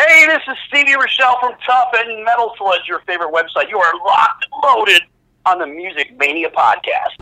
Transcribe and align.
Hey, 0.00 0.24
this 0.26 0.40
is 0.48 0.56
Stevie 0.68 0.92
Rachelle 0.92 1.38
from 1.40 1.52
Tuff 1.66 1.88
and 1.92 2.24
Metal 2.24 2.54
Sludge, 2.56 2.88
your 2.88 3.00
favorite 3.00 3.34
website. 3.34 3.68
You 3.68 3.78
are 3.78 3.92
locked 3.98 4.46
and 4.46 4.62
loaded 4.64 5.02
on 5.44 5.58
the 5.58 5.66
Music 5.66 6.16
Mania 6.18 6.48
podcast. 6.48 7.20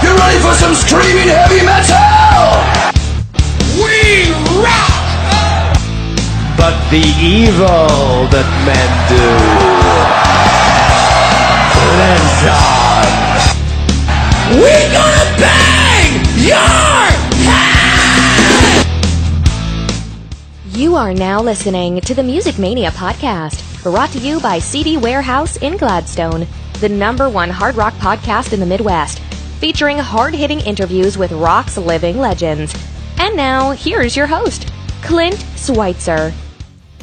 You 0.00 0.16
ready 0.16 0.38
for 0.38 0.54
some 0.54 0.76
screaming 0.76 1.26
heavy 1.26 1.66
metal? 1.66 2.54
We 3.82 4.30
rock! 4.62 5.00
but 6.56 6.78
the 6.90 7.02
evil 7.18 8.28
that 8.30 8.46
men 8.62 8.90
do 9.10 9.26
lives 11.98 12.42
on. 12.46 13.10
We're 14.62 14.92
gonna 14.92 15.40
bang 15.40 15.79
your 16.36 17.20
You 20.80 20.96
are 20.96 21.12
now 21.12 21.40
listening 21.40 22.00
to 22.00 22.14
the 22.14 22.22
Music 22.22 22.58
Mania 22.58 22.90
podcast, 22.90 23.82
brought 23.82 24.10
to 24.10 24.18
you 24.18 24.40
by 24.40 24.58
CD 24.58 24.96
Warehouse 24.96 25.56
in 25.58 25.76
Gladstone, 25.76 26.46
the 26.80 26.88
number 26.88 27.28
one 27.28 27.50
hard 27.50 27.76
rock 27.76 27.94
podcast 27.94 28.52
in 28.52 28.60
the 28.60 28.66
Midwest, 28.66 29.18
featuring 29.58 29.98
hard 29.98 30.34
hitting 30.34 30.60
interviews 30.60 31.18
with 31.18 31.32
rock's 31.32 31.76
living 31.76 32.18
legends. 32.18 32.74
And 33.18 33.36
now, 33.36 33.72
here's 33.72 34.16
your 34.16 34.26
host, 34.26 34.72
Clint 35.02 35.44
Schweitzer. 35.56 36.32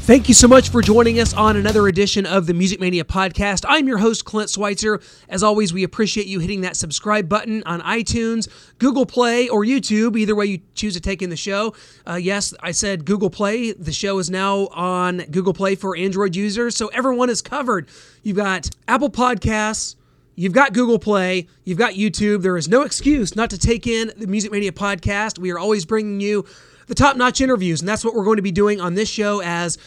Thank 0.07 0.29
you 0.29 0.33
so 0.33 0.47
much 0.47 0.69
for 0.69 0.81
joining 0.81 1.19
us 1.19 1.33
on 1.33 1.57
another 1.57 1.89
edition 1.89 2.25
of 2.25 2.45
the 2.45 2.53
Music 2.53 2.79
Mania 2.79 3.03
podcast. 3.03 3.65
I'm 3.67 3.89
your 3.89 3.97
host, 3.97 4.23
Clint 4.23 4.49
Schweitzer. 4.49 5.01
As 5.27 5.43
always, 5.43 5.73
we 5.73 5.83
appreciate 5.83 6.27
you 6.27 6.39
hitting 6.39 6.61
that 6.61 6.77
subscribe 6.77 7.27
button 7.27 7.61
on 7.65 7.81
iTunes, 7.81 8.47
Google 8.77 9.05
Play, 9.05 9.49
or 9.49 9.65
YouTube, 9.65 10.17
either 10.17 10.33
way 10.33 10.45
you 10.45 10.61
choose 10.75 10.93
to 10.93 11.01
take 11.01 11.21
in 11.21 11.29
the 11.29 11.35
show. 11.35 11.75
Uh, 12.07 12.15
yes, 12.15 12.53
I 12.61 12.71
said 12.71 13.03
Google 13.03 13.29
Play. 13.29 13.73
The 13.73 13.91
show 13.91 14.17
is 14.19 14.29
now 14.29 14.67
on 14.67 15.17
Google 15.29 15.53
Play 15.53 15.75
for 15.75 15.93
Android 15.97 16.37
users, 16.37 16.77
so 16.77 16.87
everyone 16.87 17.29
is 17.29 17.41
covered. 17.41 17.89
You've 18.23 18.37
got 18.37 18.69
Apple 18.87 19.09
Podcasts. 19.09 19.97
You've 20.39 20.53
got 20.53 20.71
Google 20.71 20.99
Play, 20.99 21.47
you've 21.63 21.79
got 21.79 21.95
YouTube. 21.95 22.43
There 22.43 22.57
is 22.57 22.69
no 22.69 22.83
excuse 22.83 23.35
not 23.35 23.49
to 23.49 23.57
take 23.57 23.87
in 23.87 24.13
the 24.15 24.27
Music 24.27 24.51
Mania 24.51 24.71
podcast. 24.71 25.39
We 25.39 25.51
are 25.51 25.57
always 25.57 25.83
bringing 25.83 26.21
you 26.21 26.45
the 26.87 26.95
top 26.95 27.15
notch 27.17 27.41
interviews, 27.41 27.81
and 27.81 27.87
that's 27.87 28.03
what 28.03 28.15
we're 28.15 28.23
going 28.23 28.37
to 28.37 28.41
be 28.41 28.51
doing 28.51 28.81
on 28.81 28.95
this 28.95 29.09
show 29.09 29.41
as 29.41 29.77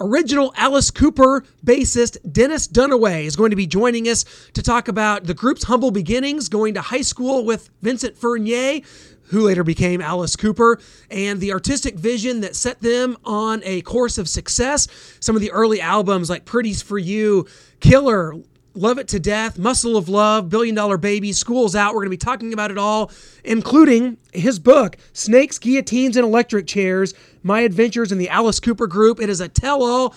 original 0.00 0.52
Alice 0.56 0.90
Cooper 0.90 1.44
bassist 1.64 2.18
Dennis 2.30 2.68
Dunaway 2.68 3.24
is 3.24 3.36
going 3.36 3.50
to 3.50 3.56
be 3.56 3.66
joining 3.66 4.08
us 4.08 4.24
to 4.54 4.62
talk 4.62 4.88
about 4.88 5.24
the 5.24 5.34
group's 5.34 5.64
humble 5.64 5.90
beginnings, 5.90 6.48
going 6.48 6.74
to 6.74 6.80
high 6.80 7.02
school 7.02 7.44
with 7.44 7.70
Vincent 7.82 8.16
Furnier, 8.16 8.80
who 9.28 9.40
later 9.40 9.64
became 9.64 10.00
Alice 10.00 10.36
Cooper, 10.36 10.78
and 11.10 11.40
the 11.40 11.52
artistic 11.52 11.96
vision 11.96 12.40
that 12.40 12.54
set 12.54 12.80
them 12.80 13.16
on 13.24 13.62
a 13.64 13.82
course 13.82 14.18
of 14.18 14.28
success. 14.28 14.86
Some 15.20 15.34
of 15.34 15.42
the 15.42 15.50
early 15.50 15.80
albums 15.80 16.30
like 16.30 16.44
Pretties 16.44 16.82
for 16.82 16.98
You, 16.98 17.46
Killer, 17.80 18.34
Love 18.76 18.98
It 18.98 19.08
to 19.08 19.18
Death, 19.18 19.58
Muscle 19.58 19.96
of 19.96 20.08
Love, 20.08 20.50
Billion 20.50 20.74
Dollar 20.74 20.98
Baby, 20.98 21.32
School's 21.32 21.74
Out. 21.74 21.94
We're 21.94 22.02
going 22.02 22.06
to 22.06 22.10
be 22.10 22.16
talking 22.18 22.52
about 22.52 22.70
it 22.70 22.76
all, 22.76 23.10
including 23.42 24.18
his 24.34 24.58
book, 24.58 24.98
Snakes, 25.14 25.58
Guillotines, 25.58 26.16
and 26.16 26.26
Electric 26.26 26.66
Chairs 26.66 27.14
My 27.42 27.60
Adventures 27.60 28.12
in 28.12 28.18
the 28.18 28.28
Alice 28.28 28.60
Cooper 28.60 28.86
Group. 28.86 29.18
It 29.18 29.30
is 29.30 29.40
a 29.40 29.48
tell 29.48 29.82
all 29.82 30.14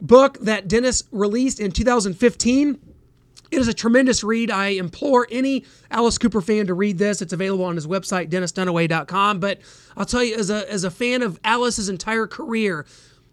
book 0.00 0.38
that 0.40 0.68
Dennis 0.68 1.04
released 1.12 1.60
in 1.60 1.70
2015. 1.70 2.78
It 3.50 3.58
is 3.58 3.68
a 3.68 3.74
tremendous 3.74 4.24
read. 4.24 4.50
I 4.50 4.68
implore 4.68 5.26
any 5.30 5.64
Alice 5.90 6.16
Cooper 6.16 6.40
fan 6.40 6.66
to 6.66 6.74
read 6.74 6.98
this. 6.98 7.20
It's 7.20 7.32
available 7.32 7.64
on 7.64 7.76
his 7.76 7.86
website, 7.86 8.30
DennisDunaway.com. 8.30 9.40
But 9.40 9.60
I'll 9.96 10.06
tell 10.06 10.24
you, 10.24 10.36
as 10.36 10.50
a, 10.50 10.70
as 10.70 10.84
a 10.84 10.90
fan 10.90 11.22
of 11.22 11.38
Alice's 11.44 11.88
entire 11.88 12.26
career, 12.26 12.86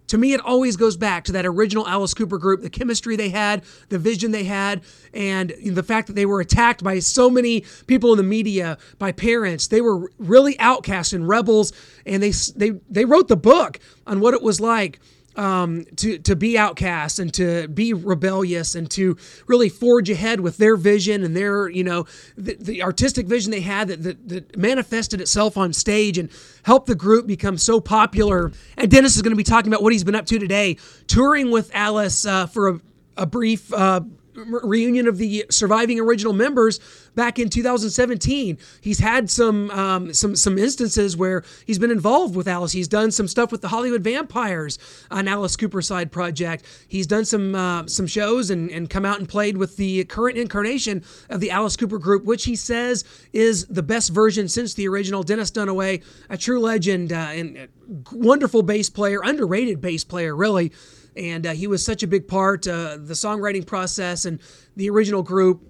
to 0.08 0.18
me, 0.18 0.34
it 0.34 0.42
always 0.42 0.76
goes 0.78 0.98
back 0.98 1.24
to 1.26 1.32
that 1.34 1.46
original 1.46 1.88
Alice 1.88 2.14
Cooper 2.14 2.38
group, 2.38 2.62
the 2.62 2.70
chemistry 2.70 3.16
they 3.16 3.30
had, 3.30 3.64
the 3.90 3.98
vision 3.98 4.32
they 4.32 4.44
had, 4.44 4.82
and 5.14 5.54
the 5.64 5.84
fact 5.84 6.08
that 6.08 6.14
they 6.14 6.26
were 6.26 6.42
attacked 6.42 6.84
by 6.84 7.00
so 7.00 7.30
many 7.30 7.66
people 7.88 8.12
in 8.12 8.18
the 8.18 8.24
media, 8.24 8.78
by 9.00 9.12
parents. 9.12 9.68
They 9.68 9.82
were 9.82 10.12
really 10.18 10.60
outcasts 10.60 11.14
and 11.14 11.28
rebels, 11.28 11.74
and 12.06 12.22
they 12.22 12.32
they 12.56 12.80
they 12.90 13.06
wrote 13.06 13.28
the 13.28 13.36
book 13.36 13.80
on 14.06 14.20
what 14.20 14.34
it 14.34 14.42
was 14.42 14.60
like 14.60 15.00
um, 15.38 15.86
to 15.98 16.18
to 16.20 16.36
be 16.36 16.58
outcast 16.58 17.20
and 17.20 17.34
to 17.34 17.68
be 17.68 17.94
rebellious 17.94 18.76
and 18.76 18.90
to 18.92 19.18
really 19.48 19.70
forge 19.70 20.10
ahead 20.10 20.40
with 20.40 20.58
their 20.58 20.76
vision 20.76 21.24
and 21.24 21.36
their 21.36 21.70
you 21.70 21.84
know 21.84 22.06
the, 22.38 22.56
the 22.60 22.84
artistic 22.84 23.28
vision 23.28 23.52
they 23.52 23.62
had 23.62 23.88
that, 23.88 24.04
that, 24.04 24.30
that 24.30 24.58
manifested 24.58 25.22
itself 25.22 25.58
on 25.58 25.74
stage 25.74 26.18
and 26.18 26.30
helped 26.64 26.88
the 26.88 26.96
group 26.96 27.28
become 27.28 27.58
so 27.58 27.80
popular. 27.80 28.52
And 28.78 28.90
Dennis 28.90 29.16
is 29.16 29.22
going 29.22 29.34
to 29.34 29.38
be 29.38 29.44
talking 29.44 29.72
about 29.72 29.84
what 29.84 29.94
he's 29.94 30.04
been 30.04 30.16
up 30.16 30.26
to 30.28 30.40
today, 30.40 30.78
touring 31.08 31.52
with 31.52 31.72
Alice 31.74 32.26
uh, 32.26 32.48
for 32.48 32.70
a, 32.70 32.80
a 33.18 33.26
brief. 33.26 33.72
Uh, 33.74 34.02
reunion 34.36 35.08
of 35.08 35.18
the 35.18 35.46
surviving 35.50 36.00
original 36.00 36.34
members 36.34 36.80
back 37.16 37.40
in 37.40 37.50
2017. 37.50 38.58
He's 38.82 39.00
had 39.00 39.30
some 39.30 39.72
um, 39.72 40.14
some 40.14 40.36
some 40.36 40.58
instances 40.58 41.16
where 41.18 41.44
he's 41.66 41.80
been 41.80 41.92
involved 41.92 42.36
with 42.36 42.48
Alice. 42.48 42.72
He's 42.72 42.88
done 42.88 43.12
some 43.12 43.28
stuff 43.28 43.52
with 43.52 43.62
the 43.62 43.70
Hollywood 43.70 44.04
Vampires, 44.04 44.78
on 45.12 45.28
Alice 45.28 45.56
Cooper 45.56 45.82
side 45.82 46.12
project. 46.12 46.66
He's 46.88 47.08
done 47.08 47.26
some 47.26 47.56
uh, 47.56 47.88
some 47.88 48.08
shows 48.08 48.50
and, 48.50 48.70
and 48.70 48.90
come 48.90 49.06
out 49.06 49.20
and 49.20 49.28
played 49.28 49.58
with 49.58 49.78
the 49.78 50.04
current 50.06 50.38
incarnation 50.38 51.04
of 51.30 51.40
the 51.40 51.52
Alice 51.52 51.78
Cooper 51.78 51.98
group, 51.98 52.26
which 52.26 52.46
he 52.46 52.56
says 52.56 53.04
is 53.34 53.66
the 53.68 53.84
best 53.84 54.12
version 54.12 54.48
since 54.48 54.74
the 54.74 54.88
original. 54.88 55.24
Dennis 55.24 55.52
Dunaway, 55.52 56.04
a 56.30 56.38
true 56.38 56.60
legend 56.60 57.14
uh, 57.14 57.16
and 57.16 57.68
wonderful 58.12 58.62
bass 58.62 58.90
player, 58.90 59.22
underrated 59.24 59.82
bass 59.82 60.04
player, 60.04 60.36
really 60.36 60.72
and 61.16 61.46
uh, 61.46 61.54
he 61.54 61.68
was 61.68 61.84
such 61.84 62.04
a 62.04 62.08
big 62.08 62.28
part 62.28 62.68
uh, 62.68 62.98
the 63.00 63.14
songwriting 63.14 63.66
process 63.66 64.26
and 64.26 64.40
the 64.76 64.90
original 64.90 65.24
group. 65.24 65.64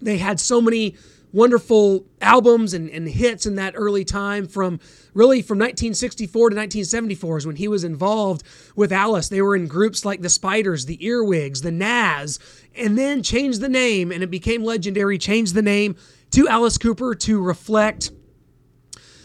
They 0.00 0.18
had 0.18 0.40
so 0.40 0.60
many 0.60 0.96
wonderful 1.32 2.06
albums 2.20 2.72
and, 2.72 2.88
and 2.90 3.08
hits 3.08 3.44
in 3.46 3.56
that 3.56 3.74
early 3.76 4.04
time 4.04 4.46
from 4.46 4.80
really 5.12 5.42
from 5.42 5.58
1964 5.58 6.50
to 6.50 6.56
1974 6.56 7.38
is 7.38 7.46
when 7.46 7.56
he 7.56 7.68
was 7.68 7.84
involved 7.84 8.42
with 8.74 8.90
alice. 8.92 9.28
They 9.28 9.42
were 9.42 9.56
in 9.56 9.66
groups 9.66 10.04
like 10.04 10.22
the 10.22 10.30
spiders 10.30 10.86
the 10.86 11.04
earwigs 11.04 11.60
the 11.60 11.70
Nazz 11.70 12.38
and 12.74 12.96
then 12.98 13.22
changed 13.22 13.60
the 13.60 13.68
name 13.68 14.12
and 14.12 14.22
it 14.22 14.30
became 14.30 14.64
legendary 14.64 15.18
changed 15.18 15.54
the 15.54 15.62
name 15.62 15.96
to 16.30 16.48
alice 16.48 16.78
cooper 16.78 17.14
to 17.14 17.42
reflect 17.42 18.12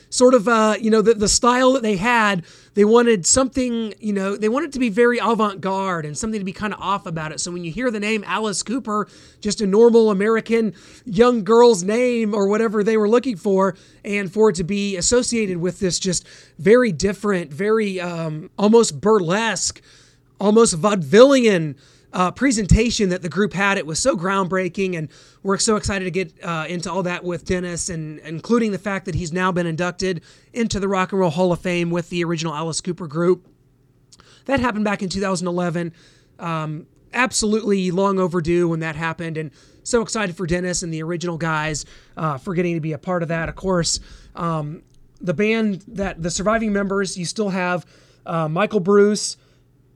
sort 0.10 0.34
of 0.34 0.48
uh, 0.48 0.76
you 0.80 0.92
know 0.92 1.02
the, 1.02 1.14
the 1.14 1.30
style 1.30 1.74
that 1.74 1.84
they 1.84 1.96
had 1.96 2.46
they 2.74 2.86
wanted 2.86 3.26
something 3.26 3.94
you 4.00 4.14
know 4.14 4.36
they 4.38 4.50
wanted 4.50 4.72
to 4.74 4.80
be 4.80 4.90
very 4.90 5.18
avant-garde 5.20 6.06
and 6.06 6.18
something 6.18 6.40
to 6.40 6.46
be 6.46 6.54
kind 6.54 6.74
of 6.74 6.80
off 6.80 7.06
about 7.06 7.32
it. 7.32 7.40
So 7.40 7.52
when 7.52 7.64
you 7.64 7.72
hear 7.72 7.92
the 7.92 8.00
name 8.00 8.24
alice 8.26 8.64
cooper 8.64 9.08
just 9.40 9.62
a 9.62 9.68
normal 9.68 10.12
american 10.12 10.74
young 11.06 11.44
girl's 11.44 11.84
name 11.84 12.34
or 12.34 12.48
whatever 12.48 12.84
they 12.84 12.98
were 12.98 13.10
looking 13.10 13.36
for 13.36 13.76
and 14.04 14.32
for 14.32 14.50
it 14.50 14.56
to 14.56 14.64
be 14.64 14.98
associated 14.98 15.58
with 15.58 15.80
this 15.80 16.00
just 16.00 16.28
very 16.58 16.92
different 16.92 17.52
very 17.52 18.00
um, 18.00 18.50
almost 18.58 19.02
burlesque 19.02 19.82
almost 20.40 20.80
vaudevillian 20.80 21.76
uh, 22.14 22.32
presentation 22.32 23.10
that 23.10 23.22
the 23.22 23.30
group 23.30 23.54
had. 23.54 23.78
It 23.78 23.86
was 23.86 24.00
so 24.00 24.16
groundbreaking, 24.16 24.98
and 24.98 25.10
we're 25.44 25.58
so 25.58 25.76
excited 25.76 26.06
to 26.06 26.12
get 26.12 26.34
uh, 26.44 26.66
into 26.68 26.92
all 26.92 27.04
that 27.04 27.24
with 27.24 27.46
Dennis, 27.46 27.90
and 27.90 28.20
including 28.20 28.72
the 28.72 28.80
fact 28.80 29.06
that 29.06 29.16
he's 29.16 29.32
now 29.32 29.52
been 29.52 29.68
inducted 29.68 30.22
into 30.54 30.80
the 30.80 30.88
Rock 30.88 31.12
and 31.12 31.20
Roll 31.20 31.30
Hall 31.30 31.52
of 31.52 31.60
Fame 31.60 31.90
with 31.90 32.10
the 32.10 32.24
original 32.24 32.54
Alice 32.54 32.82
Cooper 32.82 33.08
group. 33.08 33.48
That 34.46 34.60
happened 34.60 34.86
back 34.86 35.02
in 35.02 35.10
2011. 35.10 35.94
Um, 36.40 36.88
absolutely 37.14 37.92
long 37.92 38.20
overdue 38.20 38.68
when 38.68 38.80
that 38.80 38.96
happened, 38.96 39.38
and 39.38 39.52
so 39.84 40.02
excited 40.02 40.36
for 40.36 40.46
Dennis 40.46 40.84
and 40.84 40.94
the 40.94 41.02
original 41.04 41.38
guys 41.38 41.86
uh, 42.18 42.38
for 42.38 42.54
getting 42.54 42.76
to 42.76 42.82
be 42.82 42.94
a 42.94 42.98
part 42.98 43.24
of 43.24 43.30
that. 43.30 43.50
Of 43.50 43.56
course, 43.56 44.00
um, 44.36 44.84
the 45.20 45.34
band 45.34 45.84
that 45.88 46.22
the 46.22 46.32
surviving 46.32 46.74
members, 46.74 47.18
you 47.18 47.26
still 47.26 47.50
have 47.50 47.86
uh, 48.26 48.48
Michael 48.48 48.80
Bruce, 48.80 49.38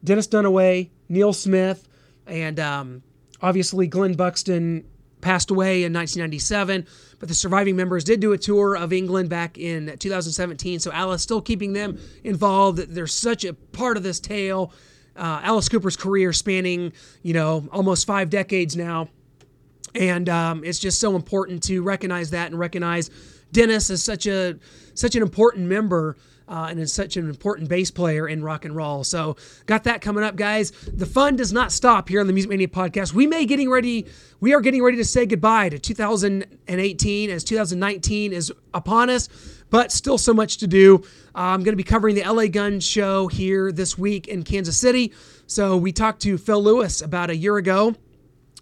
Dennis 0.03 0.27
Dunaway, 0.27 0.89
Neil 1.09 1.33
Smith, 1.33 1.87
and 2.27 2.59
um, 2.59 3.03
obviously 3.41 3.87
Glenn 3.87 4.13
Buxton 4.13 4.85
passed 5.25 5.49
away 5.49 5.83
in 5.83 5.91
1997. 5.91 6.85
But 7.19 7.29
the 7.29 7.35
surviving 7.35 7.75
members 7.75 8.03
did 8.03 8.19
do 8.19 8.33
a 8.33 8.37
tour 8.37 8.75
of 8.75 8.93
England 8.93 9.29
back 9.29 9.57
in 9.57 9.97
2017. 9.97 10.79
So 10.79 10.91
Alice 10.91 11.23
still 11.23 11.41
keeping 11.41 11.73
them 11.73 11.97
involved. 12.23 12.77
They're 12.77 13.07
such 13.07 13.43
a 13.43 13.53
part 13.53 13.97
of 13.97 14.03
this 14.03 14.19
tale. 14.19 14.71
Uh, 15.15 15.39
Alice 15.43 15.67
Cooper's 15.67 15.97
career 15.97 16.31
spanning, 16.31 16.93
you 17.23 17.33
know, 17.33 17.67
almost 17.71 18.05
five 18.05 18.29
decades 18.29 18.75
now. 18.75 19.09
And 19.95 20.29
um, 20.29 20.63
it's 20.63 20.77
just 20.77 20.99
so 20.99 21.15
important 21.15 21.63
to 21.63 21.81
recognize 21.81 22.29
that 22.31 22.51
and 22.51 22.59
recognize 22.59 23.09
Dennis 23.51 23.89
as 23.89 24.03
such 24.03 24.27
a 24.27 24.59
such 24.93 25.15
an 25.15 25.21
important 25.21 25.67
member 25.67 26.17
uh, 26.47 26.67
and 26.69 26.79
is 26.79 26.93
such 26.93 27.17
an 27.17 27.29
important 27.29 27.69
bass 27.69 27.91
player 27.91 28.27
in 28.27 28.43
rock 28.43 28.65
and 28.65 28.75
roll. 28.75 29.03
So, 29.03 29.35
got 29.65 29.83
that 29.85 30.01
coming 30.01 30.23
up, 30.23 30.35
guys. 30.35 30.71
The 30.71 31.05
fun 31.05 31.35
does 31.35 31.51
not 31.51 31.71
stop 31.71 32.09
here 32.09 32.19
on 32.19 32.27
the 32.27 32.33
Music 32.33 32.49
Mania 32.49 32.67
podcast. 32.67 33.13
We 33.13 33.27
may 33.27 33.45
getting 33.45 33.69
ready, 33.69 34.05
we 34.39 34.53
are 34.53 34.61
getting 34.61 34.83
ready 34.83 34.97
to 34.97 35.05
say 35.05 35.25
goodbye 35.25 35.69
to 35.69 35.79
2018 35.79 37.29
as 37.29 37.43
2019 37.43 38.33
is 38.33 38.53
upon 38.73 39.09
us, 39.09 39.29
but 39.69 39.91
still 39.91 40.17
so 40.17 40.33
much 40.33 40.57
to 40.57 40.67
do. 40.67 41.03
Uh, 41.35 41.39
I'm 41.53 41.63
going 41.63 41.73
to 41.73 41.77
be 41.77 41.83
covering 41.83 42.15
the 42.15 42.23
LA 42.23 42.47
Gun 42.47 42.79
show 42.79 43.27
here 43.27 43.71
this 43.71 43.97
week 43.97 44.27
in 44.27 44.43
Kansas 44.43 44.79
City. 44.79 45.13
So, 45.47 45.77
we 45.77 45.91
talked 45.91 46.21
to 46.23 46.37
Phil 46.37 46.61
Lewis 46.61 47.01
about 47.01 47.29
a 47.29 47.35
year 47.35 47.57
ago 47.57 47.95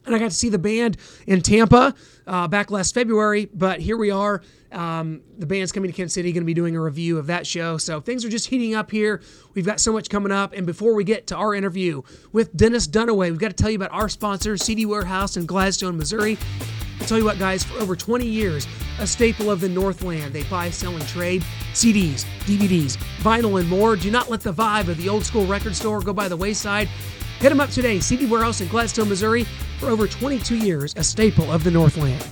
and 0.06 0.14
I 0.16 0.20
got 0.20 0.32
to 0.32 0.36
see 0.36 0.50
the 0.50 0.60
band 0.60 0.98
in 1.28 1.42
Tampa 1.42 1.96
uh, 2.28 2.48
back 2.48 2.72
last 2.72 2.94
February. 2.94 3.50
But 3.54 3.80
here 3.80 3.98
we 3.98 4.12
are. 4.12 4.42
Um, 4.74 5.22
the 5.38 5.46
band's 5.46 5.72
coming 5.72 5.92
to 5.92 5.96
Kansas 5.96 6.14
City, 6.14 6.32
going 6.32 6.42
to 6.42 6.46
be 6.46 6.54
doing 6.54 6.76
a 6.76 6.82
review 6.82 7.18
of 7.18 7.28
that 7.28 7.46
show. 7.46 7.78
So 7.78 8.02
things 8.02 8.26
are 8.26 8.30
just 8.30 8.48
heating 8.48 8.76
up 8.76 8.92
here. 8.92 9.22
We've 9.54 9.66
got 9.66 9.80
so 9.80 9.94
much 9.94 10.10
coming 10.10 10.32
up. 10.32 10.54
And 10.54 10.66
before 10.66 10.94
we 10.94 11.04
get 11.04 11.28
to 11.28 11.36
our 11.36 11.54
interview 11.54 12.02
with 12.32 12.56
Dennis 12.56 12.88
Dunaway, 12.88 13.30
we've 13.30 13.40
got 13.40 13.50
to 13.50 13.56
tell 13.56 13.70
you 13.70 13.78
about 13.78 13.92
our 13.92 14.10
sponsor, 14.10 14.58
CD 14.58 14.86
Warehouse 14.86 15.38
in 15.38 15.46
Gladstone, 15.46 15.98
Missouri. 15.98 16.38
I'll 17.00 17.08
tell 17.08 17.18
you 17.18 17.26
what, 17.26 17.40
guys, 17.40 17.64
for 17.64 17.80
over 17.80 17.96
20 17.96 18.26
years, 18.26 18.68
a 19.00 19.06
staple 19.06 19.52
of 19.52 19.60
the 19.60 19.70
Northland. 19.70 20.32
They 20.32 20.44
buy, 20.44 20.70
sell, 20.70 20.96
and 20.96 21.08
trade 21.08 21.44
CDs, 21.74 22.24
DVDs, 22.46 22.98
vinyl, 23.20 23.60
and 23.60 23.70
more. 23.70 23.96
Do 23.96 24.10
not 24.10 24.30
let 24.30 24.42
the 24.42 24.54
vibe 24.54 24.88
of 24.88 24.98
the 24.98 25.10
old 25.10 25.26
school 25.26 25.46
record 25.46 25.76
store 25.76 26.00
go 26.02 26.14
by 26.14 26.28
the 26.28 26.38
wayside. 26.38 26.88
Hit 27.40 27.50
them 27.50 27.60
up 27.60 27.72
today, 27.72 28.00
CD 28.00 28.26
Warehouse 28.26 28.62
in 28.62 28.70
Gladstone, 28.70 29.10
Missouri, 29.10 29.44
for 29.80 29.90
over 29.90 30.08
22 30.08 30.56
years, 30.56 30.94
a 30.96 31.04
staple 31.04 31.52
of 31.52 31.64
the 31.64 31.72
Northland. 31.72 32.26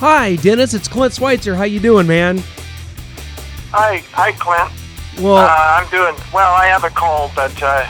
Hi, 0.00 0.36
Dennis. 0.36 0.72
It's 0.72 0.88
Clint 0.88 1.12
Schweitzer. 1.14 1.54
How 1.54 1.64
you 1.64 1.78
doing, 1.78 2.06
man? 2.06 2.38
Hi, 3.70 3.98
hi, 4.12 4.32
Clint. 4.32 4.70
Well, 5.22 5.36
Uh, 5.36 5.46
I'm 5.78 5.90
doing 5.90 6.14
well. 6.32 6.52
I 6.54 6.66
have 6.66 6.84
a 6.84 6.90
cold, 6.90 7.32
but 7.36 7.62
uh, 7.62 7.84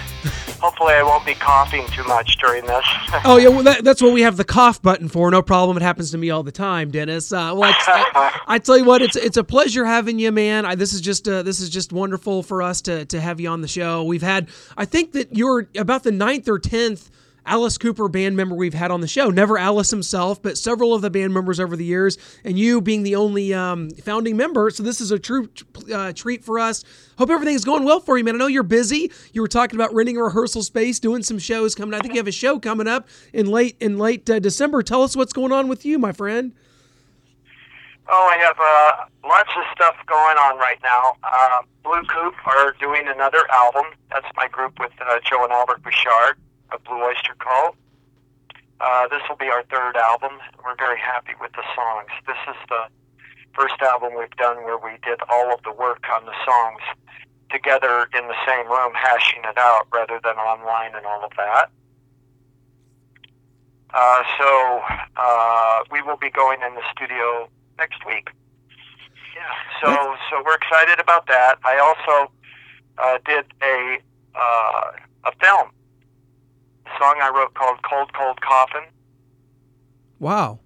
hopefully 0.58 0.94
I 0.94 1.04
won't 1.04 1.24
be 1.24 1.34
coughing 1.34 1.86
too 1.94 2.02
much 2.04 2.36
during 2.38 2.66
this. 2.66 2.84
oh 3.24 3.36
yeah, 3.36 3.48
well 3.50 3.62
that, 3.62 3.84
that's 3.84 4.02
what 4.02 4.12
we 4.12 4.22
have 4.22 4.36
the 4.36 4.44
cough 4.44 4.82
button 4.82 5.08
for. 5.08 5.30
No 5.30 5.40
problem. 5.40 5.76
It 5.76 5.82
happens 5.82 6.10
to 6.10 6.18
me 6.18 6.30
all 6.30 6.42
the 6.42 6.50
time, 6.50 6.90
Dennis. 6.90 7.32
Uh, 7.32 7.54
well, 7.56 7.72
I, 7.72 8.04
I, 8.14 8.40
I 8.54 8.58
tell 8.58 8.76
you 8.76 8.84
what, 8.84 9.02
it's 9.02 9.14
it's 9.14 9.36
a 9.36 9.44
pleasure 9.44 9.84
having 9.84 10.18
you, 10.18 10.32
man. 10.32 10.66
I, 10.66 10.74
this 10.74 10.92
is 10.92 11.00
just 11.00 11.28
uh, 11.28 11.44
this 11.44 11.60
is 11.60 11.70
just 11.70 11.92
wonderful 11.92 12.42
for 12.42 12.60
us 12.60 12.80
to 12.82 13.04
to 13.04 13.20
have 13.20 13.38
you 13.38 13.48
on 13.48 13.60
the 13.60 13.68
show. 13.68 14.02
We've 14.02 14.20
had, 14.22 14.48
I 14.76 14.84
think 14.84 15.12
that 15.12 15.36
you're 15.36 15.68
about 15.76 16.02
the 16.02 16.12
ninth 16.12 16.48
or 16.48 16.58
tenth. 16.58 17.08
Alice 17.46 17.78
Cooper 17.78 18.08
band 18.08 18.36
member 18.36 18.54
we've 18.54 18.74
had 18.74 18.90
on 18.90 19.00
the 19.00 19.08
show. 19.08 19.30
Never 19.30 19.58
Alice 19.58 19.90
himself, 19.90 20.42
but 20.42 20.58
several 20.58 20.94
of 20.94 21.02
the 21.02 21.10
band 21.10 21.32
members 21.32 21.58
over 21.58 21.76
the 21.76 21.84
years, 21.84 22.18
and 22.44 22.58
you 22.58 22.80
being 22.80 23.02
the 23.02 23.16
only 23.16 23.54
um, 23.54 23.90
founding 23.90 24.36
member. 24.36 24.70
So 24.70 24.82
this 24.82 25.00
is 25.00 25.10
a 25.10 25.18
true 25.18 25.48
uh, 25.92 26.12
treat 26.12 26.44
for 26.44 26.58
us. 26.58 26.84
Hope 27.18 27.30
everything's 27.30 27.64
going 27.64 27.84
well 27.84 28.00
for 28.00 28.18
you, 28.18 28.24
man. 28.24 28.34
I 28.34 28.38
know 28.38 28.46
you're 28.46 28.62
busy. 28.62 29.10
You 29.32 29.40
were 29.42 29.48
talking 29.48 29.78
about 29.78 29.94
renting 29.94 30.16
a 30.16 30.22
rehearsal 30.22 30.62
space, 30.62 30.98
doing 31.00 31.22
some 31.22 31.38
shows 31.38 31.74
coming. 31.74 31.94
I 31.94 32.00
think 32.00 32.14
you 32.14 32.20
have 32.20 32.28
a 32.28 32.32
show 32.32 32.58
coming 32.58 32.88
up 32.88 33.08
in 33.32 33.46
late 33.46 33.76
in 33.80 33.98
late 33.98 34.28
uh, 34.28 34.38
December. 34.38 34.82
Tell 34.82 35.02
us 35.02 35.16
what's 35.16 35.32
going 35.32 35.52
on 35.52 35.68
with 35.68 35.84
you, 35.84 35.98
my 35.98 36.12
friend. 36.12 36.52
oh, 38.08 38.28
I 38.32 38.36
have 38.38 38.56
uh, 38.58 39.28
lots 39.28 39.50
of 39.56 39.64
stuff 39.74 39.94
going 40.06 40.36
on 40.36 40.58
right 40.58 40.78
now. 40.82 41.16
Uh, 41.22 41.62
Blue 41.82 42.02
Coupe 42.04 42.46
are 42.46 42.74
doing 42.80 43.06
another 43.06 43.46
album. 43.52 43.84
That's 44.10 44.26
my 44.36 44.48
group 44.48 44.78
with 44.78 44.92
uh, 45.00 45.18
Joe 45.28 45.44
and 45.44 45.52
Albert 45.52 45.82
Bouchard 45.82 46.36
of 46.72 46.82
Blue 46.84 47.02
Oyster 47.02 47.34
Cult. 47.38 47.76
Uh, 48.80 49.08
this 49.08 49.20
will 49.28 49.36
be 49.36 49.48
our 49.48 49.62
third 49.64 49.96
album. 49.96 50.38
We're 50.64 50.76
very 50.76 50.98
happy 50.98 51.32
with 51.40 51.52
the 51.52 51.64
songs. 51.74 52.08
This 52.26 52.40
is 52.48 52.56
the 52.68 52.88
first 53.54 53.80
album 53.82 54.12
we've 54.18 54.36
done 54.36 54.64
where 54.64 54.78
we 54.78 54.96
did 55.04 55.20
all 55.28 55.52
of 55.52 55.62
the 55.64 55.72
work 55.72 56.04
on 56.14 56.24
the 56.24 56.34
songs 56.46 56.80
together 57.50 58.08
in 58.16 58.26
the 58.28 58.38
same 58.46 58.66
room, 58.68 58.92
hashing 58.94 59.42
it 59.44 59.58
out 59.58 59.86
rather 59.92 60.20
than 60.22 60.36
online 60.36 60.94
and 60.94 61.04
all 61.04 61.24
of 61.24 61.32
that. 61.36 61.70
Uh, 63.92 64.22
so 64.38 64.80
uh, 65.16 65.82
we 65.90 66.00
will 66.00 66.16
be 66.16 66.30
going 66.30 66.60
in 66.66 66.74
the 66.74 66.82
studio 66.92 67.48
next 67.76 68.06
week. 68.06 68.30
Yeah, 69.34 69.82
so 69.82 70.14
so 70.30 70.42
we're 70.44 70.54
excited 70.54 71.00
about 71.00 71.26
that. 71.26 71.56
I 71.64 71.78
also 71.78 72.32
uh, 72.98 73.18
did 73.26 73.46
a 73.62 73.98
uh, 74.34 74.92
a 75.26 75.32
film 75.40 75.70
a 75.70 75.79
song 76.98 77.18
I 77.22 77.30
wrote 77.34 77.54
called 77.54 77.78
"Cold 77.82 78.12
Cold 78.12 78.40
Coffin," 78.40 78.84
Wow. 80.18 80.58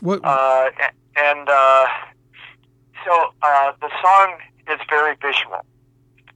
What? 0.00 0.20
uh, 0.24 0.70
and 1.16 1.48
uh, 1.48 1.86
so 3.04 3.32
uh, 3.42 3.72
the 3.80 3.90
song 4.02 4.38
is 4.70 4.80
very 4.88 5.16
visual. 5.20 5.64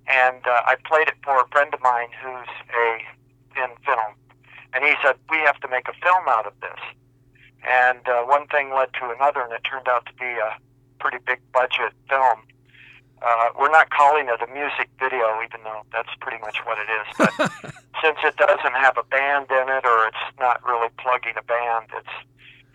And 0.06 0.46
uh, 0.46 0.62
I 0.64 0.76
played 0.87 1.08
it 1.08 1.14
for 1.22 1.38
a 1.40 1.46
friend 1.49 1.72
of 1.75 1.81
mine 1.82 2.08
who's 2.22 2.49
a 2.75 3.62
in 3.62 3.70
film, 3.84 4.14
and 4.72 4.84
he 4.84 4.94
said 5.02 5.16
we 5.31 5.38
have 5.38 5.58
to 5.61 5.69
make 5.69 5.88
a 5.88 5.93
film 6.02 6.25
out 6.28 6.46
of 6.46 6.52
this. 6.61 6.78
And 7.69 8.08
uh, 8.08 8.22
one 8.22 8.46
thing 8.46 8.72
led 8.72 8.93
to 8.94 9.11
another, 9.11 9.43
and 9.43 9.52
it 9.52 9.64
turned 9.64 9.88
out 9.88 10.06
to 10.06 10.12
be 10.14 10.25
a 10.25 10.56
pretty 11.00 11.19
big 11.26 11.40
budget 11.52 11.93
film. 12.08 12.40
Uh, 13.20 13.49
we're 13.59 13.70
not 13.70 13.91
calling 13.91 14.29
it 14.29 14.41
a 14.41 14.47
music 14.53 14.88
video, 14.99 15.41
even 15.43 15.62
though 15.65 15.82
that's 15.93 16.15
pretty 16.20 16.38
much 16.38 16.59
what 16.65 16.79
it 16.79 16.88
is. 16.88 17.06
But 17.19 17.75
since 18.03 18.19
it 18.23 18.37
doesn't 18.37 18.75
have 18.75 18.97
a 18.97 19.03
band 19.05 19.47
in 19.50 19.69
it, 19.69 19.85
or 19.85 20.06
it's 20.06 20.38
not 20.38 20.65
really 20.65 20.88
plugging 20.99 21.35
a 21.37 21.43
band, 21.43 21.87
it's 21.97 22.15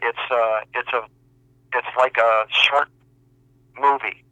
it's 0.01 0.31
uh, 0.31 0.59
it's 0.73 0.91
a 0.93 1.03
it's 1.73 1.87
like 1.97 2.17
a 2.17 2.45
short 2.49 2.89
movie. 3.79 4.23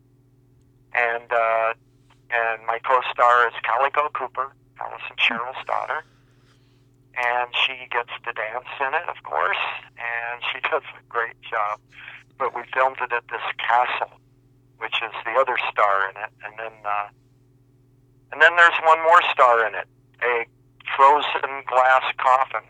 And 0.94 1.32
uh, 1.32 1.74
and 2.32 2.66
my 2.66 2.80
co-star 2.80 3.48
is 3.48 3.54
Calico 3.64 4.10
Cooper, 4.14 4.54
Alice 4.80 5.02
and 5.10 5.20
Sheryl's 5.20 5.66
daughter, 5.66 6.04
and 7.16 7.50
she 7.66 7.88
gets 7.92 8.12
to 8.24 8.32
dance 8.34 8.72
in 8.80 8.94
it, 8.94 9.08
of 9.08 9.22
course, 9.24 9.64
and 10.00 10.42
she 10.52 10.60
does 10.70 10.84
a 10.84 11.04
great 11.10 11.40
job. 11.42 11.80
But 12.38 12.56
we 12.56 12.64
filmed 12.74 12.98
it 13.02 13.12
at 13.12 13.28
this 13.30 13.44
castle, 13.60 14.12
which 14.78 14.96
is 15.04 15.12
the 15.26 15.40
other 15.40 15.58
star 15.72 16.10
in 16.10 16.16
it, 16.18 16.32
and 16.44 16.54
then 16.58 16.74
uh, 16.86 17.08
and 18.32 18.42
then 18.42 18.56
there's 18.56 18.80
one 18.84 19.02
more 19.04 19.22
star 19.32 19.68
in 19.68 19.76
it, 19.76 19.88
a 20.24 20.46
frozen 20.96 21.64
glass 21.68 22.04
coffin. 22.18 22.68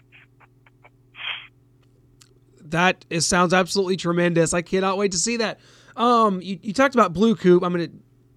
That 2.71 3.05
is, 3.09 3.25
sounds 3.25 3.53
absolutely 3.53 3.97
tremendous. 3.97 4.53
I 4.53 4.61
cannot 4.61 4.97
wait 4.97 5.11
to 5.11 5.17
see 5.17 5.37
that. 5.37 5.59
Um, 5.95 6.41
you, 6.41 6.59
you 6.61 6.73
talked 6.73 6.95
about 6.95 7.13
Blue 7.13 7.35
Coupe. 7.35 7.63
I'm 7.63 7.71
gonna 7.71 7.89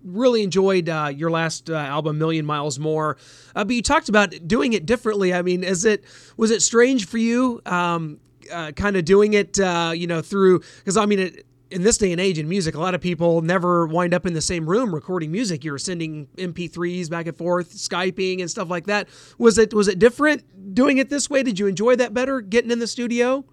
really 0.04 0.42
enjoyed 0.42 0.88
uh, 0.88 1.10
your 1.14 1.30
last 1.30 1.70
uh, 1.70 1.74
album, 1.74 2.18
Million 2.18 2.44
Miles 2.44 2.78
More. 2.78 3.16
Uh, 3.56 3.64
but 3.64 3.74
you 3.74 3.82
talked 3.82 4.08
about 4.08 4.34
doing 4.46 4.74
it 4.74 4.86
differently. 4.86 5.32
I 5.32 5.42
mean, 5.42 5.64
is 5.64 5.84
it 5.84 6.04
was 6.36 6.50
it 6.50 6.62
strange 6.62 7.06
for 7.06 7.18
you, 7.18 7.60
um, 7.66 8.20
uh, 8.52 8.72
kind 8.72 8.96
of 8.96 9.04
doing 9.04 9.32
it, 9.32 9.58
uh, 9.58 9.92
you 9.94 10.06
know, 10.06 10.20
through 10.20 10.60
because 10.78 10.96
I 10.96 11.06
mean. 11.06 11.18
It, 11.18 11.46
in 11.70 11.82
this 11.82 11.98
day 11.98 12.12
and 12.12 12.20
age 12.20 12.38
in 12.38 12.48
music, 12.48 12.76
a 12.76 12.78
lot 12.78 12.94
of 12.94 13.00
people 13.00 13.42
never 13.42 13.84
wind 13.88 14.14
up 14.14 14.26
in 14.26 14.32
the 14.32 14.40
same 14.40 14.68
room 14.68 14.94
recording 14.94 15.32
music. 15.32 15.64
You're 15.64 15.78
sending 15.78 16.28
MP3s 16.36 17.10
back 17.10 17.26
and 17.26 17.36
forth, 17.36 17.72
Skyping 17.72 18.40
and 18.40 18.48
stuff 18.48 18.70
like 18.70 18.86
that. 18.86 19.08
Was 19.38 19.58
it 19.58 19.74
was 19.74 19.88
it 19.88 19.98
different 19.98 20.74
doing 20.74 20.98
it 20.98 21.08
this 21.08 21.28
way? 21.28 21.42
Did 21.42 21.58
you 21.58 21.66
enjoy 21.66 21.96
that 21.96 22.14
better, 22.14 22.40
getting 22.40 22.70
in 22.70 22.78
the 22.78 22.86
studio? 22.86 23.44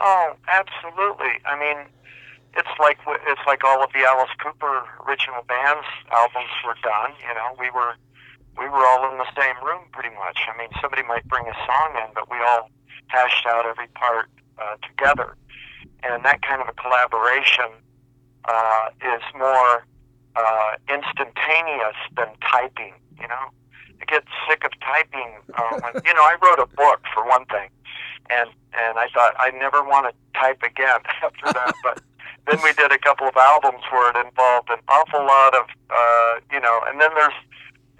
Oh, 0.00 0.34
absolutely. 0.46 1.42
I 1.44 1.58
mean, 1.58 1.86
it's 2.54 2.74
like 2.80 2.98
it's 3.06 3.40
like 3.46 3.64
all 3.64 3.82
of 3.82 3.90
the 3.92 4.04
Alice 4.06 4.30
Cooper 4.42 4.84
original 5.06 5.42
bands 5.46 5.86
albums 6.10 6.50
were 6.64 6.76
done. 6.82 7.12
You 7.20 7.34
know, 7.34 7.54
we 7.58 7.70
were 7.70 7.94
we 8.58 8.68
were 8.68 8.86
all 8.86 9.10
in 9.10 9.18
the 9.18 9.30
same 9.38 9.56
room 9.64 9.82
pretty 9.92 10.14
much. 10.14 10.38
I 10.48 10.56
mean, 10.58 10.68
somebody 10.80 11.02
might 11.02 11.26
bring 11.28 11.46
a 11.46 11.54
song 11.66 11.94
in, 11.96 12.14
but 12.14 12.30
we 12.30 12.36
all 12.38 12.70
hashed 13.08 13.46
out 13.46 13.66
every 13.66 13.88
part 13.94 14.30
uh, 14.58 14.76
together, 14.86 15.36
and 16.02 16.24
that 16.24 16.42
kind 16.42 16.62
of 16.62 16.68
a 16.68 16.74
collaboration 16.74 17.70
uh, 18.44 18.88
is 19.02 19.22
more 19.36 19.84
uh, 20.36 20.70
instantaneous 20.88 21.98
than 22.16 22.28
typing. 22.50 22.94
You 23.20 23.28
know, 23.28 23.50
I 24.00 24.04
get 24.06 24.24
sick 24.48 24.64
of 24.64 24.72
typing. 24.80 25.38
Uh, 25.54 25.80
when, 25.80 26.02
you 26.06 26.14
know, 26.14 26.22
I 26.22 26.36
wrote 26.42 26.58
a 26.58 26.66
book 26.74 27.02
for 27.14 27.26
one 27.26 27.44
thing, 27.46 27.68
and 28.30 28.50
and 28.78 28.98
I 28.98 29.08
thought 29.14 29.34
I 29.38 29.50
never 29.50 29.82
want 29.82 30.12
to 30.12 30.40
type 30.40 30.62
again 30.62 31.00
after 31.22 31.50
that, 31.52 31.76
but 31.82 31.98
then 32.46 32.60
we 32.62 32.72
did 32.72 32.92
a 32.92 32.98
couple 32.98 33.26
of 33.26 33.36
albums 33.36 33.82
where 33.90 34.10
it 34.10 34.16
involved 34.16 34.70
an 34.70 34.80
awful 34.88 35.20
lot 35.24 35.54
of 35.54 35.64
uh, 35.90 36.40
you 36.52 36.60
know 36.60 36.80
and 36.86 37.00
then 37.00 37.10
there's 37.14 37.36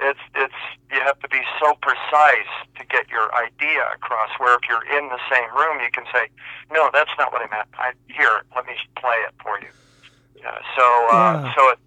it's 0.01 0.21
it's 0.35 0.61
you 0.93 1.01
have 1.01 1.19
to 1.21 1.29
be 1.29 1.41
so 1.61 1.75
precise 1.83 2.53
to 2.79 2.85
get 2.87 3.09
your 3.11 3.35
idea 3.35 3.83
across 3.93 4.31
where 4.39 4.55
if 4.55 4.61
you're 4.69 4.87
in 4.97 5.09
the 5.09 5.19
same 5.31 5.49
room 5.57 5.81
you 5.83 5.91
can 5.93 6.05
say 6.13 6.29
no 6.71 6.89
that's 6.93 7.11
not 7.19 7.33
what 7.33 7.43
i 7.43 7.49
meant. 7.55 7.69
I 7.75 7.93
here 8.07 8.43
let 8.55 8.67
me 8.67 8.75
play 8.99 9.17
it 9.27 9.35
for 9.43 9.59
you. 9.61 9.69
Uh, 10.47 10.59
so 10.77 10.85
uh, 11.11 11.35
Yeah. 11.43 11.55
so 11.57 11.63
it 11.71 11.79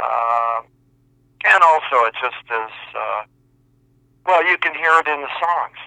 um 0.00 0.64
and 1.44 1.62
also 1.62 2.04
it 2.08 2.14
just 2.20 2.40
is 2.50 2.74
uh, 2.96 3.22
well 4.26 4.44
you 4.46 4.56
can 4.58 4.74
hear 4.74 4.92
it 4.98 5.06
in 5.06 5.20
the 5.20 5.32
songs 5.38 5.78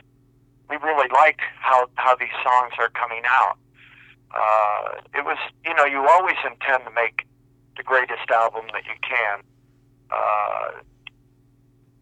we 0.70 0.78
really 0.78 1.10
like 1.14 1.40
how 1.60 1.88
how 1.96 2.16
these 2.16 2.36
songs 2.44 2.74
are 2.80 2.90
coming 2.90 3.24
out 3.28 3.58
uh, 4.34 5.02
it 5.14 5.26
was, 5.26 5.38
you 5.66 5.74
know, 5.74 5.86
you 5.86 6.06
always 6.08 6.38
intend 6.46 6.86
to 6.86 6.92
make 6.94 7.26
the 7.78 7.84
greatest 7.84 8.30
album 8.30 8.66
that 8.74 8.86
you 8.86 8.98
can. 9.02 9.42
Uh, 10.12 10.82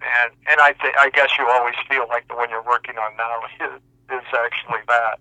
and 0.02 0.32
and 0.48 0.60
I 0.62 0.74
th- 0.74 0.96
I 1.00 1.10
guess 1.10 1.30
you 1.40 1.48
always 1.50 1.76
feel 1.90 2.08
like 2.08 2.28
the 2.28 2.36
one 2.36 2.50
you're 2.50 2.64
working 2.64 2.98
on 2.98 3.16
now 3.18 3.42
is, 3.66 3.82
is 4.12 4.28
actually 4.34 4.84
that. 4.88 5.20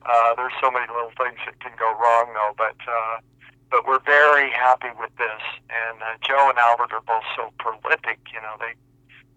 Uh, 0.00 0.34
there's 0.34 0.52
so 0.62 0.70
many 0.70 0.86
little 0.88 1.12
things 1.18 1.36
that 1.44 1.60
can 1.60 1.72
go 1.78 1.92
wrong 2.00 2.32
though, 2.32 2.54
but 2.56 2.76
uh, 2.88 3.18
but 3.70 3.86
we're 3.86 4.00
very 4.00 4.50
happy 4.50 4.88
with 4.98 5.14
this. 5.16 5.42
And 5.68 6.02
uh, 6.02 6.16
Joe 6.26 6.48
and 6.48 6.58
Albert 6.58 6.92
are 6.92 7.02
both 7.02 7.24
so 7.36 7.52
prolific. 7.58 8.18
You 8.32 8.40
know, 8.40 8.56
they 8.58 8.74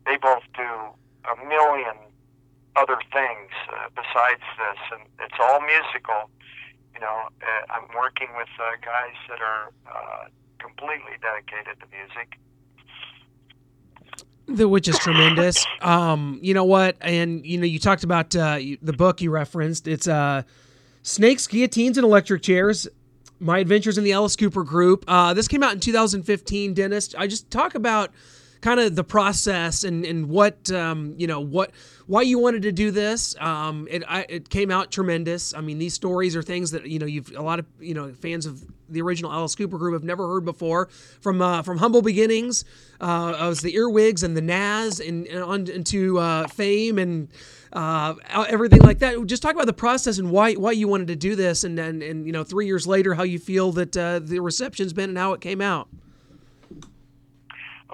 they 0.06 0.18
both 0.18 0.44
do 0.56 0.64
a 0.64 1.36
million 1.48 1.96
other 2.76 2.98
things 3.12 3.52
uh, 3.70 3.90
besides 3.96 4.42
this, 4.58 4.80
and 4.92 5.02
it's 5.20 5.40
all 5.40 5.60
musical. 5.62 6.30
You 6.94 7.02
know, 7.02 7.28
uh, 7.42 7.74
I'm 7.74 7.88
working 7.96 8.30
with 8.38 8.50
uh, 8.60 8.78
guys 8.82 9.16
that 9.30 9.42
are 9.42 9.72
uh, 9.88 10.28
completely 10.60 11.18
dedicated 11.22 11.80
to 11.80 11.86
music. 11.92 12.38
The, 14.48 14.68
which 14.68 14.88
is 14.88 14.98
tremendous. 15.00 15.66
Um, 15.84 16.40
you 16.42 16.54
know 16.54 16.64
what? 16.64 16.96
And 17.02 17.46
you 17.46 17.58
know, 17.58 17.66
you 17.66 17.78
talked 17.78 18.06
about 18.06 18.34
uh, 18.38 18.58
the 18.82 18.94
book 18.94 19.20
you 19.20 19.32
referenced. 19.32 19.86
It's 19.86 20.08
uh, 20.08 20.44
Snakes, 21.02 21.46
Guillotines, 21.46 21.98
and 21.98 22.06
Electric 22.06 22.42
Chairs. 22.42 22.88
My 23.42 23.58
Adventures 23.58 23.98
in 23.98 24.06
the 24.06 24.14
Alice 24.14 24.38
Cooper 24.38 24.64
Group. 24.64 25.04
Uh, 25.06 25.34
this 25.34 25.50
came 25.50 25.62
out 25.62 25.74
in 25.74 25.82
2015. 25.82 26.74
Dennis, 26.74 27.14
I 27.16 27.28
just 27.28 27.52
talk 27.52 27.76
about 27.76 28.12
kind 28.64 28.80
of 28.80 28.96
the 28.96 29.04
process 29.04 29.84
and 29.84 30.06
and 30.06 30.30
what 30.30 30.72
um, 30.72 31.14
you 31.18 31.28
know 31.28 31.42
what 31.42 31.72
why 32.08 32.22
you 32.22 32.40
wanted 32.40 32.62
to 32.64 32.72
do 32.72 32.92
this. 32.92 33.36
Um, 33.40 33.88
it 33.92 34.04
I, 34.08 34.26
it 34.30 34.50
came 34.50 34.72
out 34.72 34.90
tremendous. 34.90 35.54
I 35.54 35.60
mean, 35.60 35.80
these 35.80 35.94
stories 35.94 36.36
are 36.36 36.42
things 36.42 36.72
that 36.72 36.88
you 36.88 36.98
know 36.98 37.06
you've 37.06 37.32
a 37.36 37.42
lot 37.42 37.60
of 37.60 37.66
you 37.80 37.94
know 37.94 38.14
fans 38.14 38.46
of 38.46 38.64
the 38.88 39.02
original 39.02 39.32
Alice 39.32 39.54
Cooper 39.54 39.78
Group 39.78 39.94
have 39.94 40.04
never 40.04 40.28
heard 40.28 40.46
before. 40.46 40.88
From 41.20 41.42
uh, 41.42 41.62
from 41.62 41.78
humble 41.78 42.02
beginnings, 42.02 42.64
uh, 43.02 43.54
the 43.54 43.76
earwigs 43.76 44.24
and 44.24 44.36
the 44.36 44.42
Nazz 44.42 45.02
and, 45.02 45.28
and 45.28 45.44
on 45.44 45.68
into 45.68 46.18
uh, 46.20 46.48
fame 46.48 46.98
and 46.98 47.28
uh, 47.74 48.16
everything 48.48 48.82
like 48.82 49.00
that. 49.00 49.26
Just 49.26 49.44
talk 49.44 49.56
about 49.56 49.66
the 49.66 49.74
process 49.74 50.20
and 50.20 50.32
why 50.32 50.54
why 50.54 50.72
you 50.72 50.88
wanted 50.88 51.08
to 51.08 51.18
do 51.18 51.36
this, 51.36 51.66
and 51.66 51.78
and, 51.78 52.02
and 52.02 52.26
you 52.26 52.32
know 52.32 52.46
three 52.46 52.66
years 52.66 52.88
later 52.88 53.14
how 53.14 53.24
you 53.24 53.40
feel 53.40 53.74
that 53.74 53.98
uh, 53.98 54.20
the 54.20 54.40
reception's 54.40 54.94
been 54.94 55.10
and 55.10 55.18
how 55.18 55.34
it 55.34 55.42
came 55.42 55.60
out. 55.60 55.90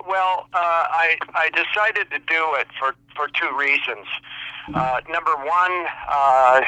Well, 0.07 0.47
uh, 0.53 0.57
I 0.57 1.17
I 1.33 1.49
decided 1.49 2.09
to 2.11 2.19
do 2.19 2.55
it 2.55 2.67
for 2.79 2.95
for 3.15 3.27
two 3.27 3.55
reasons. 3.55 4.07
Uh, 4.73 5.01
number 5.09 5.35
one, 5.35 5.85
uh, 6.07 6.61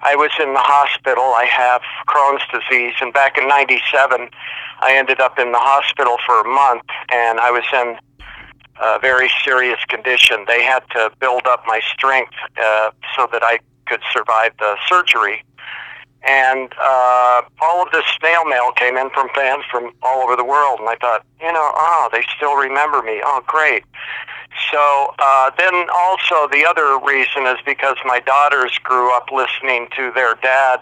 I 0.00 0.14
was 0.16 0.30
in 0.42 0.54
the 0.54 0.60
hospital. 0.60 1.24
I 1.24 1.44
have 1.44 1.82
Crohn's 2.08 2.42
disease, 2.52 2.94
and 3.00 3.12
back 3.12 3.36
in 3.38 3.46
'97, 3.48 4.28
I 4.80 4.96
ended 4.96 5.20
up 5.20 5.38
in 5.38 5.52
the 5.52 5.58
hospital 5.58 6.16
for 6.26 6.40
a 6.40 6.48
month, 6.48 6.84
and 7.12 7.40
I 7.40 7.50
was 7.50 7.64
in 7.72 7.98
a 8.80 8.98
very 9.00 9.30
serious 9.44 9.78
condition. 9.88 10.44
They 10.46 10.62
had 10.62 10.82
to 10.90 11.10
build 11.18 11.46
up 11.46 11.64
my 11.66 11.80
strength 11.92 12.34
uh, 12.62 12.90
so 13.16 13.28
that 13.32 13.42
I 13.42 13.58
could 13.86 14.00
survive 14.12 14.52
the 14.58 14.76
surgery. 14.88 15.42
And 16.22 16.72
uh, 16.80 17.42
all 17.62 17.82
of 17.82 17.92
this 17.92 18.04
snail 18.18 18.44
mail 18.44 18.72
came 18.72 18.96
in 18.96 19.08
from 19.10 19.28
fans 19.34 19.64
from 19.70 19.92
all 20.02 20.22
over 20.22 20.34
the 20.34 20.44
world, 20.44 20.80
and 20.80 20.88
I 20.88 20.96
thought, 20.96 21.24
you 21.40 21.52
know, 21.52 21.72
oh, 21.74 22.08
they 22.12 22.24
still 22.36 22.56
remember 22.56 23.02
me. 23.02 23.20
Oh, 23.24 23.42
great. 23.46 23.84
So 24.72 25.14
uh, 25.18 25.50
then 25.56 25.86
also 25.94 26.48
the 26.48 26.66
other 26.68 26.98
reason 26.98 27.46
is 27.46 27.58
because 27.64 27.96
my 28.04 28.20
daughters 28.20 28.78
grew 28.82 29.14
up 29.14 29.30
listening 29.30 29.88
to 29.96 30.10
their 30.14 30.34
dad. 30.42 30.80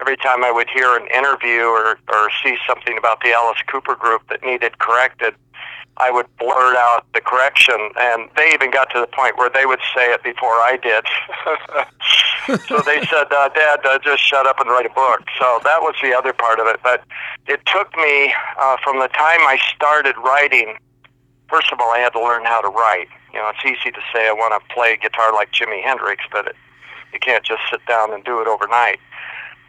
Every 0.00 0.16
time 0.16 0.44
I 0.44 0.52
would 0.52 0.70
hear 0.70 0.96
an 0.96 1.08
interview 1.08 1.62
or, 1.62 1.98
or 2.08 2.30
see 2.42 2.56
something 2.66 2.96
about 2.96 3.20
the 3.20 3.32
Alice 3.32 3.58
Cooper 3.66 3.96
group 3.96 4.22
that 4.28 4.42
needed 4.44 4.78
corrected, 4.78 5.34
I 5.98 6.10
would 6.10 6.26
blurt 6.38 6.76
out 6.76 7.04
the 7.12 7.20
correction, 7.20 7.90
and 7.98 8.30
they 8.36 8.50
even 8.54 8.70
got 8.70 8.90
to 8.90 9.00
the 9.00 9.06
point 9.06 9.36
where 9.36 9.50
they 9.50 9.66
would 9.66 9.80
say 9.94 10.12
it 10.12 10.22
before 10.22 10.54
I 10.62 10.78
did. 10.80 11.04
so 12.68 12.80
they 12.82 13.04
said, 13.06 13.32
uh, 13.32 13.48
"Dad, 13.48 13.84
uh, 13.84 13.98
just 13.98 14.22
shut 14.22 14.46
up 14.46 14.60
and 14.60 14.70
write 14.70 14.86
a 14.86 14.94
book." 14.94 15.22
So 15.38 15.60
that 15.64 15.82
was 15.82 15.94
the 16.02 16.14
other 16.16 16.32
part 16.32 16.60
of 16.60 16.66
it. 16.66 16.80
But 16.82 17.02
it 17.46 17.60
took 17.66 17.94
me 17.96 18.32
uh, 18.60 18.76
from 18.82 19.00
the 19.00 19.08
time 19.08 19.40
I 19.42 19.58
started 19.74 20.16
writing. 20.18 20.78
First 21.48 21.72
of 21.72 21.80
all, 21.80 21.90
I 21.90 21.98
had 21.98 22.12
to 22.12 22.22
learn 22.22 22.44
how 22.44 22.60
to 22.60 22.68
write. 22.68 23.08
You 23.32 23.40
know, 23.40 23.50
it's 23.50 23.64
easy 23.64 23.90
to 23.90 24.00
say 24.12 24.28
I 24.28 24.32
want 24.32 24.54
to 24.54 24.74
play 24.74 24.96
guitar 25.00 25.32
like 25.32 25.50
Jimi 25.50 25.82
Hendrix, 25.82 26.22
but 26.30 26.46
it, 26.46 26.56
you 27.12 27.18
can't 27.18 27.44
just 27.44 27.62
sit 27.70 27.80
down 27.86 28.12
and 28.12 28.22
do 28.24 28.40
it 28.40 28.46
overnight. 28.46 29.00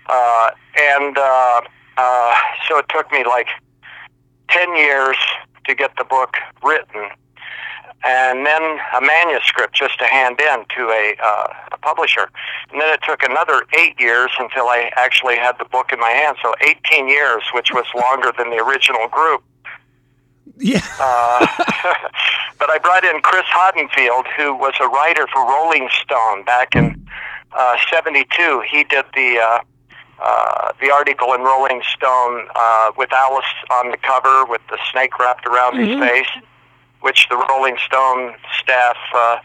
Uh, 0.07 0.51
and 0.77 1.17
uh, 1.17 1.61
uh, 1.97 2.35
so 2.67 2.77
it 2.77 2.85
took 2.89 3.11
me 3.11 3.23
like 3.23 3.47
ten 4.49 4.75
years 4.75 5.17
to 5.69 5.75
get 5.75 5.91
the 5.97 6.03
book 6.03 6.35
written, 6.63 7.09
and 8.03 8.45
then 8.45 8.61
a 8.95 9.01
manuscript 9.01 9.75
just 9.75 9.99
to 9.99 10.05
hand 10.05 10.39
in 10.39 10.65
to 10.75 10.89
a, 10.89 11.15
uh, 11.21 11.53
a 11.73 11.77
publisher. 11.77 12.29
And 12.71 12.81
then 12.81 12.89
it 12.93 13.01
took 13.07 13.23
another 13.23 13.63
eight 13.77 13.99
years 13.99 14.31
until 14.39 14.67
I 14.67 14.91
actually 14.95 15.37
had 15.37 15.57
the 15.59 15.65
book 15.65 15.91
in 15.91 15.99
my 15.99 16.09
hand. 16.09 16.37
So 16.41 16.53
18 16.61 17.07
years, 17.07 17.43
which 17.53 17.71
was 17.71 17.85
longer 17.95 18.31
than 18.37 18.49
the 18.49 18.57
original 18.57 19.07
group. 19.07 19.43
Yeah. 20.57 20.81
Uh, 20.99 21.45
but 22.59 22.69
I 22.69 22.79
brought 22.81 23.05
in 23.05 23.21
Chris 23.21 23.45
Hodenfield, 23.53 24.25
who 24.35 24.53
was 24.55 24.73
a 24.81 24.87
writer 24.87 25.27
for 25.31 25.45
Rolling 25.47 25.87
Stone 26.01 26.43
back 26.43 26.75
in 26.75 27.07
uh, 27.53 27.77
'72. 27.91 28.63
He 28.69 28.83
did 28.83 29.05
the 29.13 29.39
uh, 30.21 30.71
the 30.81 30.91
article 30.91 31.33
in 31.33 31.41
Rolling 31.41 31.81
Stone 31.95 32.47
uh, 32.55 32.91
with 32.97 33.11
Alice 33.13 33.45
on 33.71 33.91
the 33.91 33.97
cover 33.97 34.45
with 34.45 34.61
the 34.69 34.77
snake 34.91 35.17
wrapped 35.19 35.45
around 35.45 35.77
his 35.77 35.97
face, 35.99 36.29
which 37.01 37.27
the 37.29 37.37
Rolling 37.49 37.77
Stone 37.85 38.35
staff 38.61 38.97
uh, 39.15 39.37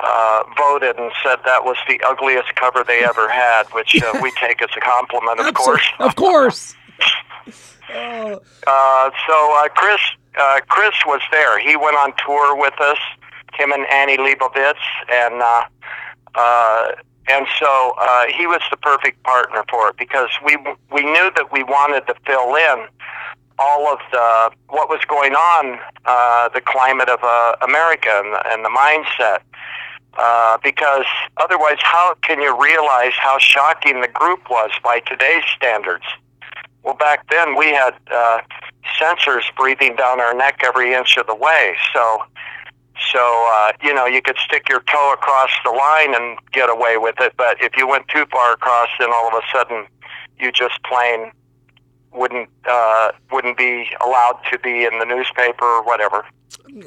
uh, 0.00 0.42
voted 0.56 0.96
and 0.98 1.10
said 1.22 1.38
that 1.44 1.64
was 1.64 1.76
the 1.88 2.00
ugliest 2.06 2.54
cover 2.56 2.84
they 2.84 3.04
ever 3.04 3.28
had, 3.28 3.64
which 3.72 4.00
uh, 4.02 4.18
we 4.22 4.30
take 4.40 4.62
as 4.62 4.70
a 4.76 4.80
compliment, 4.80 5.40
of 5.40 5.54
course. 5.54 5.86
Of 5.98 6.16
course. 6.16 6.74
Oh, 7.94 8.40
Uh, 8.66 9.10
so 9.26 9.56
uh, 9.56 9.68
Chris 9.68 10.00
uh, 10.38 10.60
Chris 10.68 10.94
was 11.06 11.22
there. 11.30 11.58
He 11.58 11.74
went 11.74 11.96
on 11.96 12.12
tour 12.24 12.54
with 12.54 12.78
us, 12.80 12.98
him 13.54 13.72
and 13.72 13.86
Annie 13.90 14.18
Leibovitz, 14.18 14.74
and 15.10 15.40
uh, 15.42 15.62
uh, 16.34 16.88
and 17.28 17.46
so 17.58 17.94
uh, 18.00 18.26
he 18.36 18.46
was 18.46 18.60
the 18.70 18.76
perfect 18.76 19.22
partner 19.22 19.64
for 19.70 19.88
it 19.90 19.96
because 19.96 20.30
we 20.44 20.56
we 20.92 21.02
knew 21.02 21.30
that 21.36 21.52
we 21.52 21.62
wanted 21.62 22.06
to 22.06 22.14
fill 22.26 22.54
in 22.54 22.88
all 23.58 23.88
of 23.88 23.98
the 24.12 24.50
what 24.68 24.88
was 24.88 25.00
going 25.06 25.34
on, 25.34 25.78
uh, 26.04 26.48
the 26.50 26.60
climate 26.60 27.08
of 27.08 27.18
uh, 27.22 27.56
America 27.62 28.08
and 28.24 28.32
the, 28.32 28.52
and 28.52 28.64
the 28.64 28.70
mindset. 28.70 29.40
Uh, 30.16 30.58
because 30.64 31.04
otherwise, 31.36 31.78
how 31.80 32.14
can 32.22 32.40
you 32.40 32.60
realize 32.60 33.12
how 33.20 33.38
shocking 33.38 34.00
the 34.00 34.08
group 34.08 34.50
was 34.50 34.70
by 34.82 35.00
today's 35.00 35.44
standards? 35.54 36.04
Well, 36.82 36.94
back 36.94 37.28
then 37.30 37.56
we 37.56 37.66
had 37.66 37.94
uh, 38.10 38.40
censors 38.98 39.44
breathing 39.56 39.94
down 39.96 40.20
our 40.20 40.34
neck 40.34 40.60
every 40.64 40.92
inch 40.92 41.16
of 41.18 41.26
the 41.26 41.34
way. 41.34 41.76
So, 41.92 42.22
so 43.12 43.48
uh, 43.52 43.72
you 43.82 43.94
know, 43.94 44.06
you 44.06 44.22
could 44.22 44.36
stick 44.38 44.68
your 44.68 44.80
toe 44.80 45.12
across 45.12 45.50
the 45.64 45.70
line 45.70 46.14
and 46.14 46.38
get 46.52 46.68
away 46.70 46.96
with 46.96 47.16
it. 47.20 47.34
But 47.36 47.62
if 47.62 47.76
you 47.76 47.86
went 47.86 48.08
too 48.08 48.24
far 48.30 48.52
across, 48.52 48.88
then 48.98 49.10
all 49.12 49.28
of 49.28 49.34
a 49.34 49.42
sudden 49.56 49.86
you 50.38 50.52
just 50.52 50.82
plain 50.84 51.32
wouldn't 52.12 52.48
uh, 52.68 53.12
wouldn't 53.30 53.56
be 53.56 53.88
allowed 54.04 54.40
to 54.50 54.58
be 54.58 54.84
in 54.84 54.98
the 54.98 55.04
newspaper 55.04 55.64
or 55.64 55.82
whatever. 55.82 56.24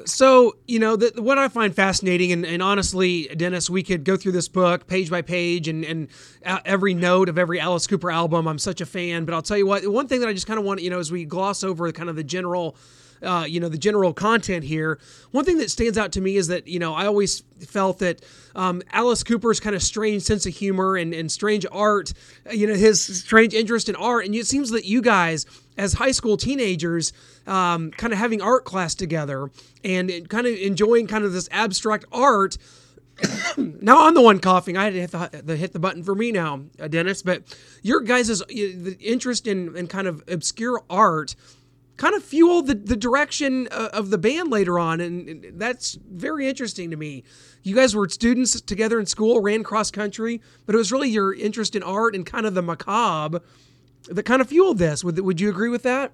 So, 0.06 0.56
you 0.68 0.80
know, 0.80 0.96
the, 0.96 1.22
what 1.22 1.38
I 1.38 1.48
find 1.48 1.76
fascinating, 1.76 2.32
and, 2.32 2.46
and 2.46 2.62
honestly, 2.62 3.28
Dennis, 3.36 3.70
we 3.70 3.84
could 3.84 4.04
go 4.04 4.16
through 4.18 4.32
this 4.32 4.48
book 4.48 4.88
page 4.88 5.10
by 5.10 5.22
page 5.22 5.68
and, 5.68 5.84
and 5.84 6.08
uh, 6.46 6.60
every 6.66 6.94
note 6.94 7.30
of 7.30 7.38
every 7.38 7.60
Alice 7.60 7.88
Cooper 7.88 8.12
album. 8.12 8.48
I'm 8.48 8.60
such 8.60 8.82
a 8.82 8.86
fan. 8.86 9.26
But 9.26 9.34
I'll 9.34 9.42
tell 9.42 9.58
you 9.58 9.68
what, 9.68 9.88
one 9.88 10.08
thing 10.08 10.20
that 10.22 10.30
I 10.30 10.34
just 10.34 10.48
kind 10.48 10.60
of 10.60 10.66
want, 10.66 10.82
you 10.82 10.90
know, 10.90 11.00
as 11.00 11.12
we 11.12 11.26
gloss 11.26 11.64
over 11.64 11.92
kind 11.92 12.10
of 12.10 12.16
the 12.16 12.24
general. 12.24 12.76
Uh, 13.24 13.46
you 13.48 13.60
know 13.60 13.70
the 13.70 13.78
general 13.78 14.14
content 14.14 14.64
here. 14.64 15.00
One 15.32 15.46
thing 15.46 15.58
that 15.60 15.70
stands 15.70 15.98
out 15.98 16.12
to 16.14 16.22
me 16.22 16.38
is 16.38 16.48
that 16.48 16.68
you 16.68 16.80
know 16.80 16.94
I 16.94 17.06
always 17.06 17.44
felt 17.60 18.00
that 18.00 18.24
um, 18.56 18.82
Alice 18.92 19.24
Cooper's 19.24 19.60
kind 19.60 19.76
of 19.76 19.84
strange 19.84 20.24
sense 20.24 20.46
of 20.46 20.54
humor 20.54 20.96
and, 20.96 21.14
and 21.14 21.32
strange 21.32 21.66
art, 21.72 22.14
you 22.52 22.66
know 22.68 22.74
his 22.74 23.04
strange 23.24 23.54
interest 23.54 23.90
in 23.90 23.96
art, 23.96 24.26
and 24.26 24.34
it 24.34 24.48
seems 24.48 24.72
that 24.72 24.86
you 24.86 25.02
guys 25.02 25.46
as 25.78 25.94
high 25.94 26.12
school 26.12 26.38
teenagers, 26.38 27.14
um, 27.48 27.92
kind 27.92 28.14
of 28.14 28.20
having 28.20 28.42
art 28.42 28.66
class 28.66 28.96
together 28.96 29.50
and 29.84 30.30
kind 30.30 30.48
of 30.48 30.54
enjoying 30.56 31.08
kind 31.08 31.24
of 31.24 31.34
this 31.34 31.50
abstract 31.52 32.06
art. 32.12 32.58
now 33.58 34.08
I'm 34.08 34.14
the 34.14 34.22
one 34.22 34.40
coughing. 34.40 34.78
I 34.78 34.86
had 34.86 34.94
to 34.94 35.00
hit 35.00 35.12
the, 35.12 35.42
the 35.44 35.56
hit 35.56 35.74
the 35.74 35.80
button 35.80 36.04
for 36.04 36.16
me 36.16 36.32
now, 36.32 36.62
uh, 36.80 36.88
Dennis. 36.88 37.22
But 37.22 37.44
your 37.82 38.02
guys' 38.02 38.42
interest 38.50 39.48
in, 39.48 39.76
in 39.76 39.88
kind 39.88 40.08
of 40.08 40.24
obscure 40.28 40.84
art 40.90 41.36
kind 42.02 42.16
of 42.16 42.24
fueled 42.24 42.66
the, 42.66 42.74
the 42.74 42.96
direction 42.96 43.68
uh, 43.70 43.90
of 43.94 44.10
the 44.10 44.18
band 44.18 44.50
later 44.50 44.80
on, 44.80 45.00
and, 45.00 45.46
that's 45.60 46.00
very 46.10 46.48
interesting 46.48 46.90
to 46.90 46.98
me. 46.98 47.24
You 47.62 47.76
guys 47.76 47.96
were 47.96 48.10
students 48.10 48.60
together 48.60 49.00
in 49.00 49.06
school, 49.06 49.40
ran 49.40 49.62
cross 49.62 49.92
country, 49.92 50.42
but 50.66 50.74
it 50.74 50.80
was 50.80 50.92
really 50.92 51.10
your 51.10 51.32
interest 51.32 51.76
in 51.76 51.84
art 51.84 52.16
and 52.16 52.26
kind 52.26 52.48
of 52.48 52.56
the 52.56 52.64
macabre 52.64 53.42
that 54.10 54.24
kind 54.24 54.42
of 54.42 54.50
fueled 54.50 54.80
this. 54.80 55.04
Would 55.04 55.20
would 55.20 55.40
you 55.40 55.50
agree 55.50 55.70
with 55.70 55.84
that? 55.84 56.12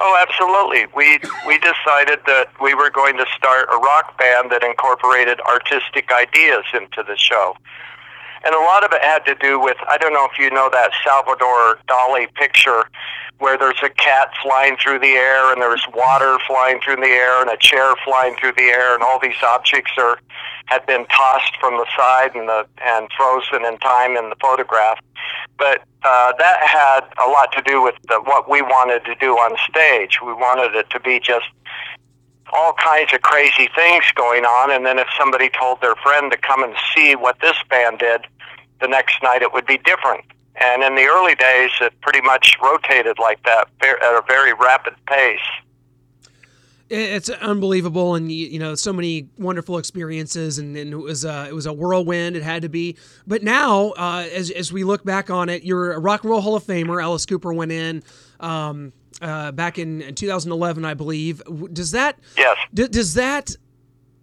Oh, 0.00 0.24
absolutely. 0.24 0.86
We 0.94 1.18
we 1.48 1.58
decided 1.58 2.20
that 2.26 2.50
we 2.62 2.72
were 2.74 2.90
going 2.90 3.16
to 3.16 3.26
start 3.36 3.68
a 3.72 3.76
rock 3.76 4.16
band 4.18 4.52
that 4.52 4.62
incorporated 4.62 5.40
artistic 5.40 6.12
ideas 6.12 6.64
into 6.72 7.02
the 7.02 7.16
show. 7.16 7.56
And 8.44 8.54
a 8.54 8.58
lot 8.58 8.84
of 8.84 8.92
it 8.92 9.02
had 9.02 9.24
to 9.26 9.34
do 9.34 9.60
with 9.60 9.76
I 9.88 9.98
don't 9.98 10.12
know 10.12 10.26
if 10.30 10.38
you 10.38 10.50
know 10.50 10.70
that 10.72 10.90
Salvador 11.04 11.78
Dali 11.88 12.32
picture 12.34 12.84
where 13.38 13.56
there's 13.56 13.82
a 13.82 13.88
cat 13.88 14.30
flying 14.42 14.76
through 14.76 14.98
the 14.98 15.16
air 15.16 15.52
and 15.52 15.62
there's 15.62 15.84
water 15.94 16.38
flying 16.46 16.78
through 16.84 16.96
the 16.96 17.08
air 17.08 17.40
and 17.40 17.50
a 17.50 17.56
chair 17.56 17.94
flying 18.04 18.36
through 18.36 18.52
the 18.52 18.64
air 18.64 18.94
and 18.94 19.02
all 19.02 19.18
these 19.18 19.42
objects 19.42 19.92
are 19.98 20.18
had 20.66 20.84
been 20.86 21.04
tossed 21.06 21.56
from 21.58 21.74
the 21.78 21.86
side 21.96 22.34
and 22.34 22.48
the 22.48 22.66
and 22.84 23.08
frozen 23.16 23.64
in 23.64 23.76
time 23.78 24.16
in 24.16 24.30
the 24.30 24.36
photograph. 24.40 24.98
But 25.58 25.82
uh, 26.02 26.32
that 26.38 26.60
had 26.62 27.00
a 27.22 27.28
lot 27.28 27.52
to 27.52 27.62
do 27.62 27.82
with 27.82 27.94
the, 28.08 28.20
what 28.24 28.48
we 28.48 28.62
wanted 28.62 29.04
to 29.04 29.14
do 29.16 29.32
on 29.32 29.56
stage. 29.68 30.18
We 30.24 30.32
wanted 30.32 30.74
it 30.74 30.88
to 30.90 31.00
be 31.00 31.18
just 31.18 31.46
all 32.52 32.72
kinds 32.74 33.12
of 33.12 33.22
crazy 33.22 33.68
things 33.74 34.04
going 34.14 34.44
on, 34.44 34.70
and 34.70 34.84
then 34.84 34.98
if 34.98 35.06
somebody 35.18 35.50
told 35.50 35.80
their 35.80 35.94
friend 35.96 36.30
to 36.32 36.38
come 36.38 36.62
and 36.62 36.74
see 36.94 37.14
what 37.14 37.40
this 37.40 37.56
band 37.68 37.98
did, 37.98 38.22
the 38.80 38.88
next 38.88 39.22
night 39.22 39.42
it 39.42 39.52
would 39.52 39.66
be 39.66 39.78
different. 39.78 40.24
And 40.56 40.82
in 40.82 40.94
the 40.94 41.04
early 41.04 41.34
days, 41.34 41.70
it 41.80 41.92
pretty 42.00 42.20
much 42.20 42.56
rotated 42.62 43.18
like 43.18 43.42
that 43.44 43.68
at 43.82 43.94
a 43.94 44.22
very 44.26 44.52
rapid 44.52 44.94
pace. 45.06 45.38
It's 46.90 47.30
unbelievable, 47.30 48.16
and 48.16 48.32
you, 48.32 48.58
know, 48.58 48.74
so 48.74 48.92
many 48.92 49.28
wonderful 49.38 49.78
experiences, 49.78 50.58
and, 50.58 50.76
and, 50.76 50.92
it 50.92 50.96
was 50.96 51.24
a 51.24 51.46
it 51.48 51.54
was 51.54 51.66
a 51.66 51.72
whirlwind. 51.72 52.34
It 52.34 52.42
had 52.42 52.62
to 52.62 52.68
be, 52.68 52.96
but 53.28 53.44
now, 53.44 53.90
uh, 53.90 54.26
as 54.34 54.50
as 54.50 54.72
we 54.72 54.82
look 54.82 55.04
back 55.04 55.30
on 55.30 55.48
it, 55.48 55.62
you're 55.62 55.92
a 55.92 56.00
Rock 56.00 56.24
and 56.24 56.30
Roll 56.30 56.40
Hall 56.40 56.56
of 56.56 56.64
Famer. 56.64 57.00
Alice 57.00 57.26
Cooper 57.26 57.52
went 57.52 57.70
in. 57.70 58.02
Um, 58.40 58.92
uh, 59.20 59.52
back 59.52 59.78
in, 59.78 60.02
in 60.02 60.14
2011, 60.14 60.84
I 60.84 60.94
believe. 60.94 61.42
Does 61.72 61.92
that 61.92 62.18
yes? 62.36 62.56
D- 62.72 62.88
does 62.88 63.14
that 63.14 63.56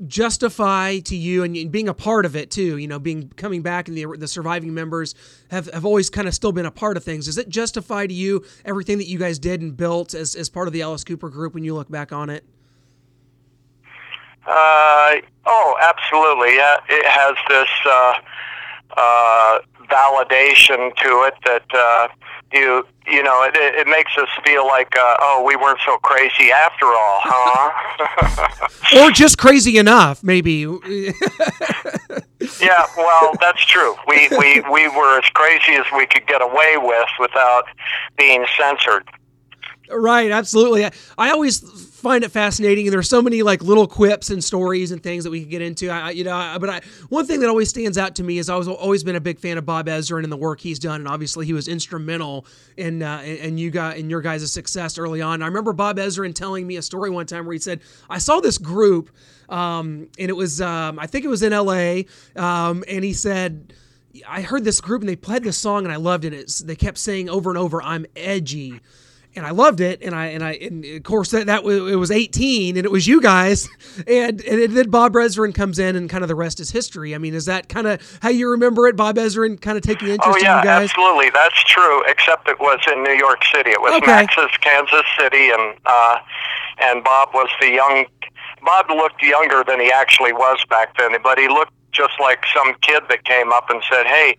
justify 0.06 1.00
to 1.00 1.16
you 1.16 1.44
and 1.44 1.72
being 1.72 1.90
a 1.90 1.94
part 1.94 2.26
of 2.26 2.36
it 2.36 2.52
too? 2.52 2.78
You 2.78 2.88
know, 2.88 3.00
being 3.00 3.30
coming 3.36 3.62
back 3.62 3.88
and 3.88 3.98
the 3.98 4.06
the 4.18 4.28
surviving 4.28 4.74
members 4.74 5.16
have, 5.50 5.72
have 5.74 5.86
always 5.86 6.10
kind 6.10 6.28
of 6.28 6.34
still 6.34 6.52
been 6.52 6.66
a 6.66 6.72
part 6.72 6.98
of 6.98 7.04
things. 7.04 7.26
Does 7.26 7.38
it 7.38 7.50
justify 7.50 8.08
to 8.08 8.14
you 8.14 8.44
everything 8.66 8.98
that 8.98 9.08
you 9.08 9.18
guys 9.18 9.40
did 9.40 9.62
and 9.62 9.76
built 9.76 10.14
as 10.14 10.36
as 10.36 10.50
part 10.50 10.68
of 10.68 10.74
the 10.74 10.82
Alice 10.82 11.04
Cooper 11.04 11.30
group 11.30 11.54
when 11.54 11.64
you 11.64 11.74
look 11.74 11.90
back 11.90 12.12
on 12.12 12.30
it? 12.30 12.44
Uh, 14.48 15.16
oh, 15.46 15.76
absolutely. 15.82 16.56
Yeah, 16.56 16.78
it 16.88 17.06
has 17.06 17.36
this 17.50 17.68
uh, 17.86 18.14
uh, 18.96 19.60
validation 19.90 20.96
to 20.96 21.24
it 21.24 21.34
that 21.46 21.66
uh, 21.74 22.08
you 22.52 22.86
you 23.08 23.24
know 23.24 23.44
it, 23.44 23.56
it 23.56 23.88
makes 23.88 24.12
us 24.18 24.30
feel 24.46 24.66
like 24.66 24.96
uh, 24.96 25.16
oh 25.20 25.44
we 25.46 25.56
weren't 25.56 25.80
so 25.86 25.98
crazy 25.98 26.52
after 26.52 26.86
all, 26.86 27.20
huh? 27.24 28.68
or 29.00 29.12
just 29.12 29.38
crazy 29.38 29.78
enough, 29.78 30.24
maybe. 30.24 30.62
yeah, 32.62 32.86
well, 32.98 33.34
that's 33.40 33.66
true. 33.66 33.96
We 34.08 34.30
we 34.38 34.62
we 34.72 34.88
were 34.90 35.20
as 35.20 35.30
crazy 35.34 35.74
as 35.74 35.86
we 35.96 36.06
could 36.06 36.26
get 36.28 36.42
away 36.42 36.78
with 36.78 37.10
without 37.20 37.66
being 38.18 38.46
censored. 38.58 39.08
Right, 39.90 40.32
absolutely. 40.32 40.86
I, 40.86 40.92
I 41.18 41.32
always 41.32 41.62
find 41.98 42.24
it 42.24 42.32
fascinating, 42.32 42.86
and 42.86 42.94
there's 42.94 43.10
so 43.10 43.24
many 43.24 43.42
like 43.42 43.64
little 43.64 43.88
quips 43.88 44.30
and 44.30 44.44
stories 44.44 44.92
and 44.92 45.02
things 45.02 45.24
that 45.24 45.32
we 45.32 45.40
could 45.42 45.50
get 45.50 45.64
into. 45.64 45.90
I, 45.90 46.12
you 46.12 46.24
know, 46.24 46.36
I, 46.36 46.58
but 46.60 46.70
I, 46.70 46.82
one 47.10 47.26
thing 47.26 47.40
that 47.40 47.50
always 47.50 47.70
stands 47.70 47.98
out 47.98 48.16
to 48.16 48.24
me 48.24 48.38
is 48.38 48.50
I 48.50 48.56
was 48.56 48.68
always 48.68 49.04
been 49.04 49.16
a 49.16 49.20
big 49.20 49.40
fan 49.40 49.58
of 49.58 49.66
Bob 49.66 49.88
Ezrin 49.88 50.24
and 50.24 50.32
the 50.32 50.38
work 50.38 50.60
he's 50.60 50.78
done, 50.78 51.02
and 51.02 51.08
obviously 51.08 51.48
he 51.48 51.54
was 51.54 51.68
instrumental 51.68 52.46
in 52.78 53.02
uh, 53.02 53.22
in 53.22 53.58
you 53.58 53.72
got 53.72 53.98
in 53.98 54.12
your 54.12 54.22
guys' 54.22 54.52
success 54.52 55.00
early 55.00 55.22
on. 55.22 55.42
I 55.42 55.48
remember 55.48 55.74
Bob 55.74 55.98
Ezrin 55.98 56.36
telling 56.36 56.68
me 56.68 56.76
a 56.78 56.84
story 56.84 57.10
one 57.10 57.26
time 57.26 57.46
where 57.46 57.54
he 57.54 57.60
said, 57.60 57.82
"I 58.10 58.20
saw 58.20 58.42
this 58.42 58.60
group, 58.60 59.10
um, 59.50 60.08
and 60.20 60.30
it 60.30 60.36
was 60.36 60.62
um, 60.62 61.00
I 61.00 61.08
think 61.08 61.26
it 61.26 61.30
was 61.30 61.42
in 61.42 61.52
L.A., 61.52 62.06
um, 62.36 62.84
and 62.88 63.04
he 63.04 63.14
said." 63.14 63.74
I 64.28 64.42
heard 64.42 64.64
this 64.64 64.82
group 64.82 65.04
and 65.04 65.10
they 65.10 65.16
played 65.16 65.44
this 65.44 65.60
song 65.60 65.84
and 65.84 65.94
I 65.94 65.98
loved 65.98 66.26
it. 66.26 66.34
It's, 66.34 66.58
they 66.58 66.76
kept 66.76 66.98
saying 66.98 67.30
over 67.30 67.52
and 67.52 67.58
over, 67.58 67.84
"I'm 67.84 68.08
edgy." 68.16 68.80
And 69.38 69.46
I 69.46 69.52
loved 69.52 69.80
it. 69.80 70.02
And 70.02 70.14
I 70.14 70.26
and 70.28 70.44
I 70.44 70.54
and 70.54 70.84
of 70.84 71.04
course 71.04 71.32
that 71.32 71.46
that 71.46 71.64
was, 71.64 71.78
it 71.92 71.96
was 71.96 72.12
18, 72.12 72.76
and 72.76 72.86
it 72.86 72.92
was 72.92 73.08
you 73.08 73.22
guys, 73.22 73.70
and 74.08 74.42
and 74.42 74.76
then 74.76 74.90
Bob 74.90 75.14
Ezrin 75.14 75.54
comes 75.54 75.80
in, 75.80 75.96
and 75.96 76.10
kind 76.10 76.24
of 76.24 76.28
the 76.28 76.36
rest 76.36 76.60
is 76.60 76.72
history. 76.72 77.16
I 77.16 77.18
mean, 77.20 77.34
is 77.34 77.46
that 77.46 77.70
kind 77.70 77.88
of 77.88 78.20
how 78.22 78.30
you 78.30 78.50
remember 78.50 78.88
it? 78.88 78.96
Bob 78.96 79.16
Ezrin 79.16 79.62
kind 79.62 79.78
of 79.78 79.84
taking 79.84 80.10
interest 80.10 80.40
oh, 80.40 80.42
yeah, 80.42 80.58
in 80.58 80.64
you 80.64 80.64
guys. 80.66 80.90
absolutely, 80.90 81.30
that's 81.30 81.64
true. 81.64 82.04
Except 82.08 82.50
it 82.50 82.60
was 82.60 82.80
in 82.92 83.04
New 83.04 83.14
York 83.16 83.44
City. 83.54 83.70
It 83.72 83.82
was 83.82 83.94
Okay. 83.94 84.08
Max's 84.12 84.58
Kansas 84.60 85.04
City, 85.18 85.50
and 85.52 85.76
uh, 85.86 86.18
and 86.82 87.04
Bob 87.04 87.30
was 87.34 87.50
the 87.62 87.70
young. 87.70 88.06
Bob 88.66 88.90
looked 88.90 89.22
younger 89.22 89.64
than 89.66 89.80
he 89.80 89.92
actually 89.92 90.34
was 90.34 90.64
back 90.70 90.98
then, 90.98 91.12
but 91.24 91.38
he 91.38 91.48
looked 91.48 91.72
just 91.92 92.14
like 92.20 92.44
some 92.54 92.74
kid 92.82 93.04
that 93.10 93.24
came 93.24 93.52
up 93.52 93.70
and 93.70 93.82
said, 93.90 94.06
"Hey, 94.06 94.38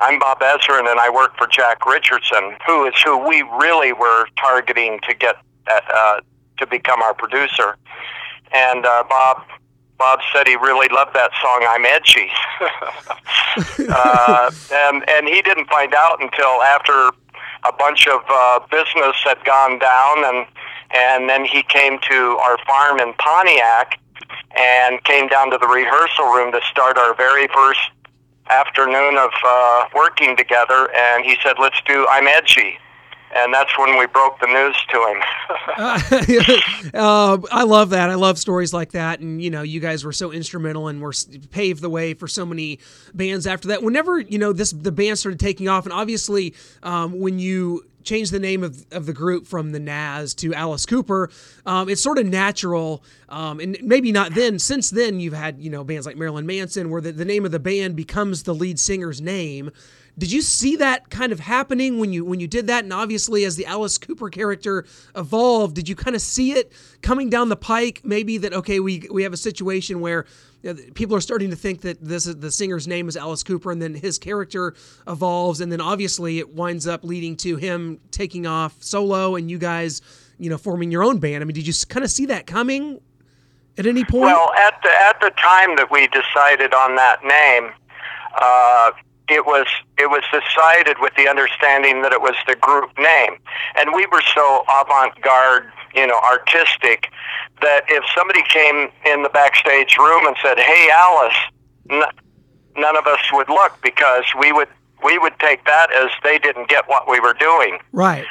I'm 0.00 0.18
Bob 0.18 0.40
Ezrin, 0.40 0.90
and 0.90 1.00
I 1.00 1.10
work 1.10 1.36
for 1.36 1.46
Jack 1.46 1.84
Richardson, 1.84 2.56
who 2.66 2.86
is 2.86 2.94
who 3.02 3.18
we 3.18 3.42
really 3.58 3.92
were 3.92 4.26
targeting 4.38 5.00
to 5.08 5.14
get 5.14 5.36
uh, 5.68 6.20
to 6.58 6.66
become 6.66 7.02
our 7.02 7.14
producer." 7.14 7.76
And 8.52 8.86
uh, 8.86 9.04
Bob 9.08 9.42
Bob 9.98 10.20
said 10.32 10.46
he 10.46 10.56
really 10.56 10.88
loved 10.88 11.14
that 11.14 11.30
song 11.42 11.66
"I'm 11.68 11.84
Edgy," 11.84 12.30
uh, 13.92 14.50
and 14.72 15.08
and 15.08 15.28
he 15.28 15.42
didn't 15.42 15.68
find 15.68 15.94
out 15.94 16.22
until 16.22 16.62
after 16.62 17.10
a 17.64 17.72
bunch 17.72 18.06
of 18.06 18.20
uh, 18.28 18.60
business 18.70 19.16
had 19.24 19.44
gone 19.44 19.78
down, 19.78 20.24
and 20.24 20.46
and 20.90 21.28
then 21.28 21.44
he 21.44 21.62
came 21.64 21.98
to 22.08 22.38
our 22.38 22.56
farm 22.66 23.00
in 23.00 23.14
Pontiac 23.14 23.98
and 24.56 25.02
came 25.04 25.28
down 25.28 25.50
to 25.50 25.58
the 25.58 25.66
rehearsal 25.66 26.26
room 26.26 26.52
to 26.52 26.60
start 26.70 26.96
our 26.96 27.14
very 27.14 27.48
first 27.48 27.80
afternoon 28.50 29.16
of 29.16 29.30
uh, 29.44 29.84
working 29.94 30.36
together. 30.36 30.90
And 30.94 31.24
he 31.24 31.36
said, 31.42 31.56
"Let's 31.58 31.80
do 31.86 32.06
I'm 32.08 32.26
Edgy." 32.26 32.78
And 33.36 33.52
that's 33.52 33.76
when 33.76 33.98
we 33.98 34.06
broke 34.06 34.40
the 34.40 34.46
news 34.46 34.76
to 34.88 34.96
him. 35.06 35.22
uh, 36.94 37.36
I 37.52 37.64
love 37.64 37.90
that. 37.90 38.08
I 38.08 38.14
love 38.14 38.38
stories 38.38 38.72
like 38.72 38.92
that, 38.92 39.20
and 39.20 39.42
you 39.42 39.50
know, 39.50 39.60
you 39.60 39.80
guys 39.80 40.02
were 40.02 40.14
so 40.14 40.32
instrumental 40.32 40.88
and 40.88 41.02
were 41.02 41.12
paved 41.50 41.82
the 41.82 41.90
way 41.90 42.14
for 42.14 42.26
so 42.26 42.46
many 42.46 42.78
bands 43.12 43.46
after 43.46 43.68
that. 43.68 43.82
Whenever 43.82 44.18
you 44.18 44.38
know 44.38 44.54
this, 44.54 44.70
the 44.70 44.92
band 44.92 45.18
started 45.18 45.40
taking 45.40 45.68
off, 45.68 45.84
and 45.84 45.92
obviously, 45.92 46.54
um, 46.82 47.20
when 47.20 47.38
you 47.38 47.84
changed 48.08 48.32
the 48.32 48.40
name 48.40 48.64
of, 48.64 48.84
of 48.90 49.06
the 49.06 49.12
group 49.12 49.46
from 49.46 49.72
the 49.72 49.78
Nazz 49.78 50.34
to 50.36 50.54
Alice 50.54 50.86
Cooper, 50.86 51.30
um, 51.66 51.88
it's 51.88 52.02
sort 52.02 52.18
of 52.18 52.26
natural, 52.26 53.04
um, 53.28 53.60
and 53.60 53.76
maybe 53.82 54.10
not 54.10 54.34
then. 54.34 54.58
Since 54.58 54.90
then, 54.90 55.20
you've 55.20 55.34
had 55.34 55.60
you 55.60 55.70
know 55.70 55.84
bands 55.84 56.06
like 56.06 56.16
Marilyn 56.16 56.46
Manson, 56.46 56.90
where 56.90 57.00
the, 57.00 57.12
the 57.12 57.24
name 57.24 57.44
of 57.44 57.52
the 57.52 57.60
band 57.60 57.96
becomes 57.96 58.42
the 58.42 58.54
lead 58.54 58.80
singer's 58.80 59.20
name. 59.20 59.70
Did 60.16 60.32
you 60.32 60.42
see 60.42 60.74
that 60.76 61.10
kind 61.10 61.30
of 61.30 61.38
happening 61.38 62.00
when 62.00 62.12
you 62.12 62.24
when 62.24 62.40
you 62.40 62.48
did 62.48 62.66
that? 62.66 62.82
And 62.82 62.92
obviously, 62.92 63.44
as 63.44 63.54
the 63.54 63.66
Alice 63.66 63.98
Cooper 63.98 64.30
character 64.30 64.84
evolved, 65.14 65.76
did 65.76 65.88
you 65.88 65.94
kind 65.94 66.16
of 66.16 66.22
see 66.22 66.52
it 66.52 66.72
coming 67.02 67.30
down 67.30 67.50
the 67.50 67.56
pike? 67.56 68.00
Maybe 68.02 68.38
that 68.38 68.52
okay, 68.52 68.80
we 68.80 69.06
we 69.12 69.22
have 69.22 69.32
a 69.32 69.36
situation 69.36 70.00
where 70.00 70.26
people 70.94 71.14
are 71.14 71.20
starting 71.20 71.50
to 71.50 71.56
think 71.56 71.82
that 71.82 72.02
this 72.02 72.26
is 72.26 72.36
the 72.36 72.50
singer's 72.50 72.88
name 72.88 73.08
is 73.08 73.16
Alice 73.16 73.42
Cooper, 73.42 73.70
and 73.70 73.80
then 73.80 73.94
his 73.94 74.18
character 74.18 74.74
evolves, 75.06 75.60
and 75.60 75.70
then 75.70 75.80
obviously 75.80 76.38
it 76.38 76.54
winds 76.54 76.86
up 76.86 77.04
leading 77.04 77.36
to 77.36 77.56
him 77.56 78.00
taking 78.10 78.46
off 78.46 78.82
solo, 78.82 79.36
and 79.36 79.50
you 79.50 79.58
guys, 79.58 80.02
you 80.38 80.50
know, 80.50 80.58
forming 80.58 80.90
your 80.90 81.04
own 81.04 81.18
band. 81.18 81.42
I 81.42 81.44
mean, 81.44 81.54
did 81.54 81.66
you 81.66 81.74
kind 81.88 82.04
of 82.04 82.10
see 82.10 82.26
that 82.26 82.46
coming 82.46 83.00
at 83.76 83.86
any 83.86 84.04
point? 84.04 84.24
Well, 84.24 84.52
at 84.54 84.80
the 84.82 84.90
at 84.90 85.20
the 85.20 85.30
time 85.40 85.76
that 85.76 85.90
we 85.90 86.08
decided 86.08 86.74
on 86.74 86.96
that 86.96 87.22
name, 87.22 87.72
uh, 88.40 88.90
it 89.28 89.46
was 89.46 89.66
it 89.96 90.10
was 90.10 90.22
decided 90.32 90.96
with 91.00 91.14
the 91.16 91.28
understanding 91.28 92.02
that 92.02 92.12
it 92.12 92.20
was 92.20 92.34
the 92.46 92.56
group 92.56 92.90
name, 92.98 93.36
and 93.76 93.92
we 93.94 94.06
were 94.06 94.22
so 94.34 94.64
avant-garde, 94.80 95.70
you 95.94 96.06
know, 96.06 96.18
artistic 96.28 97.10
that 97.60 97.84
if 97.88 98.04
somebody 98.16 98.42
came 98.48 98.88
in 99.06 99.22
the 99.22 99.28
backstage 99.28 99.96
room 99.98 100.26
and 100.26 100.36
said, 100.42 100.58
"Hey, 100.58 100.90
Alice," 100.90 101.36
n- 101.90 102.02
none 102.76 102.96
of 102.96 103.06
us 103.06 103.20
would 103.32 103.48
look 103.48 103.72
because 103.82 104.24
we 104.38 104.52
would 104.52 104.68
we 105.02 105.18
would 105.18 105.38
take 105.38 105.64
that 105.64 105.92
as 105.92 106.10
they 106.24 106.38
didn't 106.38 106.68
get 106.68 106.88
what 106.88 107.08
we 107.08 107.20
were 107.20 107.34
doing. 107.34 107.78
right. 107.92 108.26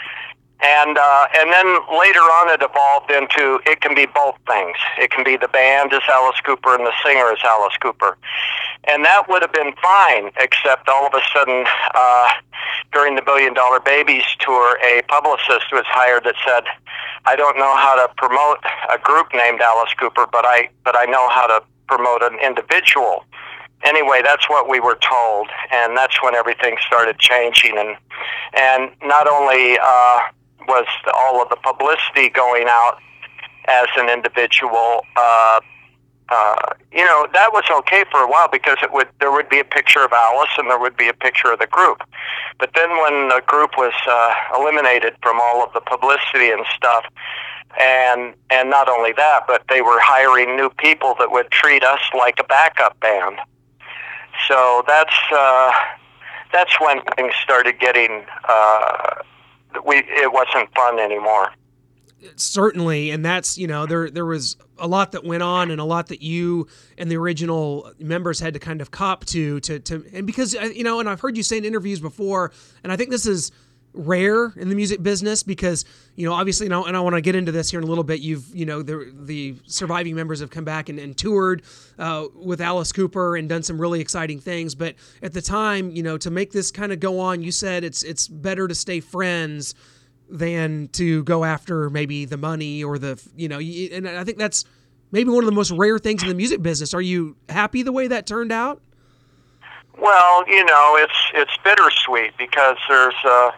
And 0.59 0.97
uh, 0.97 1.27
and 1.37 1.51
then 1.51 1.67
later 1.99 2.25
on, 2.41 2.49
it 2.49 2.63
evolved 2.63 3.11
into 3.11 3.61
it 3.69 3.79
can 3.81 3.93
be 3.93 4.07
both 4.07 4.35
things. 4.47 4.75
It 4.97 5.11
can 5.11 5.23
be 5.23 5.37
the 5.37 5.47
band 5.49 5.93
is 5.93 6.01
Alice 6.09 6.41
Cooper 6.43 6.73
and 6.73 6.83
the 6.83 6.93
singer 7.05 7.31
is 7.31 7.37
Alice 7.43 7.77
Cooper, 7.77 8.17
and 8.85 9.05
that 9.05 9.29
would 9.29 9.43
have 9.43 9.53
been 9.53 9.73
fine. 9.81 10.31
Except 10.39 10.89
all 10.89 11.05
of 11.05 11.13
a 11.13 11.21
sudden, 11.31 11.63
uh, 11.93 12.29
during 12.91 13.15
the 13.15 13.21
Billion 13.21 13.53
Dollar 13.53 13.79
Babies 13.79 14.23
tour, 14.39 14.79
a 14.83 15.03
publicist 15.07 15.69
was 15.71 15.85
hired 15.85 16.23
that 16.23 16.33
said, 16.43 16.63
"I 17.25 17.35
don't 17.35 17.57
know 17.57 17.75
how 17.75 17.93
to 17.95 18.11
promote 18.17 18.57
a 18.89 18.97
group 18.97 19.31
named 19.35 19.61
Alice 19.61 19.93
Cooper, 19.99 20.25
but 20.25 20.43
I 20.43 20.69
but 20.83 20.97
I 20.97 21.05
know 21.05 21.29
how 21.29 21.45
to 21.45 21.61
promote 21.87 22.23
an 22.23 22.39
individual." 22.39 23.25
Anyway, 23.83 24.23
that's 24.23 24.49
what 24.49 24.67
we 24.67 24.79
were 24.79 24.97
told, 25.07 25.49
and 25.71 25.95
that's 25.95 26.19
when 26.23 26.33
everything 26.33 26.77
started 26.87 27.19
changing, 27.19 27.77
and 27.77 27.95
and 28.55 28.89
not 29.03 29.27
only. 29.27 29.77
Uh, 29.77 30.21
was 30.67 30.85
all 31.15 31.41
of 31.41 31.49
the 31.49 31.55
publicity 31.57 32.29
going 32.29 32.67
out 32.67 32.99
as 33.67 33.87
an 33.97 34.09
individual. 34.09 35.01
Uh, 35.15 35.59
uh, 36.29 36.73
you 36.91 37.05
know 37.05 37.25
that 37.31 37.53
was 37.53 37.63
okay 37.71 38.03
for 38.11 38.19
a 38.19 38.27
while 38.27 38.49
because 38.51 38.77
it 38.83 38.91
would 38.91 39.07
there 39.19 39.31
would 39.31 39.47
be 39.47 39.59
a 39.59 39.63
picture 39.63 40.03
of 40.03 40.11
Alice 40.11 40.49
and 40.57 40.69
there 40.69 40.79
would 40.79 40.97
be 40.97 41.07
a 41.07 41.13
picture 41.13 41.51
of 41.53 41.59
the 41.59 41.67
group, 41.67 42.03
but 42.59 42.71
then 42.75 42.89
when 43.01 43.29
the 43.29 43.41
group 43.47 43.71
was 43.77 43.93
uh, 44.07 44.33
eliminated 44.59 45.15
from 45.21 45.39
all 45.41 45.63
of 45.63 45.71
the 45.71 45.79
publicity 45.79 46.51
and 46.51 46.65
stuff, 46.75 47.05
and 47.81 48.33
and 48.49 48.69
not 48.69 48.89
only 48.89 49.13
that, 49.13 49.45
but 49.47 49.63
they 49.69 49.81
were 49.81 49.99
hiring 50.01 50.57
new 50.57 50.69
people 50.69 51.15
that 51.19 51.31
would 51.31 51.49
treat 51.49 51.83
us 51.83 52.01
like 52.13 52.39
a 52.39 52.43
backup 52.43 52.99
band. 52.99 53.37
So 54.49 54.83
that's 54.85 55.15
uh, 55.31 55.71
that's 56.51 56.79
when 56.81 57.01
things 57.15 57.33
started 57.41 57.79
getting 57.79 58.25
uh, 58.49 59.15
we 59.85 59.97
it 59.97 60.31
wasn't 60.31 60.73
fun 60.75 60.99
anymore. 60.99 61.51
certainly 62.35 63.11
and 63.11 63.23
that's 63.23 63.57
you 63.57 63.67
know 63.67 63.85
there 63.85 64.09
there 64.09 64.25
was 64.25 64.57
a 64.79 64.87
lot 64.87 65.11
that 65.11 65.23
went 65.23 65.43
on 65.43 65.71
and 65.71 65.79
a 65.79 65.83
lot 65.83 66.07
that 66.07 66.21
you 66.21 66.67
and 66.97 67.11
the 67.11 67.17
original 67.17 67.91
members 67.99 68.39
had 68.39 68.53
to 68.53 68.59
kind 68.59 68.81
of 68.81 68.91
cop 68.91 69.23
to 69.25 69.59
to 69.59 69.79
to 69.79 70.03
and 70.13 70.25
because 70.25 70.55
uh, 70.55 70.61
you 70.73 70.83
know 70.83 70.99
and 70.99 71.07
I've 71.09 71.21
heard 71.21 71.37
you 71.37 71.43
say 71.43 71.57
in 71.57 71.65
interviews 71.65 71.99
before 71.99 72.51
and 72.83 72.91
I 72.91 72.95
think 72.95 73.11
this 73.11 73.25
is 73.25 73.51
rare 73.97 74.53
in 74.55 74.69
the 74.69 74.75
music 74.75 75.01
business 75.01 75.43
because 75.43 75.85
you 76.15 76.27
know 76.27 76.33
obviously 76.33 76.69
know, 76.69 76.85
and 76.85 76.95
I 76.95 76.99
want 76.99 77.15
to 77.15 77.21
get 77.21 77.35
into 77.35 77.51
this 77.51 77.71
here 77.71 77.79
in 77.79 77.83
a 77.83 77.87
little 77.87 78.03
bit 78.03 78.19
you've 78.21 78.55
you 78.55 78.65
know 78.65 78.81
the 78.81 79.11
the 79.13 79.55
surviving 79.65 80.15
members 80.15 80.39
have 80.39 80.49
come 80.49 80.63
back 80.63 80.89
and, 80.89 80.99
and 80.99 81.17
toured 81.17 81.63
uh, 81.99 82.27
with 82.35 82.61
Alice 82.61 82.91
Cooper 82.91 83.35
and 83.35 83.49
done 83.49 83.63
some 83.63 83.79
really 83.79 84.01
exciting 84.01 84.39
things 84.39 84.75
but 84.75 84.95
at 85.21 85.33
the 85.33 85.41
time 85.41 85.91
you 85.91 86.03
know 86.03 86.17
to 86.17 86.29
make 86.29 86.51
this 86.51 86.71
kind 86.71 86.91
of 86.91 86.99
go 86.99 87.19
on 87.19 87.41
you 87.41 87.51
said 87.51 87.83
it's 87.83 88.03
it's 88.03 88.27
better 88.27 88.67
to 88.67 88.75
stay 88.75 88.99
friends 88.99 89.75
than 90.29 90.89
to 90.89 91.23
go 91.23 91.43
after 91.43 91.89
maybe 91.89 92.25
the 92.25 92.37
money 92.37 92.83
or 92.83 92.99
the 92.99 93.21
you 93.35 93.47
know 93.47 93.59
and 93.59 94.07
I 94.07 94.23
think 94.23 94.37
that's 94.37 94.65
maybe 95.11 95.29
one 95.29 95.43
of 95.43 95.45
the 95.45 95.55
most 95.55 95.71
rare 95.71 95.99
things 95.99 96.21
in 96.21 96.29
the 96.29 96.35
music 96.35 96.61
business. 96.61 96.93
Are 96.93 97.01
you 97.01 97.35
happy 97.49 97.83
the 97.83 97.91
way 97.91 98.07
that 98.07 98.25
turned 98.27 98.51
out? 98.51 98.81
Well, 99.99 100.47
you 100.47 100.63
know, 100.63 100.97
it's 100.99 101.31
it's 101.33 101.57
bittersweet 101.63 102.37
because 102.37 102.77
there's 102.87 103.15
uh, 103.25 103.51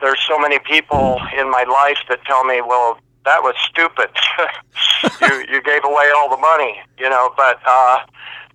there's 0.00 0.20
so 0.26 0.38
many 0.38 0.58
people 0.58 1.20
in 1.38 1.50
my 1.50 1.64
life 1.64 1.98
that 2.08 2.24
tell 2.24 2.44
me, 2.44 2.60
"Well, 2.60 2.98
that 3.24 3.42
was 3.42 3.54
stupid. 3.68 4.10
you 5.22 5.46
you 5.50 5.62
gave 5.62 5.84
away 5.84 6.10
all 6.16 6.28
the 6.28 6.36
money," 6.36 6.80
you 6.98 7.08
know. 7.08 7.32
But 7.36 7.58
uh, 7.66 7.98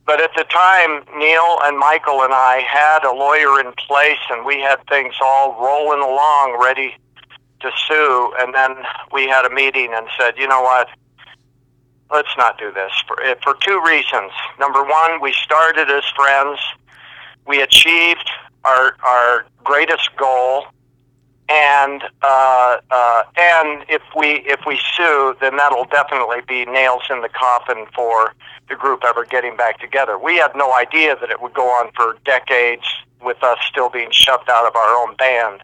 but 0.05 0.21
at 0.21 0.31
the 0.35 0.43
time, 0.43 1.03
Neil 1.17 1.59
and 1.63 1.77
Michael 1.77 2.21
and 2.21 2.33
I 2.33 2.63
had 2.67 3.03
a 3.03 3.11
lawyer 3.11 3.59
in 3.59 3.73
place, 3.73 4.21
and 4.29 4.45
we 4.45 4.59
had 4.59 4.85
things 4.87 5.15
all 5.21 5.59
rolling 5.59 6.01
along, 6.01 6.57
ready 6.61 6.95
to 7.61 7.71
sue. 7.87 8.33
And 8.39 8.53
then 8.53 8.75
we 9.11 9.27
had 9.27 9.45
a 9.45 9.49
meeting 9.49 9.93
and 9.93 10.07
said, 10.19 10.37
"You 10.37 10.47
know 10.47 10.61
what? 10.61 10.87
Let's 12.11 12.35
not 12.37 12.57
do 12.57 12.71
this 12.71 12.91
for 13.07 13.21
eh, 13.23 13.35
for 13.43 13.55
two 13.61 13.81
reasons. 13.85 14.31
Number 14.59 14.83
one, 14.83 15.21
we 15.21 15.33
started 15.33 15.89
as 15.89 16.03
friends. 16.15 16.59
We 17.47 17.61
achieved 17.61 18.29
our 18.63 18.95
our 19.03 19.45
greatest 19.63 20.15
goal." 20.17 20.65
And 21.51 22.03
uh, 22.21 22.77
uh, 22.89 23.23
and 23.37 23.83
if 23.89 24.01
we 24.15 24.41
if 24.45 24.61
we 24.65 24.79
sue, 24.95 25.35
then 25.41 25.57
that'll 25.57 25.85
definitely 25.85 26.39
be 26.47 26.65
nails 26.65 27.03
in 27.09 27.21
the 27.21 27.29
coffin 27.29 27.85
for 27.93 28.33
the 28.69 28.75
group 28.75 29.03
ever 29.03 29.25
getting 29.25 29.57
back 29.57 29.79
together. 29.79 30.17
We 30.17 30.37
had 30.37 30.51
no 30.55 30.73
idea 30.73 31.17
that 31.19 31.29
it 31.29 31.41
would 31.41 31.53
go 31.53 31.67
on 31.67 31.91
for 31.93 32.15
decades 32.23 32.83
with 33.21 33.43
us 33.43 33.57
still 33.69 33.89
being 33.89 34.09
shoved 34.11 34.49
out 34.49 34.65
of 34.65 34.75
our 34.75 34.95
own 35.01 35.15
band. 35.17 35.61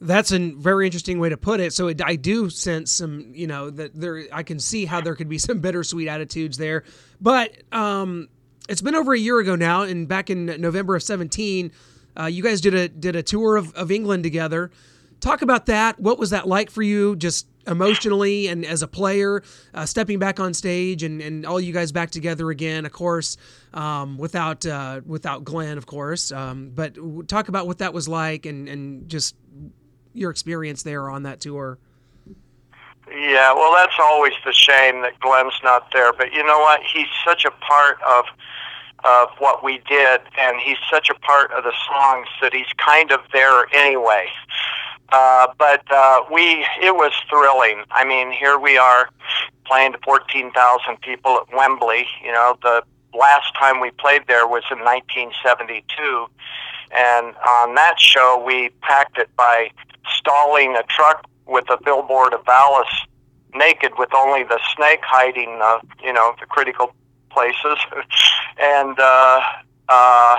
That's 0.00 0.32
a 0.32 0.50
very 0.50 0.84
interesting 0.84 1.18
way 1.18 1.30
to 1.30 1.38
put 1.38 1.60
it. 1.60 1.72
So 1.72 1.88
it, 1.88 2.02
I 2.04 2.16
do 2.16 2.50
sense 2.50 2.92
some, 2.92 3.32
you 3.32 3.46
know, 3.46 3.70
that 3.70 3.94
there. 3.94 4.24
I 4.30 4.42
can 4.42 4.58
see 4.60 4.84
how 4.84 5.00
there 5.00 5.14
could 5.14 5.30
be 5.30 5.38
some 5.38 5.60
bittersweet 5.60 6.08
attitudes 6.08 6.58
there, 6.58 6.84
but 7.20 7.56
um, 7.72 8.28
it's 8.68 8.82
been 8.82 8.94
over 8.94 9.14
a 9.14 9.18
year 9.18 9.38
ago 9.38 9.56
now, 9.56 9.82
and 9.82 10.06
back 10.06 10.28
in 10.28 10.46
November 10.60 10.96
of 10.96 11.02
seventeen. 11.02 11.72
Uh, 12.18 12.26
you 12.26 12.42
guys 12.42 12.60
did 12.60 12.74
a 12.74 12.88
did 12.88 13.16
a 13.16 13.22
tour 13.22 13.56
of, 13.56 13.74
of 13.74 13.90
England 13.90 14.22
together. 14.22 14.70
Talk 15.20 15.42
about 15.42 15.66
that. 15.66 15.98
What 15.98 16.18
was 16.18 16.30
that 16.30 16.46
like 16.46 16.70
for 16.70 16.82
you, 16.82 17.16
just 17.16 17.46
emotionally 17.66 18.48
and 18.48 18.64
as 18.64 18.82
a 18.82 18.88
player, 18.88 19.42
uh, 19.72 19.86
stepping 19.86 20.18
back 20.18 20.38
on 20.38 20.52
stage 20.52 21.02
and, 21.02 21.22
and 21.22 21.46
all 21.46 21.60
you 21.60 21.72
guys 21.72 21.92
back 21.92 22.10
together 22.10 22.50
again? 22.50 22.84
Of 22.84 22.92
course, 22.92 23.36
um, 23.72 24.18
without 24.18 24.66
uh, 24.66 25.00
without 25.06 25.44
Glenn, 25.44 25.78
of 25.78 25.86
course. 25.86 26.30
Um, 26.30 26.70
but 26.74 26.96
talk 27.28 27.48
about 27.48 27.66
what 27.66 27.78
that 27.78 27.94
was 27.94 28.08
like 28.08 28.46
and 28.46 28.68
and 28.68 29.08
just 29.08 29.34
your 30.12 30.30
experience 30.30 30.82
there 30.82 31.10
on 31.10 31.24
that 31.24 31.40
tour. 31.40 31.78
Yeah, 33.10 33.52
well, 33.52 33.72
that's 33.74 33.96
always 34.00 34.32
the 34.44 34.52
shame 34.52 35.02
that 35.02 35.18
Glenn's 35.20 35.58
not 35.62 35.92
there. 35.92 36.12
But 36.12 36.32
you 36.32 36.44
know 36.44 36.58
what? 36.58 36.80
He's 36.92 37.06
such 37.24 37.44
a 37.44 37.50
part 37.50 37.98
of 38.02 38.24
of 39.04 39.28
what 39.38 39.62
we 39.62 39.78
did, 39.88 40.20
and 40.38 40.58
he's 40.60 40.78
such 40.90 41.10
a 41.10 41.14
part 41.14 41.50
of 41.52 41.64
the 41.64 41.72
songs 41.86 42.26
that 42.40 42.52
he's 42.54 42.72
kind 42.76 43.12
of 43.12 43.20
there 43.32 43.66
anyway. 43.74 44.26
Uh, 45.12 45.48
but 45.58 45.82
uh, 45.92 46.22
we, 46.32 46.66
it 46.82 46.94
was 46.94 47.12
thrilling. 47.28 47.84
I 47.90 48.04
mean, 48.04 48.32
here 48.32 48.58
we 48.58 48.76
are 48.78 49.08
playing 49.66 49.92
to 49.92 49.98
14,000 50.04 51.00
people 51.02 51.38
at 51.38 51.54
Wembley. 51.54 52.06
You 52.24 52.32
know, 52.32 52.56
the 52.62 52.82
last 53.12 53.54
time 53.58 53.80
we 53.80 53.90
played 53.92 54.22
there 54.26 54.46
was 54.46 54.64
in 54.70 54.78
1972, 54.78 56.26
and 56.96 57.34
on 57.48 57.74
that 57.74 58.00
show 58.00 58.42
we 58.44 58.70
packed 58.80 59.18
it 59.18 59.28
by 59.36 59.70
stalling 60.18 60.76
a 60.76 60.82
truck 60.84 61.26
with 61.46 61.68
a 61.70 61.78
billboard 61.84 62.32
of 62.32 62.40
Alice 62.48 63.06
naked 63.54 63.92
with 63.98 64.12
only 64.14 64.42
the 64.42 64.58
snake 64.74 65.00
hiding, 65.02 65.60
uh, 65.62 65.78
you 66.02 66.12
know, 66.12 66.34
the 66.40 66.46
critical 66.46 66.92
places, 67.34 67.78
and 68.58 68.98
uh, 68.98 69.40
uh, 69.88 70.36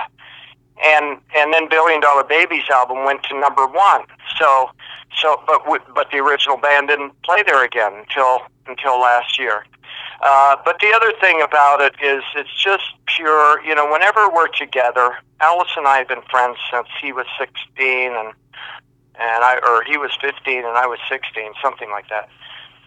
and 0.82 1.18
and 1.36 1.52
then 1.52 1.68
Billion 1.68 2.00
Dollar 2.00 2.24
Babies 2.24 2.64
album 2.70 3.04
went 3.04 3.22
to 3.24 3.38
number 3.38 3.66
one. 3.66 4.02
So 4.38 4.70
so 5.20 5.42
but 5.46 5.64
w- 5.64 5.84
but 5.94 6.10
the 6.10 6.18
original 6.18 6.56
band 6.56 6.88
didn't 6.88 7.12
play 7.22 7.42
there 7.46 7.64
again 7.64 7.92
until 7.94 8.40
until 8.66 9.00
last 9.00 9.38
year. 9.38 9.64
Uh, 10.22 10.56
but 10.64 10.78
the 10.80 10.92
other 10.94 11.12
thing 11.20 11.42
about 11.42 11.80
it 11.80 11.94
is 12.02 12.22
it's 12.34 12.62
just 12.62 12.84
pure. 13.06 13.62
You 13.64 13.74
know, 13.74 13.90
whenever 13.90 14.28
we're 14.30 14.48
together, 14.48 15.16
Alice 15.40 15.68
and 15.76 15.86
I 15.86 15.98
have 15.98 16.08
been 16.08 16.22
friends 16.30 16.56
since 16.72 16.88
he 17.00 17.12
was 17.12 17.26
16 17.38 18.12
and 18.12 18.32
and 19.18 19.44
I 19.44 19.58
or 19.66 19.82
he 19.84 19.96
was 19.96 20.10
15 20.20 20.58
and 20.58 20.76
I 20.76 20.86
was 20.86 20.98
16, 21.08 21.52
something 21.62 21.90
like 21.90 22.08
that. 22.08 22.28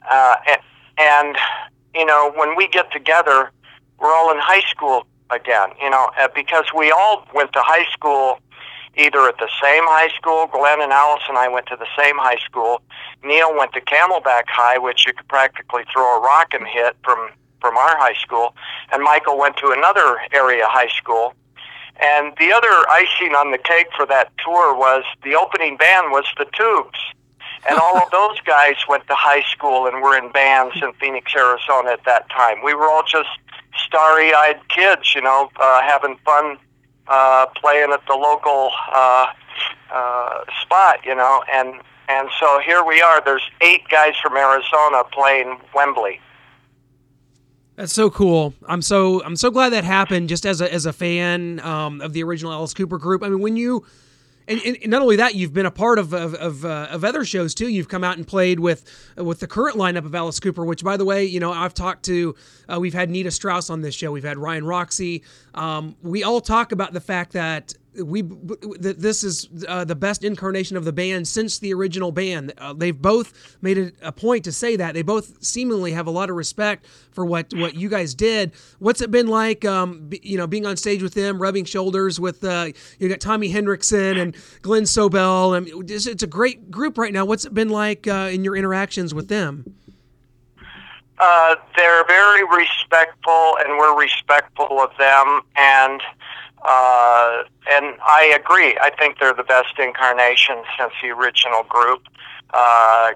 Uh, 0.10 0.36
and, 0.48 0.62
and 0.98 1.38
you 1.96 2.06
know, 2.06 2.32
when 2.36 2.56
we 2.56 2.68
get 2.68 2.92
together, 2.92 3.52
we're 4.00 4.14
all 4.14 4.32
in 4.32 4.38
high 4.40 4.68
school 4.70 5.06
again, 5.30 5.70
you 5.82 5.90
know, 5.90 6.10
uh, 6.20 6.28
because 6.34 6.66
we 6.76 6.92
all 6.92 7.28
went 7.34 7.54
to 7.54 7.62
high 7.62 7.86
school 7.92 8.40
either 8.98 9.28
at 9.28 9.38
the 9.38 9.50
same 9.62 9.84
high 9.86 10.10
school. 10.16 10.48
Glenn 10.48 10.82
and 10.82 10.92
Alice 10.92 11.24
and 11.30 11.38
I 11.38 11.48
went 11.48 11.68
to 11.68 11.78
the 11.78 11.88
same 11.98 12.18
high 12.18 12.40
school. 12.44 12.82
Neil 13.24 13.56
went 13.56 13.74
to 13.74 13.82
Camelback 13.82 14.44
High, 14.48 14.78
which 14.78 15.06
you 15.06 15.14
could 15.14 15.28
practically 15.28 15.84
throw 15.92 16.18
a 16.18 16.22
rock 16.22 16.54
and 16.54 16.68
hit 16.68 16.96
from 17.04 17.30
from 17.62 17.76
our 17.76 17.98
high 17.98 18.14
school. 18.14 18.56
And 18.92 19.04
Michael 19.04 19.38
went 19.38 19.58
to 19.58 19.72
another 19.76 20.22
area 20.32 20.64
high 20.66 20.88
school. 20.88 21.34
And 22.00 22.34
the 22.40 22.54
other 22.54 22.72
icing 22.90 23.36
on 23.36 23.52
the 23.52 23.58
cake 23.58 23.88
for 23.98 24.06
that 24.06 24.32
tour 24.44 24.74
was 24.74 25.04
the 25.24 25.36
opening 25.36 25.76
band 25.76 26.12
was 26.12 26.24
the 26.38 26.46
Tubes. 26.54 27.00
And 27.70 27.78
all 27.78 27.98
of 27.98 28.10
those 28.12 28.40
guys 28.42 28.76
went 28.88 29.06
to 29.08 29.16
high 29.16 29.44
school 29.52 29.88
and 29.88 30.02
were 30.02 30.18
in 30.18 30.32
bands 30.32 30.76
in 30.82 30.94
Phoenix, 30.94 31.34
Arizona 31.36 31.92
at 31.92 32.06
that 32.06 32.30
time. 32.30 32.64
We 32.64 32.74
were 32.74 32.90
all 32.90 33.04
just 33.04 33.28
starry 33.78 34.34
eyed 34.34 34.60
kids, 34.70 35.14
you 35.16 35.22
know, 35.22 35.50
uh, 35.60 35.82
having 35.82 36.18
fun 36.26 36.58
uh, 37.08 37.48
playing 37.56 37.92
at 37.92 38.02
the 38.08 38.14
local 38.14 38.72
uh, 38.94 39.28
uh, 39.92 40.44
spot, 40.62 41.00
you 41.06 41.16
know, 41.16 41.44
and 41.54 41.82
and 42.08 42.30
so 42.40 42.60
here 42.66 42.84
we 42.84 43.02
are. 43.02 43.22
There's 43.24 43.48
eight 43.62 43.88
guys 43.90 44.14
from 44.22 44.36
Arizona 44.36 45.04
playing 45.12 45.60
Wembley. 45.76 46.20
That's 47.76 47.94
so 47.94 48.10
cool. 48.10 48.54
I'm 48.68 48.82
so 48.82 49.24
I'm 49.24 49.36
so 49.36 49.52
glad 49.52 49.70
that 49.70 49.84
happened. 49.84 50.28
Just 50.28 50.46
as 50.46 50.60
a 50.60 50.74
as 50.74 50.86
a 50.86 50.94
fan 50.94 51.60
um, 51.62 52.02
of 52.02 52.14
the 52.14 52.24
original 52.24 52.52
Alice 52.52 52.74
Cooper 52.74 52.98
group. 52.98 53.24
I 53.24 53.30
mean, 53.30 53.40
when 53.40 53.58
you 53.58 53.86
and, 54.50 54.62
and 54.62 54.88
not 54.88 55.02
only 55.02 55.16
that, 55.18 55.36
you've 55.36 55.54
been 55.54 55.66
a 55.66 55.72
part 55.72 56.00
of 56.00 56.14
of, 56.14 56.34
of, 56.36 56.66
uh, 56.66 56.88
of, 56.90 57.06
other 57.06 57.24
shows 57.24 57.54
too. 57.54 57.68
You've 57.68 57.88
come 57.88 58.04
out 58.04 58.18
and 58.18 58.28
played 58.28 58.60
with 58.60 58.84
with 59.16 59.40
the 59.40 59.48
current 59.48 59.78
lineup 59.78 60.06
of 60.06 60.16
Alice 60.16 60.40
Cooper. 60.40 60.66
Which, 60.66 60.84
by 60.84 60.98
the 60.98 61.06
way, 61.06 61.26
you 61.26 61.40
know 61.40 61.52
I've 61.52 61.74
talked 61.74 62.04
to. 62.06 62.36
Uh, 62.68 62.80
we've 62.80 62.94
had 62.94 63.10
Nita 63.10 63.32
Strauss 63.32 63.70
on 63.70 63.82
this 63.82 63.96
show. 63.96 64.12
We've 64.12 64.24
had 64.24 64.38
Ryan 64.38 64.66
Roxie. 64.66 65.24
Um, 65.54 65.96
we 66.02 66.24
all 66.24 66.42
talk 66.42 66.72
about 66.72 66.94
the 66.94 67.02
fact 67.02 67.34
that 67.34 67.74
we 68.04 68.22
this 68.22 69.24
is 69.24 69.50
uh, 69.68 69.86
the 69.86 69.96
best 69.96 70.24
incarnation 70.24 70.78
of 70.78 70.86
the 70.86 70.94
band 70.94 71.28
since 71.28 71.60
the 71.60 71.74
original 71.74 72.12
band. 72.12 72.54
Uh, 72.58 72.74
they've 72.74 73.00
both 73.00 73.58
made 73.62 73.78
it 73.78 73.96
a 74.02 74.12
point 74.12 74.44
to 74.46 74.52
say 74.52 74.76
that 74.76 74.94
they 74.94 75.02
both 75.02 75.44
seemingly 75.44 75.92
have 75.92 76.08
a 76.08 76.12
lot 76.12 76.30
of 76.30 76.36
respect 76.36 76.86
for 77.12 77.26
what 77.26 77.54
what 77.56 77.76
you 77.76 77.90
guys 77.90 78.14
did. 78.14 78.52
What's 78.80 79.02
it 79.02 79.12
been 79.12 79.28
like, 79.28 79.66
um, 79.66 80.10
you 80.22 80.38
know, 80.38 80.48
being 80.48 80.66
on 80.66 80.78
stage 80.78 81.04
with 81.04 81.14
them, 81.14 81.42
rubbing 81.42 81.66
shoulders 81.66 82.20
with 82.20 82.44
uh, 82.44 82.70
you 83.00 83.10
got 83.10 83.20
Tommy 83.20 83.50
Henriksen 83.50 84.18
and 84.18 84.36
Glenn 84.62 84.84
Sobel. 84.84 85.64
Mean, 85.64 85.84
it's, 85.90 86.08
it's 86.08 86.24
a 86.24 86.28
great 86.28 86.72
group 86.72 86.98
right 86.98 87.14
now. 87.14 87.26
What's 87.26 87.46
it 87.46 87.54
been 87.54 87.70
like 87.70 88.08
uh, 88.08 88.30
in 88.32 88.44
your 88.44 88.56
interactions 88.56 89.14
with 89.14 89.28
them? 89.28 89.76
Uh, 91.20 91.56
they're 91.76 92.06
very 92.06 92.46
respectful, 92.46 93.58
and 93.60 93.78
we're 93.78 94.00
respectful 94.00 94.80
of 94.80 94.92
them. 94.98 95.42
And 95.58 96.02
uh, 96.64 97.44
and 97.72 97.96
I 98.02 98.34
agree. 98.36 98.78
I 98.82 98.92
think 98.98 99.20
they're 99.20 99.34
the 99.34 99.44
best 99.44 99.80
incarnation 99.80 100.58
since 100.78 100.94
the 101.02 101.10
original 101.10 101.64
group. 101.64 102.08
Uh, 102.54 103.12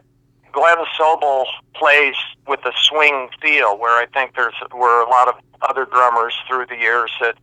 Glenn 0.51 0.77
Sobel 0.97 1.45
plays 1.75 2.15
with 2.47 2.59
a 2.65 2.71
swing 2.75 3.29
feel, 3.41 3.77
where 3.77 4.01
I 4.01 4.05
think 4.05 4.35
there's 4.35 4.53
were 4.73 5.01
a 5.01 5.09
lot 5.09 5.27
of 5.27 5.35
other 5.61 5.85
drummers 5.85 6.33
through 6.47 6.67
the 6.67 6.77
years 6.77 7.11
that 7.19 7.35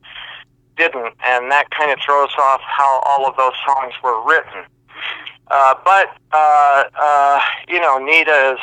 didn't, 0.77 1.15
and 1.25 1.51
that 1.51 1.71
kind 1.71 1.91
of 1.91 1.99
throws 2.05 2.31
off 2.39 2.61
how 2.63 3.01
all 3.05 3.27
of 3.27 3.37
those 3.37 3.53
songs 3.67 3.93
were 4.03 4.25
written. 4.25 4.65
Uh, 5.51 5.75
but 5.85 6.17
uh, 6.33 6.85
uh, 6.99 7.41
you 7.69 7.81
know, 7.81 7.99
Nita 7.99 8.57
is 8.57 8.61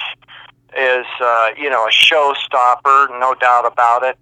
is 0.78 1.06
uh, 1.21 1.50
you 1.58 1.69
know 1.69 1.86
a 1.86 1.91
showstopper, 1.91 3.19
no 3.19 3.36
doubt 3.36 3.65
about 3.65 4.04
it. 4.04 4.17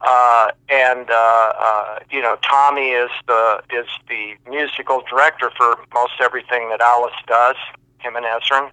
Uh, 0.00 0.48
and 0.68 1.10
uh, 1.10 1.52
uh, 1.58 1.98
you 2.10 2.22
know, 2.22 2.36
Tommy 2.42 2.90
is 2.90 3.10
the 3.26 3.60
is 3.70 3.86
the 4.08 4.36
musical 4.48 5.02
director 5.10 5.50
for 5.56 5.76
most 5.92 6.12
everything 6.20 6.68
that 6.70 6.80
Alice 6.80 7.14
does. 7.26 7.56
Him 7.98 8.14
and 8.14 8.24
Ezrin, 8.24 8.70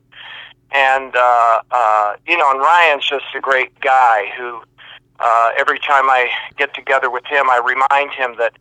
and 0.71 1.15
uh, 1.15 1.61
uh, 1.71 2.15
you 2.27 2.37
know, 2.37 2.51
and 2.51 2.59
Ryan's 2.59 3.07
just 3.07 3.25
a 3.35 3.39
great 3.39 3.79
guy 3.79 4.31
who. 4.37 4.61
Uh, 5.17 5.51
every 5.57 5.79
time 5.79 6.09
I 6.09 6.29
get 6.57 6.73
together 6.73 7.09
with 7.09 7.25
him, 7.27 7.49
I 7.49 7.61
remind 7.63 8.11
him 8.11 8.35
that 8.37 8.51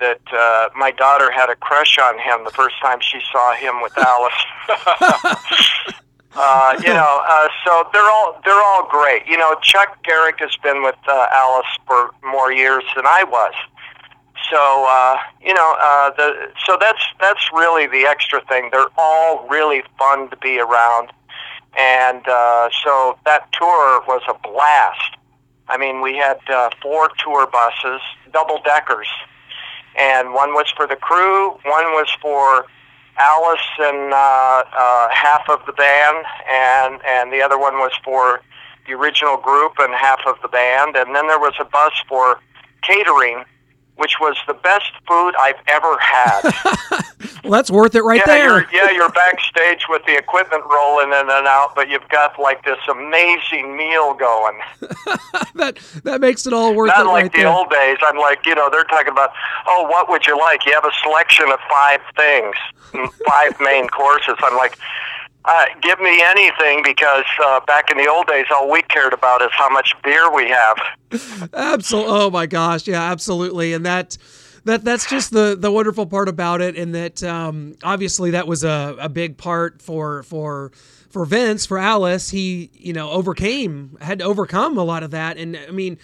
that 0.00 0.20
uh, 0.32 0.68
my 0.76 0.90
daughter 0.90 1.30
had 1.30 1.48
a 1.48 1.54
crush 1.54 1.96
on 1.96 2.18
him 2.18 2.44
the 2.44 2.50
first 2.50 2.74
time 2.82 2.98
she 3.00 3.20
saw 3.30 3.54
him 3.54 3.80
with 3.80 3.96
Alice. 3.98 5.94
Uh, 6.34 6.80
you 6.82 6.88
know, 6.94 7.22
uh, 7.26 7.48
so 7.64 7.88
they're 7.92 8.10
all 8.10 8.40
they're 8.44 8.62
all 8.62 8.88
great. 8.88 9.26
You 9.26 9.36
know, 9.36 9.54
Chuck 9.62 10.02
Garric 10.02 10.36
has 10.38 10.56
been 10.62 10.82
with 10.82 10.96
uh, 11.06 11.26
Alice 11.32 11.66
for 11.86 12.10
more 12.24 12.52
years 12.52 12.84
than 12.96 13.06
I 13.06 13.24
was. 13.24 13.54
So 14.50 14.86
uh, 14.88 15.16
you 15.40 15.54
know, 15.54 15.76
uh, 15.80 16.10
the 16.10 16.52
so 16.66 16.76
that's 16.80 17.02
that's 17.20 17.48
really 17.52 17.86
the 17.86 18.06
extra 18.06 18.40
thing. 18.46 18.70
They're 18.72 18.92
all 18.98 19.46
really 19.48 19.82
fun 19.98 20.30
to 20.30 20.36
be 20.36 20.58
around, 20.58 21.12
and 21.78 22.26
uh, 22.26 22.68
so 22.84 23.18
that 23.24 23.48
tour 23.52 24.02
was 24.06 24.22
a 24.28 24.34
blast. 24.46 25.16
I 25.68 25.78
mean, 25.78 26.02
we 26.02 26.16
had 26.16 26.38
uh, 26.50 26.70
four 26.82 27.08
tour 27.22 27.46
buses, 27.46 28.00
double 28.32 28.60
deckers, 28.64 29.08
and 29.98 30.34
one 30.34 30.52
was 30.52 30.70
for 30.76 30.86
the 30.86 30.96
crew, 30.96 31.50
one 31.64 31.92
was 31.92 32.08
for 32.20 32.66
Alice 33.18 33.68
and 33.78 34.12
uh, 34.12 34.16
uh, 34.72 35.08
half 35.10 35.48
of 35.48 35.64
the 35.66 35.72
band, 35.72 36.24
and 36.50 37.00
and 37.04 37.32
the 37.32 37.42
other 37.42 37.58
one 37.58 37.74
was 37.74 37.92
for 38.04 38.40
the 38.86 38.94
original 38.94 39.36
group 39.36 39.74
and 39.78 39.94
half 39.94 40.20
of 40.26 40.36
the 40.42 40.48
band, 40.48 40.96
and 40.96 41.14
then 41.14 41.28
there 41.28 41.38
was 41.38 41.54
a 41.60 41.64
bus 41.64 41.92
for 42.08 42.40
catering, 42.82 43.44
which 43.96 44.14
was 44.20 44.36
the 44.46 44.54
best 44.54 44.90
food 45.06 45.32
I've 45.38 45.60
ever 45.66 45.96
had. 45.98 46.40
well, 47.44 47.52
that's 47.52 47.70
worth 47.70 47.94
it 47.94 48.02
right 48.02 48.22
yeah, 48.26 48.26
there. 48.26 48.60
You're, 48.60 48.66
yeah, 48.72 48.90
you're 48.90 49.10
backstage 49.10 49.84
with 49.88 50.02
the 50.06 50.16
equipment 50.16 50.64
rolling 50.70 51.08
in 51.08 51.28
and 51.30 51.46
out, 51.46 51.74
but 51.74 51.88
you've 51.88 52.08
got 52.08 52.38
like 52.38 52.64
this 52.64 52.78
amazing 52.90 53.76
meal 53.76 54.14
going. 54.14 54.58
that 55.54 55.78
that 56.04 56.20
makes 56.20 56.46
it 56.46 56.52
all 56.52 56.74
worth 56.74 56.88
Not 56.88 57.00
it 57.00 57.04
Not 57.04 57.12
like 57.12 57.22
right 57.24 57.32
the 57.32 57.38
there. 57.38 57.48
old 57.48 57.70
days. 57.70 57.98
I'm 58.02 58.16
like, 58.16 58.46
you 58.46 58.54
know, 58.54 58.70
they're 58.70 58.84
talking 58.84 59.12
about, 59.12 59.30
oh, 59.66 59.86
what 59.88 60.08
would 60.08 60.26
you 60.26 60.38
like? 60.38 60.64
You 60.64 60.72
have 60.72 60.86
a 60.86 60.92
selection 61.02 61.50
of 61.50 61.58
five 61.68 62.00
things, 62.16 62.56
five 63.28 63.54
main 63.60 63.88
courses. 63.88 64.34
I'm 64.42 64.56
like, 64.56 64.78
uh, 65.44 65.64
give 65.80 65.98
me 66.00 66.22
anything 66.22 66.82
because 66.84 67.24
uh, 67.44 67.60
back 67.66 67.90
in 67.90 67.96
the 67.96 68.08
old 68.08 68.26
days, 68.26 68.46
all 68.50 68.70
we 68.70 68.82
cared 68.82 69.12
about 69.12 69.42
is 69.42 69.50
how 69.52 69.68
much 69.68 69.92
beer 70.04 70.32
we 70.32 70.48
have. 70.48 71.50
Absolutely. 71.54 72.12
Oh 72.12 72.30
my 72.30 72.46
gosh. 72.46 72.86
Yeah, 72.86 73.02
absolutely. 73.10 73.72
And 73.72 73.84
that 73.84 74.16
that 74.64 74.84
that's 74.84 75.08
just 75.08 75.32
the 75.32 75.56
the 75.58 75.70
wonderful 75.70 76.06
part 76.06 76.28
about 76.28 76.60
it 76.60 76.76
and 76.76 76.94
that 76.94 77.22
um, 77.22 77.74
obviously 77.82 78.30
that 78.30 78.46
was 78.46 78.62
a, 78.62 78.96
a 79.00 79.08
big 79.08 79.36
part 79.36 79.82
for 79.82 80.22
for 80.22 80.72
for 81.10 81.26
Vince, 81.26 81.66
for 81.66 81.76
Alice, 81.76 82.30
he, 82.30 82.70
you 82.72 82.94
know, 82.94 83.10
overcame 83.10 83.98
had 84.00 84.20
to 84.20 84.24
overcome 84.24 84.78
a 84.78 84.84
lot 84.84 85.02
of 85.02 85.10
that 85.10 85.36
and 85.36 85.56
I 85.56 85.72
mean, 85.72 85.98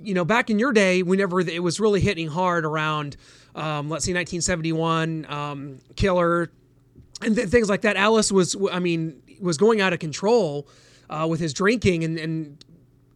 you 0.00 0.14
know, 0.14 0.24
back 0.24 0.48
in 0.48 0.58
your 0.58 0.72
day 0.72 1.02
whenever 1.02 1.40
it 1.40 1.62
was 1.62 1.78
really 1.78 2.00
hitting 2.00 2.28
hard 2.28 2.64
around 2.64 3.16
um, 3.54 3.88
let's 3.90 4.04
see 4.04 4.12
1971 4.12 5.26
um, 5.28 5.78
Killer 5.96 6.50
and 7.22 7.34
th- 7.36 7.48
things 7.48 7.68
like 7.68 7.82
that. 7.82 7.96
Alice 7.96 8.30
was, 8.32 8.56
I 8.72 8.78
mean, 8.78 9.20
was 9.40 9.56
going 9.56 9.80
out 9.80 9.92
of 9.92 9.98
control 9.98 10.66
uh, 11.10 11.26
with 11.28 11.40
his 11.40 11.52
drinking, 11.52 12.04
and 12.04 12.18
and 12.18 12.64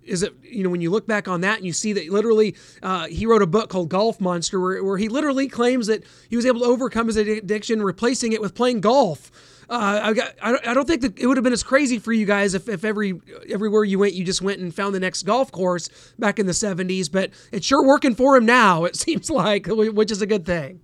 is 0.05 0.23
it 0.25 0.35
you 0.43 0.65
know 0.65 0.71
when 0.71 0.81
you 0.81 0.91
look 0.91 1.07
back 1.07 1.29
on 1.29 1.43
that 1.43 1.59
and 1.59 1.67
you 1.67 1.73
see 1.73 1.93
that 1.93 2.09
literally 2.09 2.57
uh, 2.83 3.07
he 3.07 3.25
wrote 3.27 3.43
a 3.43 3.47
book 3.47 3.71
called 3.71 3.89
Golf 3.89 4.21
Monster 4.21 4.59
where, 4.59 4.83
where 4.83 4.99
he 4.99 5.09
literally 5.09 5.47
claims 5.49 5.87
that 5.87 6.03
he 6.29 6.35
was 6.37 6.45
able 6.45 6.61
to 6.61 6.67
overcome 6.67 7.07
his 7.07 7.17
addiction, 7.17 7.83
replacing 7.83 8.33
it 8.33 8.41
with 8.41 8.55
playing 8.55 8.81
golf. 8.81 9.31
Uh, 9.71 10.01
I, 10.03 10.13
got, 10.13 10.35
I 10.43 10.75
don't- 10.75 10.87
think 10.87 11.01
that 11.01 11.19
it 11.19 11.27
would 11.27 11.37
have 11.39 11.45
been 11.45 11.53
as 11.53 11.63
crazy 11.63 11.99
for 11.99 12.13
you 12.13 12.27
guys 12.27 12.53
if, 12.53 12.69
if 12.69 12.85
every 12.85 13.19
everywhere 13.49 13.85
you 13.85 13.99
went 14.01 14.13
you 14.13 14.23
just 14.25 14.43
went 14.43 14.61
and 14.61 14.75
found 14.75 14.95
the 14.95 15.01
next 15.01 15.23
golf 15.23 15.51
course 15.53 15.89
back 16.19 16.39
in 16.39 16.45
the 16.47 16.53
70s 16.53 17.11
but 17.11 17.31
it's 17.53 17.65
sure 17.65 17.83
working 17.87 18.15
for 18.15 18.37
him 18.37 18.45
now 18.45 18.85
it 18.85 18.97
seems 19.05 19.31
like 19.31 19.67
which 19.69 20.11
is 20.11 20.21
a 20.21 20.27
good 20.27 20.45
thing 20.45 20.81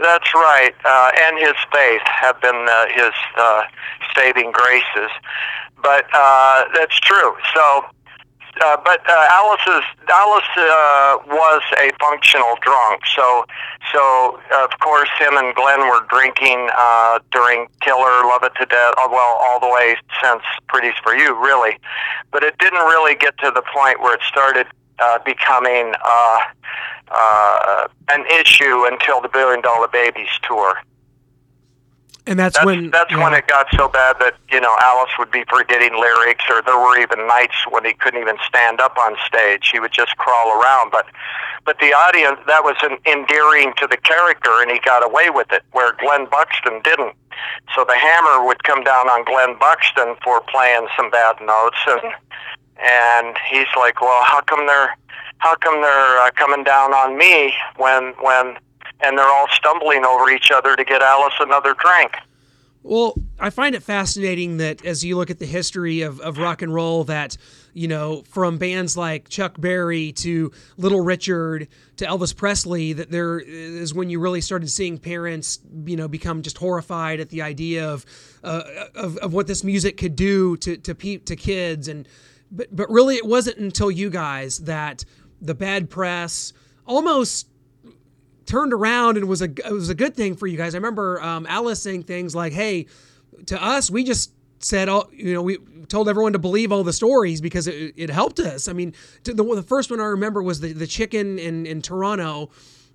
That's 0.00 0.32
right, 0.34 0.74
uh, 0.84 1.10
and 1.26 1.38
his 1.38 1.54
faith 1.72 2.02
have 2.06 2.40
been 2.40 2.66
uh, 2.68 2.86
his 2.88 3.12
uh, 3.36 3.62
saving 4.16 4.52
graces. 4.52 5.10
But 5.82 6.06
uh, 6.14 6.64
that's 6.74 6.98
true. 7.00 7.34
So, 7.54 7.84
uh, 8.64 8.76
but 8.84 9.00
uh, 9.08 9.26
Alice's 9.30 9.84
Alice 10.08 10.44
uh, 10.56 11.16
was 11.26 11.62
a 11.78 11.90
functional 12.00 12.54
drunk. 12.62 13.02
So, 13.14 13.44
so 13.92 14.40
of 14.52 14.70
course, 14.80 15.08
him 15.18 15.36
and 15.36 15.54
Glenn 15.54 15.80
were 15.80 16.06
drinking 16.08 16.68
uh, 16.76 17.18
during 17.30 17.66
Killer, 17.80 18.24
Love 18.24 18.44
It 18.44 18.52
to 18.60 18.66
Death. 18.66 18.94
uh, 18.98 19.08
Well, 19.10 19.36
all 19.40 19.60
the 19.60 19.68
way 19.68 19.96
since 20.22 20.42
Pretties 20.68 20.94
for 21.02 21.14
You, 21.14 21.34
really. 21.34 21.78
But 22.30 22.44
it 22.44 22.56
didn't 22.58 22.84
really 22.86 23.14
get 23.14 23.36
to 23.38 23.50
the 23.50 23.62
point 23.74 24.00
where 24.00 24.14
it 24.14 24.20
started 24.28 24.66
uh, 24.98 25.18
becoming 25.24 25.94
uh, 26.04 26.38
uh, 27.14 27.88
an 28.10 28.24
issue 28.40 28.86
until 28.86 29.20
the 29.20 29.28
Billion 29.28 29.60
Dollar 29.60 29.88
Babies 29.88 30.28
tour. 30.42 30.74
and 32.26 32.38
that's, 32.38 32.54
That's, 32.56 32.66
when 32.66 32.90
that's 32.90 33.10
yeah. 33.10 33.22
when 33.22 33.34
it 33.34 33.46
got 33.48 33.66
so 33.76 33.88
bad 33.88 34.16
that 34.20 34.34
you 34.50 34.60
know 34.60 34.74
Alice 34.80 35.10
would 35.18 35.30
be 35.30 35.44
forgetting 35.48 35.92
lyrics, 35.98 36.44
or 36.48 36.62
there 36.62 36.78
were 36.78 36.98
even 37.00 37.26
nights 37.26 37.56
when 37.70 37.84
he 37.84 37.94
couldn't 37.94 38.20
even 38.20 38.36
stand 38.46 38.80
up 38.80 38.96
on 38.96 39.16
stage. 39.26 39.70
He 39.72 39.80
would 39.80 39.92
just 39.92 40.16
crawl 40.18 40.60
around. 40.60 40.90
But 40.90 41.06
but 41.64 41.78
the 41.78 41.92
audience 41.92 42.38
that 42.46 42.62
was 42.64 42.76
an, 42.82 42.98
endearing 43.06 43.72
to 43.78 43.86
the 43.86 43.96
character, 43.96 44.50
and 44.62 44.70
he 44.70 44.78
got 44.84 45.04
away 45.04 45.30
with 45.30 45.50
it, 45.52 45.62
where 45.72 45.94
Glenn 45.98 46.26
Buxton 46.30 46.80
didn't. 46.82 47.14
So 47.74 47.84
the 47.84 47.96
hammer 47.96 48.46
would 48.46 48.62
come 48.62 48.84
down 48.84 49.08
on 49.08 49.24
Glenn 49.24 49.58
Buxton 49.58 50.14
for 50.22 50.40
playing 50.42 50.86
some 50.96 51.10
bad 51.10 51.36
notes, 51.40 51.78
and 51.86 52.14
and 52.82 53.36
he's 53.50 53.66
like, 53.76 54.00
well, 54.00 54.24
how 54.24 54.40
come 54.42 54.66
they're 54.66 54.96
how 55.38 55.56
come 55.56 55.80
they're 55.82 56.18
uh, 56.18 56.30
coming 56.36 56.64
down 56.64 56.92
on 56.92 57.18
me 57.18 57.52
when 57.76 58.14
when 58.20 58.56
and 59.02 59.18
they're 59.18 59.26
all 59.26 59.48
stumbling 59.52 60.04
over 60.04 60.30
each 60.30 60.50
other 60.50 60.76
to 60.76 60.84
get 60.84 61.02
Alice 61.02 61.34
another 61.40 61.74
drink. 61.74 62.12
Well, 62.84 63.14
I 63.38 63.50
find 63.50 63.76
it 63.76 63.82
fascinating 63.82 64.56
that 64.56 64.84
as 64.84 65.04
you 65.04 65.16
look 65.16 65.30
at 65.30 65.38
the 65.38 65.46
history 65.46 66.02
of, 66.02 66.18
of 66.18 66.38
rock 66.38 66.62
and 66.62 66.74
roll, 66.74 67.04
that, 67.04 67.36
you 67.74 67.86
know, 67.86 68.22
from 68.22 68.58
bands 68.58 68.96
like 68.96 69.28
Chuck 69.28 69.60
Berry 69.60 70.10
to 70.14 70.50
Little 70.76 71.00
Richard 71.00 71.68
to 71.98 72.04
Elvis 72.04 72.34
Presley, 72.34 72.92
that 72.94 73.12
there 73.12 73.38
is 73.38 73.94
when 73.94 74.10
you 74.10 74.18
really 74.18 74.40
started 74.40 74.68
seeing 74.68 74.98
parents, 74.98 75.60
you 75.84 75.96
know, 75.96 76.08
become 76.08 76.42
just 76.42 76.58
horrified 76.58 77.20
at 77.20 77.28
the 77.28 77.42
idea 77.42 77.88
of 77.88 78.04
uh, 78.42 78.62
of, 78.96 79.16
of 79.18 79.32
what 79.32 79.46
this 79.46 79.62
music 79.62 79.96
could 79.96 80.16
do 80.16 80.56
to 80.56 80.76
to 80.78 80.92
pe- 80.92 81.18
to 81.18 81.36
kids, 81.36 81.86
and 81.86 82.08
but 82.52 82.68
but 82.74 82.88
really 82.90 83.16
it 83.16 83.26
wasn't 83.26 83.56
until 83.58 83.90
you 83.90 84.10
guys 84.10 84.58
that 84.58 85.04
the 85.40 85.54
bad 85.54 85.90
press 85.90 86.52
almost 86.86 87.48
turned 88.46 88.72
around 88.72 89.16
and 89.16 89.28
was 89.28 89.42
a 89.42 89.46
it 89.46 89.72
was 89.72 89.88
a 89.88 89.94
good 89.94 90.14
thing 90.14 90.36
for 90.36 90.46
you 90.46 90.56
guys. 90.56 90.74
I 90.74 90.78
remember 90.78 91.20
um, 91.22 91.46
Alice 91.48 91.82
saying 91.82 92.04
things 92.04 92.34
like, 92.34 92.52
"Hey, 92.52 92.86
to 93.46 93.62
us, 93.62 93.90
we 93.90 94.04
just 94.04 94.32
said 94.58 94.88
all 94.88 95.08
you 95.12 95.34
know 95.34 95.42
we 95.42 95.58
told 95.88 96.08
everyone 96.08 96.32
to 96.34 96.38
believe 96.38 96.70
all 96.70 96.84
the 96.84 96.92
stories 96.92 97.40
because 97.40 97.66
it, 97.66 97.94
it 97.96 98.10
helped 98.10 98.38
us." 98.38 98.68
I 98.68 98.72
mean, 98.72 98.94
the 99.24 99.34
the 99.34 99.62
first 99.62 99.90
one 99.90 100.00
I 100.00 100.04
remember 100.04 100.42
was 100.42 100.60
the 100.60 100.72
the 100.72 100.86
chicken 100.86 101.38
in 101.38 101.66
in 101.66 101.82
Toronto. 101.82 102.50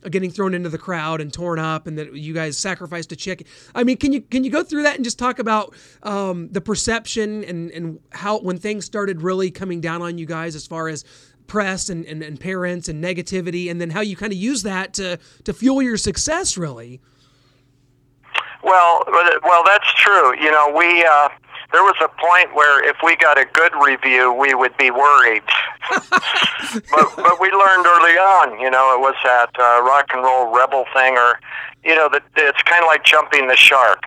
Getting 0.10 0.32
thrown 0.32 0.54
into 0.54 0.70
the 0.70 0.78
crowd 0.78 1.22
and 1.22 1.32
torn 1.32 1.60
up, 1.60 1.88
and 1.88 1.98
that 1.98 2.14
you 2.16 2.34
guys 2.34 2.58
sacrificed 2.58 3.12
a 3.12 3.16
chicken. 3.16 3.48
I 3.76 3.84
mean, 3.84 3.98
can 3.98 4.12
you 4.14 4.22
can 4.22 4.44
you 4.44 4.52
go 4.52 4.64
through 4.64 4.84
that 4.84 4.96
and 4.96 5.04
just 5.04 5.20
talk 5.20 5.40
about 5.40 5.76
um, 6.04 6.50
the 6.52 6.62
perception 6.62 7.44
and 7.44 7.72
and 7.72 8.00
how 8.12 8.40
when 8.40 8.58
things 8.58 8.86
started 8.86 9.22
really 9.22 9.52
coming 9.52 9.82
down 9.82 10.02
on 10.02 10.18
you 10.18 10.26
guys 10.26 10.56
as 10.56 10.66
far 10.68 10.88
as 10.88 11.04
press 11.48 11.90
and, 11.90 12.06
and, 12.06 12.22
and 12.22 12.40
parents 12.40 12.90
and 12.90 13.04
negativity, 13.04 13.72
and 13.72 13.80
then 13.80 13.90
how 13.90 14.02
you 14.02 14.16
kind 14.16 14.34
of 14.34 14.38
use 14.38 14.64
that 14.64 14.94
to 14.96 15.18
to 15.46 15.54
fuel 15.54 15.82
your 15.82 15.98
success, 15.98 16.58
really. 16.58 17.02
Well, 18.64 19.04
well, 19.44 19.64
that's 19.66 19.94
true. 19.94 20.38
You 20.38 20.52
know, 20.52 20.74
we 20.76 21.06
uh, 21.06 21.30
there 21.72 21.84
was 21.84 21.96
a 22.02 22.08
point 22.08 22.56
where 22.56 22.84
if 22.88 22.98
we 23.04 23.16
got 23.18 23.38
a 23.38 23.46
good 23.46 23.74
review, 23.84 24.32
we 24.32 24.54
would 24.54 24.76
be 24.78 24.90
worried. 24.90 25.44
but 25.92 27.08
but 27.16 27.40
we 27.42 27.52
learned 27.52 27.86
early 27.86 28.18
on. 28.18 28.60
You 28.60 28.72
know, 28.72 28.96
it 28.96 29.02
was 29.02 29.16
that 29.24 29.50
uh, 29.60 29.84
rock 29.84 30.08
and 30.14 30.24
roll 30.24 30.54
rebel 30.54 30.86
thing, 30.94 31.18
or 31.18 31.40
you 31.84 31.96
know, 31.96 32.08
that 32.10 32.24
it's 32.38 32.62
kind 32.64 32.84
of 32.84 32.88
like 32.88 33.04
jumping 33.04 33.48
the 33.48 33.56
shark. 33.56 34.04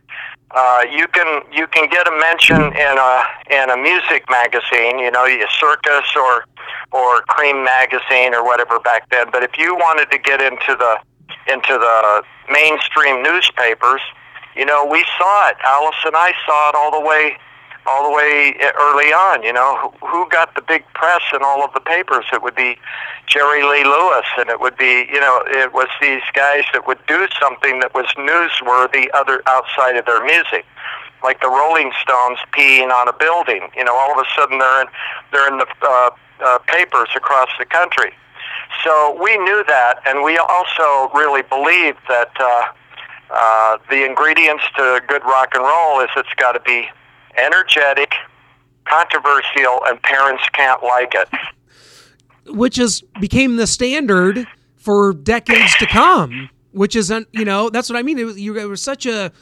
Uh, 0.52 0.84
you 0.90 1.06
can 1.08 1.42
you 1.52 1.66
can 1.66 1.88
get 1.90 2.08
a 2.08 2.10
mention 2.18 2.56
in 2.56 2.96
a 2.98 3.22
in 3.50 3.70
a 3.70 3.76
music 3.76 4.24
magazine, 4.30 4.98
you 4.98 5.10
know, 5.10 5.26
a 5.26 5.46
Circus 5.60 6.08
or 6.16 6.44
or 6.92 7.22
Creem 7.28 7.64
magazine 7.64 8.34
or 8.34 8.42
whatever 8.42 8.80
back 8.80 9.08
then. 9.10 9.28
But 9.30 9.44
if 9.44 9.58
you 9.58 9.74
wanted 9.74 10.10
to 10.10 10.18
get 10.18 10.40
into 10.40 10.74
the 10.74 10.96
into 11.46 11.76
the 11.76 12.22
mainstream 12.50 13.22
newspapers, 13.22 14.00
you 14.56 14.64
know, 14.64 14.84
we 14.84 15.04
saw 15.18 15.50
it. 15.50 15.56
Alice 15.62 16.02
and 16.06 16.16
I 16.16 16.32
saw 16.46 16.70
it 16.70 16.74
all 16.74 16.90
the 16.90 17.06
way 17.06 17.36
all 17.90 18.08
the 18.08 18.16
way 18.16 18.54
early 18.78 19.10
on. 19.10 19.42
You 19.42 19.52
know, 19.52 19.92
who 20.00 20.28
got 20.30 20.54
the 20.54 20.62
big 20.62 20.84
press 20.94 21.22
in 21.34 21.42
all 21.42 21.64
of 21.64 21.74
the 21.74 21.80
papers? 21.80 22.24
It 22.32 22.42
would 22.42 22.54
be 22.54 22.78
Jerry 23.26 23.62
Lee 23.62 23.84
Lewis, 23.84 24.26
and 24.38 24.48
it 24.48 24.60
would 24.60 24.76
be, 24.76 25.08
you 25.12 25.18
know, 25.18 25.42
it 25.46 25.74
was 25.74 25.88
these 26.00 26.22
guys 26.32 26.62
that 26.72 26.86
would 26.86 27.04
do 27.06 27.26
something 27.40 27.80
that 27.80 27.92
was 27.94 28.06
newsworthy 28.16 29.08
other 29.12 29.42
outside 29.46 29.96
of 29.96 30.06
their 30.06 30.24
music. 30.24 30.64
Like 31.22 31.40
the 31.40 31.48
Rolling 31.50 31.92
Stones 32.00 32.38
peeing 32.52 32.90
on 32.90 33.08
a 33.08 33.12
building, 33.12 33.68
you 33.76 33.84
know, 33.84 33.94
all 33.94 34.12
of 34.12 34.24
a 34.24 34.28
sudden 34.34 34.58
they're 34.58 34.80
in 34.80 34.88
they're 35.32 35.48
in 35.48 35.58
the 35.58 35.66
uh, 35.82 36.10
uh, 36.42 36.58
papers 36.60 37.08
across 37.14 37.50
the 37.58 37.66
country. 37.66 38.12
So 38.84 39.18
we 39.20 39.36
knew 39.36 39.62
that, 39.68 40.00
and 40.06 40.22
we 40.24 40.38
also 40.38 41.12
really 41.12 41.42
believed 41.42 41.98
that 42.08 42.32
uh, 42.40 42.72
uh, 43.30 43.78
the 43.90 44.06
ingredients 44.06 44.64
to 44.76 45.02
good 45.08 45.22
rock 45.24 45.50
and 45.54 45.62
roll 45.62 46.00
is 46.00 46.08
it's 46.16 46.32
got 46.36 46.52
to 46.52 46.60
be 46.60 46.88
energetic, 47.36 48.12
controversial, 48.84 49.80
and 49.86 50.00
parents 50.02 50.42
can't 50.52 50.82
like 50.82 51.14
it. 51.14 51.28
Which 52.46 52.78
is 52.78 53.02
became 53.20 53.56
the 53.56 53.66
standard 53.66 54.46
for 54.76 55.12
decades 55.12 55.74
to 55.76 55.86
come. 55.86 56.50
Which 56.72 56.94
is, 56.94 57.12
you 57.32 57.44
know, 57.44 57.68
that's 57.68 57.90
what 57.90 57.98
I 57.98 58.02
mean. 58.02 58.18
It 58.18 58.24
was, 58.24 58.40
you 58.40 58.52
were 58.52 58.76
such 58.76 59.04
a, 59.04 59.32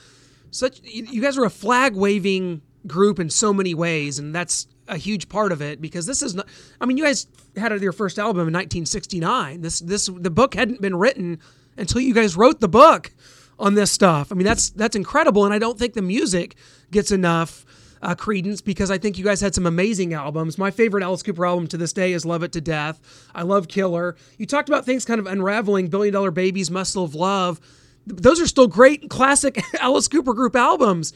such 0.51 0.81
you 0.83 1.21
guys 1.21 1.37
were 1.37 1.45
a 1.45 1.51
flag 1.51 1.95
waving 1.95 2.63
group 2.87 3.19
in 3.19 3.31
so 3.31 3.53
many 3.53 3.75
ways, 3.75 4.19
and 4.19 4.35
that's 4.35 4.67
a 4.89 4.97
huge 4.97 5.29
part 5.29 5.53
of 5.53 5.61
it 5.61 5.81
because 5.81 6.07
this 6.07 6.23
is 6.23 6.35
not. 6.35 6.49
I 6.81 6.87
mean, 6.87 6.97
you 6.97 7.05
guys 7.05 7.27
had 7.57 7.79
your 7.81 7.93
first 7.93 8.19
album 8.19 8.49
in 8.49 8.55
1969. 8.55 9.61
This 9.61 9.81
this 9.81 10.07
the 10.07 10.31
book 10.31 10.55
hadn't 10.55 10.81
been 10.81 10.97
written 10.97 11.39
until 11.77 12.01
you 12.01 12.15
guys 12.15 12.37
wrote 12.37 12.61
the 12.61 12.69
book 12.69 13.13
on 13.59 13.75
this 13.75 13.91
stuff. 13.91 14.33
I 14.33 14.35
mean, 14.35 14.47
that's 14.47 14.71
that's 14.71 14.97
incredible, 14.97 15.45
and 15.45 15.55
I 15.55 15.59
don't 15.59 15.79
think 15.79 15.95
the 15.95 16.03
music 16.03 16.57
gets 16.91 17.11
enough 17.11 17.65
uh, 18.03 18.15
credence 18.15 18.61
because 18.61 18.91
I 18.91 18.99
think 18.99 19.19
you 19.19 19.25
guys 19.25 19.41
had 19.41 19.55
some 19.55 19.67
amazing 19.67 20.15
albums. 20.15 20.59
My 20.59 20.71
favorite 20.71 21.03
Alice 21.03 21.23
Cooper 21.23 21.47
album 21.47 21.67
to 21.69 21.77
this 21.77 21.93
day 21.93 22.13
is 22.13 22.25
Love 22.25 22.43
It 22.43 22.53
to 22.53 22.61
Death. 22.61 23.01
I 23.35 23.43
love 23.43 23.69
Killer. 23.69 24.17
You 24.37 24.47
talked 24.47 24.69
about 24.69 24.85
things 24.85 25.05
kind 25.05 25.21
of 25.21 25.27
unraveling, 25.27 25.89
Billion 25.89 26.13
Dollar 26.13 26.31
Babies, 26.31 26.71
Muscle 26.71 27.05
of 27.05 27.15
Love. 27.15 27.61
Those 28.07 28.41
are 28.41 28.47
still 28.47 28.67
great 28.69 29.11
classic 29.11 29.61
Alice 29.81 30.09
Cooper 30.09 30.35
group 30.35 30.57
albums. 30.57 31.13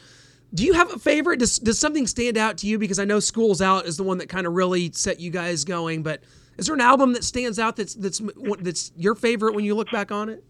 Do 0.54 0.64
you 0.64 0.74
have 0.74 0.92
a 0.92 0.98
favorite? 0.98 1.38
Does, 1.38 1.58
does 1.58 1.78
something 1.78 2.06
stand 2.06 2.36
out 2.36 2.58
to 2.58 2.66
you? 2.66 2.78
Because 2.78 2.98
I 2.98 3.06
know 3.06 3.20
Schools 3.20 3.62
Out 3.62 3.86
is 3.86 3.96
the 3.96 4.02
one 4.02 4.18
that 4.18 4.28
kind 4.28 4.46
of 4.46 4.52
really 4.52 4.92
set 4.92 5.18
you 5.18 5.30
guys 5.30 5.64
going, 5.64 6.02
but 6.02 6.22
is 6.58 6.66
there 6.66 6.74
an 6.74 6.82
album 6.82 7.14
that 7.14 7.24
stands 7.24 7.58
out 7.58 7.76
that's 7.76 7.94
that's 7.94 8.20
that's 8.60 8.92
your 8.96 9.14
favorite 9.14 9.54
when 9.54 9.64
you 9.64 9.74
look 9.74 9.90
back 9.90 10.12
on 10.12 10.28
it? 10.28 10.44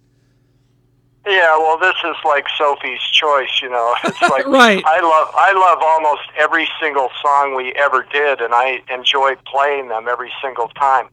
Yeah, 1.24 1.56
well, 1.56 1.78
this 1.78 1.94
is 2.04 2.16
like 2.24 2.46
Sophie's 2.58 3.00
Choice, 3.12 3.60
you 3.62 3.70
know. 3.70 3.94
It's 4.04 4.20
like 4.22 4.46
right. 4.46 4.82
I 4.84 5.00
love 5.00 5.30
I 5.34 5.52
love 5.52 5.78
almost 5.80 6.28
every 6.36 6.68
single 6.80 7.10
song 7.22 7.54
we 7.54 7.72
ever 7.74 8.04
did, 8.12 8.40
and 8.40 8.52
I 8.52 8.82
enjoy 8.90 9.36
playing 9.46 9.88
them 9.88 10.08
every 10.08 10.32
single 10.42 10.68
time. 10.68 11.08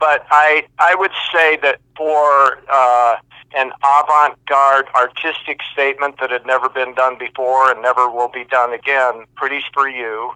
But 0.00 0.26
I 0.30 0.64
I 0.78 0.96
would 0.96 1.12
say 1.32 1.56
that 1.62 1.80
for 1.96 2.58
uh, 2.68 3.16
an 3.56 3.70
avant-garde 3.78 4.88
artistic 4.96 5.60
statement 5.72 6.18
that 6.18 6.30
had 6.30 6.44
never 6.44 6.68
been 6.68 6.92
done 6.94 7.16
before 7.16 7.70
and 7.70 7.80
never 7.80 8.10
will 8.10 8.28
be 8.30 8.44
done 8.44 8.72
again, 8.72 9.24
"Pretties 9.36 9.64
for 9.72 9.88
You," 9.88 10.32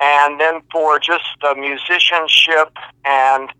and 0.00 0.40
then 0.40 0.62
for 0.72 0.98
just 0.98 1.26
the 1.42 1.54
musicianship 1.54 2.72
and 3.04 3.50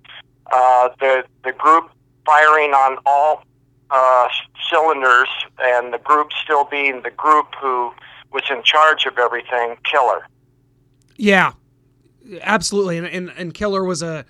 uh, 0.50 0.88
the 1.00 1.24
the 1.44 1.52
group 1.52 1.90
firing 2.24 2.72
on 2.72 2.98
all 3.04 3.44
uh, 3.90 4.28
cylinders, 4.70 5.28
and 5.58 5.92
the 5.92 5.98
group 5.98 6.30
still 6.42 6.64
being 6.64 7.02
the 7.02 7.10
group 7.10 7.54
who 7.60 7.92
was 8.32 8.42
in 8.50 8.62
charge 8.62 9.06
of 9.06 9.18
everything, 9.18 9.76
Killer. 9.84 10.26
Yeah, 11.16 11.52
absolutely, 12.42 12.98
and 12.98 13.06
and, 13.06 13.32
and 13.36 13.54
Killer 13.54 13.84
was 13.84 14.02
a 14.02 14.24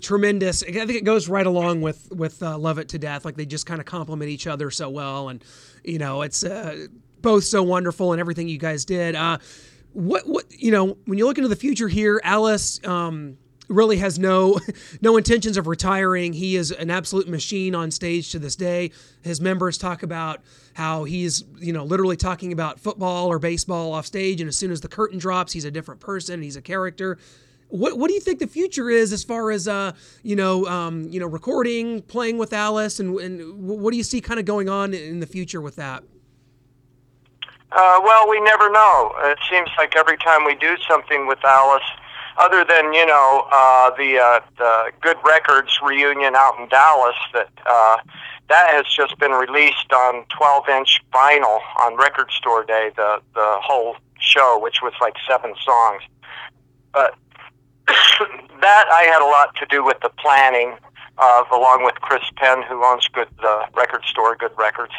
tremendous. 0.00 0.62
I 0.62 0.70
think 0.72 0.90
it 0.90 1.04
goes 1.04 1.28
right 1.28 1.46
along 1.46 1.80
with 1.80 2.10
with 2.12 2.42
uh, 2.42 2.58
Love 2.58 2.78
It 2.78 2.88
to 2.90 2.98
Death. 2.98 3.24
Like 3.24 3.36
they 3.36 3.46
just 3.46 3.66
kind 3.66 3.80
of 3.80 3.86
complement 3.86 4.30
each 4.30 4.46
other 4.46 4.70
so 4.70 4.88
well, 4.88 5.28
and 5.28 5.44
you 5.84 5.98
know 5.98 6.22
it's 6.22 6.44
uh, 6.44 6.86
both 7.20 7.44
so 7.44 7.62
wonderful 7.62 8.12
and 8.12 8.20
everything 8.20 8.48
you 8.48 8.58
guys 8.58 8.84
did. 8.84 9.14
Uh, 9.14 9.38
what 9.92 10.26
what 10.26 10.44
you 10.50 10.70
know 10.70 10.96
when 11.06 11.18
you 11.18 11.26
look 11.26 11.38
into 11.38 11.48
the 11.48 11.56
future 11.56 11.88
here, 11.88 12.20
Alice. 12.24 12.84
Um, 12.86 13.38
really 13.70 13.98
has 13.98 14.18
no 14.18 14.58
no 15.00 15.16
intentions 15.16 15.56
of 15.56 15.66
retiring. 15.66 16.32
He 16.32 16.56
is 16.56 16.70
an 16.70 16.90
absolute 16.90 17.28
machine 17.28 17.74
on 17.74 17.90
stage 17.90 18.30
to 18.32 18.38
this 18.38 18.56
day. 18.56 18.90
His 19.22 19.40
members 19.40 19.78
talk 19.78 20.02
about 20.02 20.40
how 20.74 21.04
he's 21.04 21.44
you 21.58 21.72
know 21.72 21.84
literally 21.84 22.16
talking 22.16 22.52
about 22.52 22.80
football 22.80 23.28
or 23.28 23.38
baseball 23.38 23.92
off 23.92 24.06
stage, 24.06 24.40
and 24.40 24.48
as 24.48 24.56
soon 24.56 24.70
as 24.70 24.80
the 24.80 24.88
curtain 24.88 25.18
drops, 25.18 25.52
he's 25.52 25.64
a 25.64 25.70
different 25.70 26.00
person. 26.00 26.42
He's 26.42 26.56
a 26.56 26.62
character. 26.62 27.18
What, 27.68 27.96
what 27.98 28.08
do 28.08 28.14
you 28.14 28.20
think 28.20 28.40
the 28.40 28.48
future 28.48 28.90
is 28.90 29.12
as 29.12 29.22
far 29.22 29.52
as 29.52 29.68
uh, 29.68 29.92
you 30.22 30.36
know 30.36 30.66
um, 30.66 31.08
you 31.08 31.20
know 31.20 31.26
recording, 31.26 32.02
playing 32.02 32.36
with 32.38 32.52
Alice, 32.52 32.98
and, 32.98 33.18
and 33.20 33.54
what 33.58 33.92
do 33.92 33.96
you 33.96 34.02
see 34.02 34.20
kind 34.20 34.40
of 34.40 34.46
going 34.46 34.68
on 34.68 34.92
in 34.92 35.20
the 35.20 35.26
future 35.26 35.60
with 35.60 35.76
that? 35.76 36.02
Uh, 37.72 38.00
well, 38.02 38.28
we 38.28 38.40
never 38.40 38.68
know. 38.70 39.14
It 39.22 39.38
seems 39.48 39.68
like 39.78 39.94
every 39.94 40.16
time 40.16 40.44
we 40.44 40.56
do 40.56 40.76
something 40.88 41.28
with 41.28 41.38
Alice, 41.44 41.84
other 42.40 42.64
than 42.64 42.92
you 42.92 43.06
know 43.06 43.46
uh, 43.52 43.90
the 43.96 44.18
uh, 44.18 44.40
the 44.58 44.92
Good 45.00 45.18
Records 45.24 45.78
reunion 45.82 46.34
out 46.34 46.58
in 46.58 46.68
Dallas 46.68 47.16
that 47.34 47.50
uh, 47.66 47.98
that 48.48 48.74
has 48.74 48.86
just 48.86 49.18
been 49.18 49.32
released 49.32 49.92
on 49.92 50.24
12 50.36 50.68
inch 50.70 51.00
vinyl 51.12 51.60
on 51.78 51.96
Record 51.96 52.30
Store 52.32 52.64
Day. 52.64 52.90
The 52.96 53.20
the 53.34 53.56
whole 53.62 53.96
show, 54.18 54.58
which 54.60 54.80
was 54.82 54.92
like 55.00 55.14
seven 55.28 55.54
songs, 55.64 56.02
but 56.92 57.14
that 57.86 58.86
I 58.90 59.02
had 59.02 59.22
a 59.22 59.28
lot 59.28 59.54
to 59.56 59.66
do 59.66 59.84
with 59.84 60.00
the 60.00 60.10
planning, 60.18 60.76
uh, 61.18 61.44
along 61.52 61.84
with 61.84 61.94
Chris 61.96 62.24
Penn, 62.36 62.62
who 62.62 62.84
owns 62.84 63.06
Good 63.08 63.28
the 63.40 63.64
record 63.74 64.04
store, 64.04 64.34
Good 64.36 64.52
Records. 64.56 64.94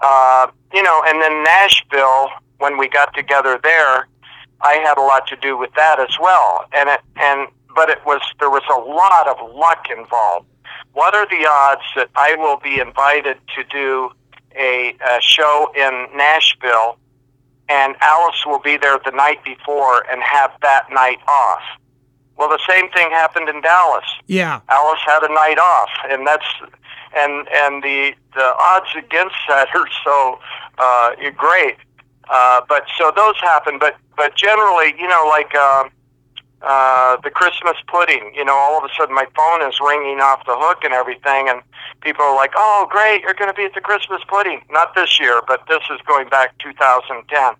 Uh, 0.00 0.48
you 0.72 0.82
know, 0.82 1.02
and 1.06 1.20
then 1.22 1.44
Nashville, 1.44 2.28
when 2.58 2.76
we 2.76 2.88
got 2.88 3.14
together 3.14 3.60
there, 3.62 4.08
I 4.62 4.74
had 4.74 4.98
a 4.98 5.02
lot 5.02 5.26
to 5.28 5.36
do 5.36 5.56
with 5.56 5.72
that 5.74 5.98
as 6.00 6.16
well. 6.20 6.64
And 6.72 6.88
it, 6.88 7.00
and 7.16 7.48
but 7.74 7.88
it 7.88 8.04
was 8.04 8.20
there 8.38 8.50
was 8.50 8.62
a 8.74 8.78
lot 8.78 9.28
of 9.28 9.54
luck 9.54 9.86
involved. 9.90 10.46
What 10.92 11.14
are 11.14 11.26
the 11.26 11.46
odds 11.48 11.82
that 11.96 12.10
I 12.14 12.34
will 12.36 12.58
be 12.58 12.80
invited 12.80 13.38
to 13.56 13.64
do 13.64 14.10
a, 14.54 14.94
a 15.04 15.20
show 15.20 15.72
in 15.74 16.06
Nashville, 16.16 16.98
and 17.68 17.96
Alice 18.00 18.44
will 18.44 18.58
be 18.58 18.76
there 18.76 18.98
the 19.04 19.10
night 19.10 19.42
before 19.44 20.04
and 20.10 20.22
have 20.22 20.52
that 20.60 20.86
night 20.92 21.18
off? 21.26 21.62
Well, 22.36 22.48
the 22.48 22.60
same 22.68 22.90
thing 22.90 23.10
happened 23.10 23.48
in 23.48 23.60
Dallas. 23.62 24.04
Yeah, 24.26 24.60
Alice 24.68 25.00
had 25.06 25.22
a 25.22 25.32
night 25.32 25.58
off, 25.58 25.90
and 26.10 26.26
that's 26.26 26.46
and 27.16 27.48
and 27.48 27.82
the 27.82 28.14
the 28.34 28.54
odds 28.58 28.88
against 28.96 29.36
that 29.48 29.68
are 29.74 29.88
so 30.04 30.38
uh, 30.78 31.30
great. 31.36 31.76
Uh, 32.30 32.60
but 32.68 32.84
so 32.98 33.12
those 33.14 33.34
happen, 33.40 33.78
but 33.78 33.96
but 34.16 34.34
generally, 34.36 34.94
you 34.98 35.08
know, 35.08 35.24
like 35.28 35.54
um, 35.54 35.90
uh, 36.62 37.16
the 37.24 37.30
Christmas 37.30 37.76
pudding, 37.88 38.32
you 38.34 38.44
know, 38.44 38.54
all 38.54 38.78
of 38.78 38.84
a 38.88 38.94
sudden 38.94 39.14
my 39.14 39.26
phone 39.34 39.68
is 39.68 39.78
ringing 39.80 40.20
off 40.20 40.44
the 40.46 40.54
hook 40.56 40.84
and 40.84 40.94
everything, 40.94 41.48
and 41.48 41.60
people 42.00 42.24
are 42.24 42.34
like, 42.36 42.52
"Oh, 42.56 42.86
great, 42.90 43.22
you're 43.22 43.34
going 43.34 43.50
to 43.50 43.54
be 43.56 43.64
at 43.64 43.74
the 43.74 43.80
Christmas 43.80 44.22
pudding." 44.28 44.62
Not 44.70 44.94
this 44.94 45.18
year, 45.18 45.42
but 45.46 45.66
this 45.68 45.82
is 45.90 46.00
going 46.06 46.28
back 46.28 46.56
2010, 46.58 47.54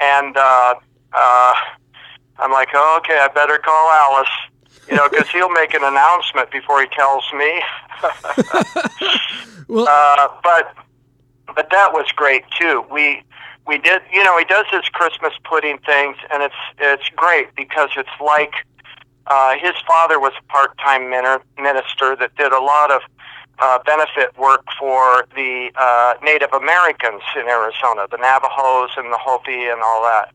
and 0.00 0.36
uh, 0.36 0.74
uh, 1.12 1.54
I'm 2.38 2.50
like, 2.52 2.68
oh, 2.74 3.00
"Okay, 3.04 3.18
I 3.20 3.28
better 3.28 3.58
call 3.58 3.90
Alice." 3.90 4.28
You 4.88 4.94
know, 4.96 5.08
because 5.08 5.28
he'll 5.30 5.50
make 5.50 5.74
an 5.74 5.82
announcement 5.82 6.50
before 6.52 6.80
he 6.80 6.86
tells 6.88 7.24
me. 7.36 7.62
Well- 9.68 9.88
uh, 9.88 10.28
but 10.44 10.74
but 11.54 11.70
that 11.70 11.92
was 11.92 12.06
great 12.14 12.44
too. 12.58 12.84
We 12.90 13.22
we 13.66 13.78
did, 13.78 14.02
you 14.12 14.22
know, 14.22 14.38
he 14.38 14.44
does 14.44 14.66
his 14.70 14.88
Christmas 14.90 15.32
pudding 15.44 15.78
things, 15.78 16.16
and 16.32 16.42
it's 16.42 16.54
it's 16.78 17.08
great 17.16 17.54
because 17.56 17.90
it's 17.96 18.08
like 18.20 18.52
uh, 19.26 19.54
his 19.58 19.72
father 19.86 20.20
was 20.20 20.32
a 20.38 20.52
part-time 20.52 21.10
minister 21.10 22.14
that 22.16 22.30
did 22.36 22.52
a 22.52 22.60
lot 22.60 22.90
of 22.92 23.02
uh, 23.58 23.78
benefit 23.84 24.36
work 24.38 24.64
for 24.78 25.26
the 25.34 25.70
uh, 25.76 26.14
Native 26.22 26.52
Americans 26.52 27.22
in 27.34 27.48
Arizona, 27.48 28.06
the 28.10 28.18
Navajos 28.18 28.90
and 28.96 29.12
the 29.12 29.18
Hopi 29.18 29.66
and 29.66 29.80
all 29.82 30.02
that. 30.02 30.32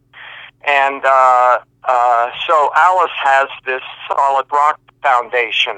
And 0.67 1.05
uh, 1.05 1.59
uh, 1.85 2.31
so 2.47 2.71
Alice 2.75 3.11
has 3.23 3.47
this 3.65 3.81
solid 4.07 4.45
rock 4.51 4.79
foundation, 5.01 5.77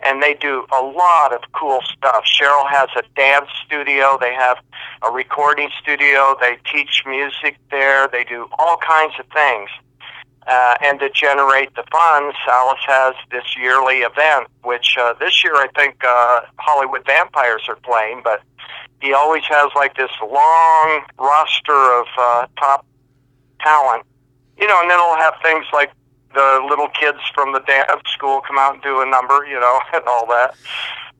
and 0.00 0.22
they 0.22 0.34
do 0.34 0.66
a 0.72 0.82
lot 0.82 1.32
of 1.32 1.40
cool 1.52 1.80
stuff. 1.82 2.24
Sheryl 2.24 2.68
has 2.68 2.88
a 2.96 3.02
dance 3.14 3.48
studio. 3.64 4.18
They 4.20 4.34
have 4.34 4.58
a 5.02 5.10
recording 5.10 5.70
studio. 5.80 6.36
They 6.40 6.58
teach 6.70 7.02
music 7.06 7.56
there. 7.70 8.08
They 8.08 8.24
do 8.24 8.48
all 8.58 8.76
kinds 8.78 9.14
of 9.18 9.26
things. 9.32 9.70
Uh, 10.46 10.76
and 10.80 11.00
to 11.00 11.10
generate 11.10 11.74
the 11.74 11.82
funds, 11.90 12.36
Alice 12.48 12.84
has 12.86 13.14
this 13.32 13.56
yearly 13.58 13.98
event, 13.98 14.46
which 14.62 14.96
uh, 14.98 15.14
this 15.18 15.42
year 15.42 15.54
I 15.56 15.66
think 15.74 15.96
uh, 16.04 16.42
Hollywood 16.58 17.04
Vampires 17.04 17.62
are 17.68 17.76
playing, 17.76 18.20
but 18.22 18.42
he 19.00 19.12
always 19.12 19.42
has 19.48 19.70
like 19.74 19.96
this 19.96 20.10
long 20.22 21.02
roster 21.18 22.00
of 22.00 22.06
uh, 22.16 22.46
top 22.58 22.86
talent, 23.60 24.04
you 24.56 24.68
know, 24.68 24.80
and 24.80 24.88
then 24.88 24.98
he'll 24.98 25.16
have 25.16 25.34
things 25.42 25.66
like 25.72 25.90
the 26.36 26.64
little 26.68 26.88
kids 26.88 27.18
from 27.34 27.52
the 27.52 27.60
dance 27.60 27.88
school 28.12 28.42
come 28.46 28.58
out 28.58 28.74
and 28.74 28.82
do 28.82 29.00
a 29.00 29.06
number, 29.06 29.44
you 29.46 29.58
know, 29.58 29.80
and 29.94 30.04
all 30.06 30.26
that. 30.26 30.54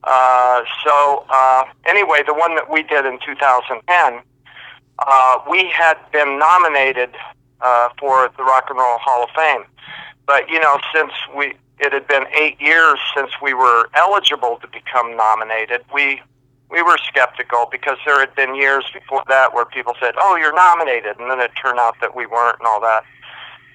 Uh, 0.04 0.62
so 0.84 1.24
uh, 1.30 1.64
anyway, 1.86 2.22
the 2.26 2.34
one 2.34 2.54
that 2.54 2.70
we 2.70 2.82
did 2.84 3.04
in 3.06 3.18
2010, 3.24 4.20
uh, 4.98 5.38
we 5.50 5.68
had 5.74 5.96
been 6.12 6.38
nominated 6.38 7.10
uh, 7.60 7.88
for 7.98 8.30
the 8.36 8.44
Rock 8.44 8.66
and 8.68 8.78
Roll 8.78 8.98
Hall 8.98 9.24
of 9.24 9.30
Fame, 9.34 9.64
but 10.26 10.48
you 10.48 10.60
know, 10.60 10.78
since 10.94 11.12
we 11.34 11.54
it 11.78 11.92
had 11.92 12.06
been 12.08 12.24
eight 12.34 12.58
years 12.60 12.98
since 13.14 13.30
we 13.42 13.52
were 13.52 13.88
eligible 13.94 14.58
to 14.62 14.68
become 14.68 15.16
nominated, 15.16 15.82
we 15.92 16.22
we 16.70 16.82
were 16.82 16.98
skeptical 17.06 17.68
because 17.70 17.98
there 18.06 18.18
had 18.18 18.34
been 18.34 18.54
years 18.54 18.84
before 18.92 19.22
that 19.28 19.54
where 19.54 19.64
people 19.64 19.94
said, 20.00 20.14
"Oh, 20.18 20.36
you're 20.36 20.54
nominated," 20.54 21.18
and 21.18 21.30
then 21.30 21.40
it 21.40 21.50
turned 21.60 21.78
out 21.78 21.96
that 22.00 22.14
we 22.14 22.26
weren't 22.26 22.58
and 22.58 22.66
all 22.66 22.80
that. 22.80 23.04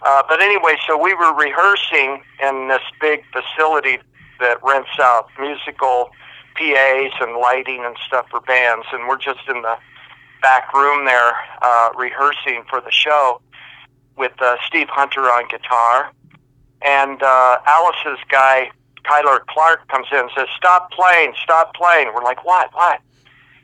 Uh, 0.04 0.24
but 0.28 0.42
anyway, 0.42 0.76
so 0.88 0.98
we 0.98 1.14
were 1.14 1.34
rehearsing 1.34 2.24
in 2.42 2.68
this 2.68 2.82
big 3.00 3.24
facility 3.32 4.00
that 4.40 4.58
rents 4.64 4.90
out 5.00 5.30
musical 5.40 6.10
PAs 6.56 7.12
and 7.22 7.38
lighting 7.38 7.84
and 7.86 7.96
stuff 8.08 8.26
for 8.30 8.42
bands, 8.42 8.86
and 8.92 9.08
we're 9.08 9.18
just 9.18 9.40
in 9.48 9.62
the 9.62 9.78
back 10.42 10.74
room 10.74 11.06
there 11.06 11.34
uh, 11.62 11.90
rehearsing 11.96 12.64
for 12.70 12.82
the 12.82 12.92
show 12.92 13.40
with 14.18 14.34
uh, 14.42 14.58
Steve 14.68 14.88
Hunter 14.90 15.22
on 15.22 15.48
guitar, 15.48 16.12
and 16.82 17.22
uh, 17.22 17.58
Alice's 17.66 18.20
guy 18.30 18.72
Kyler 19.04 19.46
Clark 19.48 19.88
comes 19.88 20.08
in 20.12 20.20
and 20.20 20.30
says, 20.36 20.48
"Stop 20.58 20.92
playing, 20.92 21.34
stop 21.44 21.74
playing." 21.76 22.12
We're 22.14 22.24
like, 22.24 22.44
"What? 22.46 22.74
What?" 22.74 23.00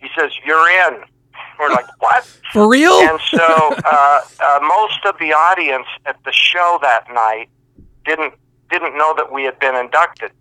He 0.01 0.07
says, 0.17 0.31
"You're 0.45 0.69
in." 0.69 1.03
We're 1.59 1.69
like, 1.69 1.87
"What?" 1.99 2.23
For 2.53 2.67
real? 2.69 2.93
And 2.93 3.19
so 3.29 3.75
uh, 3.85 4.21
uh, 4.39 4.59
most 4.61 5.05
of 5.05 5.17
the 5.19 5.33
audience 5.33 5.87
at 6.05 6.17
the 6.23 6.31
show 6.31 6.79
that 6.81 7.05
night 7.13 7.49
didn't 8.05 8.33
didn't 8.69 8.97
know 8.97 9.13
that 9.15 9.31
we 9.31 9.43
had 9.43 9.59
been 9.59 9.75
inducted. 9.75 10.31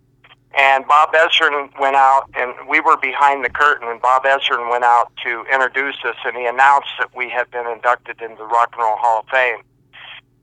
And 0.57 0.87
Bob 0.87 1.13
Ezrin 1.13 1.69
went 1.79 1.95
out, 1.95 2.29
and 2.35 2.53
we 2.67 2.79
were 2.79 2.97
behind 2.97 3.43
the 3.45 3.49
curtain, 3.49 3.87
and 3.89 4.01
Bob 4.01 4.23
Ezrin 4.23 4.69
went 4.71 4.83
out 4.83 5.11
to 5.23 5.45
introduce 5.53 5.97
us, 6.03 6.15
and 6.25 6.35
he 6.35 6.45
announced 6.45 6.89
that 6.99 7.15
we 7.15 7.29
had 7.29 7.51
been 7.51 7.67
inducted 7.67 8.21
into 8.21 8.37
the 8.37 8.45
Rock 8.45 8.73
and 8.73 8.83
Roll 8.83 8.95
Hall 8.97 9.19
of 9.19 9.27
Fame. 9.29 9.61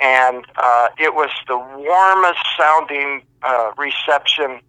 And 0.01 0.45
uh, 0.57 0.89
it 0.99 1.15
was 1.15 1.31
the 1.49 1.59
warmest 1.59 2.45
sounding 2.57 3.23
uh, 3.43 3.73
reception. 3.77 4.61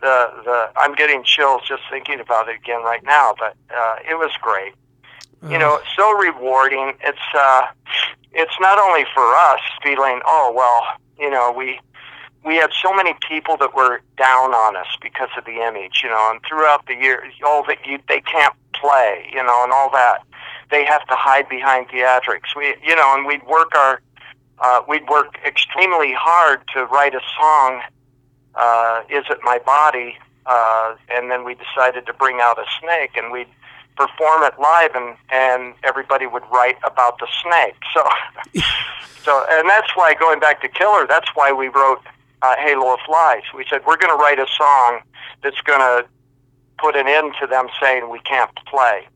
The 0.00 0.30
the 0.44 0.70
I'm 0.76 0.94
getting 0.94 1.24
chills 1.24 1.62
just 1.66 1.82
thinking 1.90 2.20
about 2.20 2.48
it 2.48 2.56
again 2.56 2.82
right 2.82 3.02
now, 3.04 3.34
but 3.38 3.56
uh, 3.74 3.96
it 4.08 4.18
was 4.18 4.30
great 4.42 4.74
you 5.50 5.58
know, 5.58 5.80
so 5.96 6.12
rewarding. 6.12 6.94
It's 7.02 7.18
uh, 7.36 7.66
it's 8.32 8.54
not 8.60 8.78
only 8.78 9.04
for 9.14 9.24
us 9.34 9.60
feeling, 9.82 10.20
oh 10.26 10.52
well, 10.54 10.82
you 11.18 11.30
know, 11.30 11.52
we 11.56 11.80
we 12.44 12.56
had 12.56 12.70
so 12.82 12.92
many 12.92 13.14
people 13.26 13.56
that 13.56 13.74
were 13.74 14.00
down 14.16 14.54
on 14.54 14.76
us 14.76 14.86
because 15.00 15.30
of 15.38 15.44
the 15.44 15.66
image, 15.66 16.00
you 16.02 16.10
know, 16.10 16.30
and 16.30 16.40
throughout 16.46 16.86
the 16.86 16.94
year, 16.94 17.24
oh, 17.44 17.64
that 17.68 17.78
you 17.86 17.98
they 18.08 18.20
can't 18.20 18.54
play, 18.74 19.28
you 19.32 19.42
know, 19.42 19.64
and 19.64 19.72
all 19.72 19.90
that. 19.90 20.18
They 20.70 20.84
have 20.84 21.06
to 21.06 21.14
hide 21.14 21.48
behind 21.48 21.88
theatrics. 21.88 22.54
We, 22.56 22.74
you 22.82 22.96
know, 22.96 23.14
and 23.14 23.26
we'd 23.26 23.46
work 23.46 23.74
our, 23.74 24.00
uh, 24.58 24.82
we'd 24.88 25.08
work 25.08 25.38
extremely 25.46 26.12
hard 26.12 26.60
to 26.74 26.84
write 26.86 27.14
a 27.14 27.20
song. 27.38 27.82
Uh, 28.54 29.02
Is 29.08 29.24
it 29.30 29.38
my 29.42 29.58
body? 29.58 30.16
Uh, 30.46 30.96
and 31.10 31.30
then 31.30 31.44
we 31.44 31.54
decided 31.54 32.06
to 32.06 32.12
bring 32.12 32.40
out 32.40 32.58
a 32.58 32.64
snake, 32.80 33.12
and 33.16 33.32
we'd 33.32 33.48
perform 33.96 34.42
it 34.42 34.54
live 34.58 34.94
and 34.94 35.16
and 35.30 35.74
everybody 35.84 36.26
would 36.26 36.42
write 36.52 36.76
about 36.84 37.18
the 37.18 37.28
snake 37.42 37.76
so 37.92 38.02
so 39.24 39.46
and 39.50 39.68
that's 39.68 39.94
why 39.94 40.14
going 40.14 40.40
back 40.40 40.60
to 40.60 40.68
killer 40.68 41.06
that's 41.06 41.28
why 41.34 41.52
we 41.52 41.68
wrote 41.68 42.00
uh, 42.42 42.54
halo 42.58 42.94
of 42.94 43.00
flies 43.06 43.42
we 43.54 43.64
said 43.70 43.80
we're 43.86 43.96
going 43.96 44.16
to 44.16 44.22
write 44.22 44.38
a 44.38 44.46
song 44.56 45.00
that's 45.42 45.60
going 45.62 45.80
to 45.80 46.06
put 46.78 46.96
an 46.96 47.06
end 47.06 47.32
to 47.40 47.46
them 47.46 47.68
saying 47.80 48.10
we 48.10 48.18
can't 48.20 48.50
play 48.66 49.06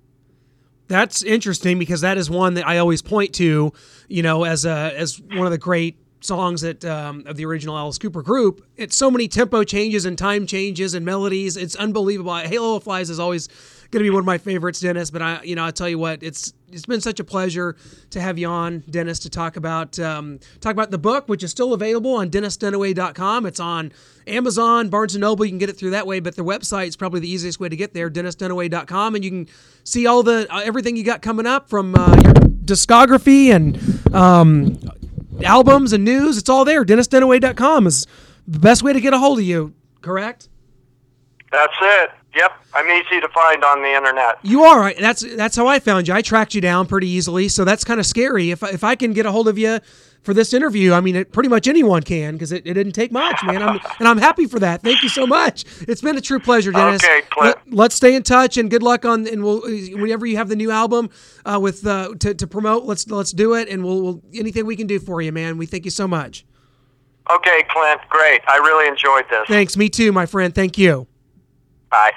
That's 0.87 1.23
interesting 1.23 1.79
because 1.79 2.01
that 2.03 2.17
is 2.17 2.31
one 2.31 2.55
that 2.55 2.67
I 2.67 2.79
always 2.79 3.03
point 3.03 3.35
to, 3.35 3.73
you 4.09 4.23
know, 4.23 4.45
as 4.45 4.65
a 4.65 4.95
as 4.97 5.21
one 5.21 5.45
of 5.47 5.51
the 5.51 5.59
great 5.59 5.99
songs 6.21 6.63
that 6.63 6.85
um, 6.85 7.25
of 7.27 7.37
the 7.37 7.45
original 7.45 7.77
Alice 7.77 7.99
Cooper 7.99 8.23
group. 8.23 8.65
It's 8.77 8.97
so 8.97 9.11
many 9.11 9.29
tempo 9.29 9.65
changes 9.65 10.05
and 10.05 10.17
time 10.17 10.47
changes 10.47 10.95
and 10.95 11.05
melodies. 11.05 11.57
It's 11.57 11.77
unbelievable. 11.77 12.35
Halo 12.37 12.77
of 12.77 12.85
Flies 12.85 13.11
is 13.11 13.19
always 13.19 13.49
going 13.91 14.01
to 14.01 14.05
be 14.05 14.11
one 14.11 14.21
of 14.21 14.27
my 14.27 14.39
favorites, 14.39 14.81
Dennis. 14.81 15.11
But 15.11 15.23
I, 15.23 15.43
you 15.43 15.55
know, 15.55 15.65
I 15.65 15.71
tell 15.71 15.89
you 15.89 15.99
what, 15.99 16.23
it's 16.23 16.53
it's 16.71 16.85
been 16.85 17.01
such 17.01 17.21
a 17.21 17.25
pleasure 17.25 17.77
to 18.11 18.21
have 18.21 18.39
you 18.39 18.47
on, 18.47 18.81
Dennis, 18.91 19.19
to 19.21 19.31
talk 19.31 19.57
about 19.57 19.99
um, 19.99 20.41
talk 20.61 20.73
about 20.73 20.91
the 20.91 20.99
book, 20.99 21.29
which 21.29 21.43
is 21.43 21.51
still 21.51 21.73
available 21.73 22.15
on 22.15 22.31
DennisDunaway.com. 22.31 23.47
It's 23.47 23.61
on 23.61 23.93
Amazon, 24.27 24.89
Barnes 24.89 25.15
and 25.15 25.23
Noble. 25.23 25.45
You 25.45 25.51
can 25.51 25.59
get 25.59 25.71
it 25.71 25.77
through 25.77 25.91
that 25.91 26.07
way, 26.07 26.21
but 26.21 26.37
the 26.37 26.45
website 26.45 26.89
is 26.89 26.97
probably 26.97 27.21
the 27.21 27.31
easiest 27.31 27.61
way 27.61 27.69
to 27.69 27.77
get 27.77 27.95
there, 27.95 28.11
DennisDunaway.com, 28.11 29.15
and 29.15 29.25
you 29.25 29.31
can 29.31 29.49
see 29.85 30.07
all 30.07 30.23
the 30.23 30.47
uh, 30.53 30.61
everything 30.61 30.97
you 30.97 31.05
got 31.05 31.23
coming 31.23 31.47
up 31.47 31.69
from 31.71 31.95
uh, 31.95 32.15
your 32.23 32.35
discography 32.35 33.49
and 33.49 34.15
um, 34.15 34.79
albums 35.45 35.93
and 35.93 36.05
news. 36.05 36.37
It's 36.37 36.49
all 36.49 36.65
there. 36.65 36.85
DennisDunaway.com 36.85 37.87
is 37.87 38.07
the 38.47 38.59
best 38.59 38.83
way 38.83 38.93
to 38.93 39.01
get 39.01 39.15
a 39.15 39.19
hold 39.19 39.39
of 39.39 39.45
you. 39.45 39.75
Correct? 40.01 40.49
that's 41.51 41.73
it 41.81 42.11
yep 42.39 42.53
i'm 42.75 42.89
easy 42.89 43.21
to 43.21 43.29
find 43.35 43.63
on 43.65 43.83
the 43.83 43.93
internet 43.95 44.39
You 44.43 44.63
are. 44.65 44.95
That's 44.99 45.25
that's 45.37 45.57
how 45.57 45.67
I 45.67 45.79
found 45.81 46.07
you. 46.09 46.15
I 46.15 46.23
tracked 46.23 46.55
you 46.55 46.61
down 46.61 46.87
pretty 46.87 47.09
easily, 47.09 47.49
so 47.49 47.65
that's 47.65 47.85
kind 47.85 47.99
of 48.01 48.07
scary. 48.07 48.51
If 48.51 48.63
I- 48.63 48.71
if 48.71 48.85
I 48.85 48.95
can 48.95 49.13
get 49.13 49.27
a 49.27 49.33
hold 49.33 49.49
of 49.49 49.59
you 49.59 49.81
for 50.23 50.33
this 50.35 50.53
interview, 50.53 50.93
I 50.93 51.01
mean, 51.01 51.17
it, 51.17 51.33
pretty 51.33 51.49
much 51.49 51.67
anyone 51.69 52.03
can 52.03 52.35
because 52.35 52.53
it, 52.53 52.67
it 52.67 52.75
didn't 52.75 52.93
take 52.93 53.11
much, 53.13 53.41
man. 53.45 53.63
I'm, 53.63 53.81
and 53.99 54.07
I'm 54.09 54.19
happy 54.19 54.47
for 54.47 54.59
that. 54.61 54.83
Thank 54.83 55.03
you 55.03 55.09
so 55.09 55.27
much. 55.27 55.65
It's 55.89 56.01
been 56.01 56.17
a 56.17 56.21
true 56.21 56.39
pleasure, 56.41 56.71
Dennis. 56.73 57.03
Okay, 57.03 57.23
Clint. 57.31 57.57
Let, 57.73 57.91
us 57.91 57.95
stay 57.97 58.15
in 58.15 58.23
touch 58.23 58.57
and 58.59 58.71
good 58.71 58.83
luck 58.83 59.05
on. 59.05 59.27
And 59.27 59.43
we'll 59.43 59.63
whenever 59.63 60.27
you 60.27 60.37
have 60.37 60.49
the 60.49 60.57
new 60.57 60.71
album 60.71 61.11
uh, 61.45 61.59
with 61.61 61.87
uh, 61.87 62.15
to, 62.21 62.35
to 62.35 62.47
promote, 62.47 62.85
let's 62.85 63.09
let's 63.11 63.33
do 63.33 63.55
it, 63.55 63.69
and 63.69 63.83
we'll, 63.85 64.03
we'll 64.03 64.23
anything 64.35 64.67
we 64.67 64.77
can 64.77 64.87
do 64.87 64.99
for 65.01 65.21
you, 65.23 65.33
man. 65.33 65.57
We 65.59 65.67
thank 65.67 65.85
you 65.85 65.91
so 65.91 66.07
much. 66.07 66.45
okay 67.31 67.63
clint 67.71 68.01
great 68.09 68.41
i 68.49 68.57
really 68.59 68.87
enjoyed 68.89 69.25
this 69.31 69.47
Thanks. 69.49 69.77
Me 69.77 69.89
too, 69.89 70.13
my 70.13 70.27
friend. 70.27 70.55
Thank 70.55 70.79
you. 70.79 71.07
bye 71.91 72.13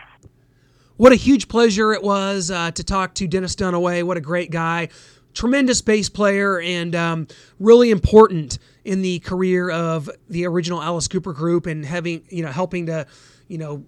What 1.02 1.12
a 1.12 1.16
huge 1.16 1.48
pleasure 1.48 1.94
it 1.94 2.04
was 2.04 2.52
uh, 2.52 2.70
to 2.70 2.84
talk 2.84 3.16
to 3.16 3.28
Dennis 3.28 3.56
Dunaway. 3.56 4.04
What 4.04 4.18
a 4.18 4.22
great 4.22 4.52
guy. 4.52 4.90
Tremendous 5.34 5.82
bass 5.82 6.10
player 6.10 6.62
and 6.62 6.94
um, 6.94 7.28
really 7.60 7.90
important 7.90 8.60
in 8.86 9.02
the 9.02 9.18
career 9.18 9.72
of 9.72 10.12
the 10.30 10.46
original 10.46 10.80
Alice 10.80 11.08
Cooper 11.08 11.34
group 11.34 11.66
and 11.66 11.84
having, 11.84 12.22
you 12.30 12.44
know, 12.44 12.52
helping 12.52 12.86
to, 12.86 13.08
you 13.48 13.58
know, 13.58 13.84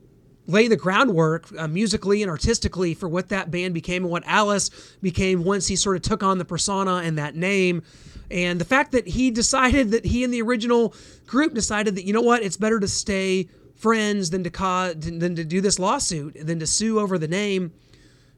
lay 0.47 0.67
the 0.67 0.75
groundwork 0.75 1.45
uh, 1.55 1.67
musically 1.67 2.23
and 2.23 2.31
artistically 2.31 2.95
for 2.95 3.07
what 3.07 3.29
that 3.29 3.51
band 3.51 3.75
became 3.75 4.05
and 4.05 4.11
what 4.11 4.23
Alice 4.25 4.71
became 5.03 5.43
once 5.43 5.67
he 5.67 5.75
sort 5.75 5.95
of 5.95 6.01
took 6.01 6.23
on 6.23 6.39
the 6.39 6.45
persona 6.45 6.95
and 6.95 7.19
that 7.19 7.35
name. 7.35 7.83
And 8.31 8.59
the 8.59 8.65
fact 8.65 8.91
that 8.93 9.07
he 9.07 9.29
decided 9.29 9.91
that 9.91 10.03
he 10.03 10.23
and 10.23 10.33
the 10.33 10.41
original 10.41 10.95
group 11.27 11.53
decided 11.53 11.93
that, 11.93 12.05
you 12.05 12.13
know 12.13 12.21
what, 12.21 12.41
it's 12.41 12.57
better 12.57 12.79
to 12.79 12.87
stay 12.87 13.49
friends 13.83 14.29
than 14.31 14.43
to 14.43 14.49
cause 14.49 14.95
than 14.95 15.35
to 15.35 15.43
do 15.43 15.61
this 15.61 15.77
lawsuit 15.77 16.35
than 16.47 16.59
to 16.59 16.65
sue 16.65 16.99
over 16.99 17.17
the 17.17 17.27
name 17.27 17.71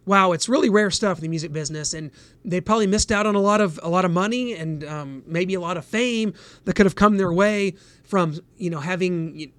wow 0.06 0.32
it's 0.32 0.50
really 0.50 0.70
rare 0.70 0.92
stuff 0.92 1.20
in 1.20 1.22
the 1.22 1.30
music 1.30 1.54
business 1.54 1.94
and 1.94 2.12
they 2.44 2.60
probably 2.60 2.88
missed 2.88 3.12
out 3.12 3.26
on 3.26 3.36
a 3.36 3.40
lot 3.40 3.62
of 3.62 3.80
a 3.84 3.90
lot 3.90 4.04
of 4.04 4.12
money 4.12 4.54
and 4.54 4.84
um, 4.84 5.24
maybe 5.26 5.54
a 5.54 5.60
lot 5.60 5.78
of 5.78 5.86
fame 5.86 6.34
that 6.66 6.76
could 6.76 6.86
have 6.86 6.96
come 6.96 7.18
their 7.18 7.32
way 7.32 7.74
from 8.04 8.38
you 8.58 8.70
know 8.70 8.80
having 8.80 9.52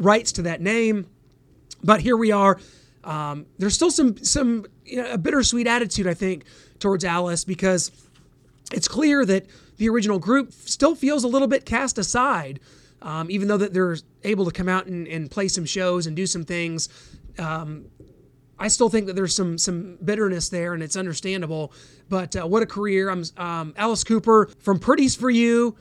rights 0.00 0.32
to 0.32 0.42
that 0.42 0.60
name. 0.60 1.06
But 1.84 2.00
here 2.00 2.16
we 2.16 2.32
are. 2.32 2.58
Um, 3.04 3.46
there's 3.58 3.74
still 3.74 3.90
some 3.90 4.16
some 4.24 4.66
you 4.84 4.96
know, 4.96 5.12
a 5.12 5.18
bittersweet 5.18 5.66
attitude, 5.66 6.06
I 6.06 6.14
think, 6.14 6.44
towards 6.80 7.04
Alice 7.04 7.44
because 7.44 7.92
it's 8.72 8.88
clear 8.88 9.24
that 9.26 9.46
the 9.76 9.88
original 9.88 10.18
group 10.18 10.52
still 10.52 10.94
feels 10.94 11.24
a 11.24 11.28
little 11.28 11.48
bit 11.48 11.64
cast 11.64 11.96
aside, 11.96 12.60
um, 13.02 13.30
even 13.30 13.48
though 13.48 13.56
that 13.56 13.72
they're 13.72 13.96
able 14.24 14.44
to 14.44 14.50
come 14.50 14.68
out 14.68 14.86
and, 14.86 15.06
and 15.08 15.30
play 15.30 15.48
some 15.48 15.64
shows 15.64 16.06
and 16.06 16.16
do 16.16 16.26
some 16.26 16.44
things. 16.44 16.88
Um, 17.38 17.86
I 18.58 18.68
still 18.68 18.90
think 18.90 19.06
that 19.06 19.16
there's 19.16 19.34
some 19.34 19.56
some 19.56 19.96
bitterness 20.04 20.50
there, 20.50 20.74
and 20.74 20.82
it's 20.82 20.96
understandable. 20.96 21.72
But 22.10 22.36
uh, 22.36 22.46
what 22.46 22.62
a 22.62 22.66
career! 22.66 23.08
I'm 23.08 23.24
um, 23.38 23.74
Alice 23.76 24.04
Cooper 24.04 24.50
from 24.58 24.78
Pretties 24.78 25.16
for 25.16 25.30
You 25.30 25.76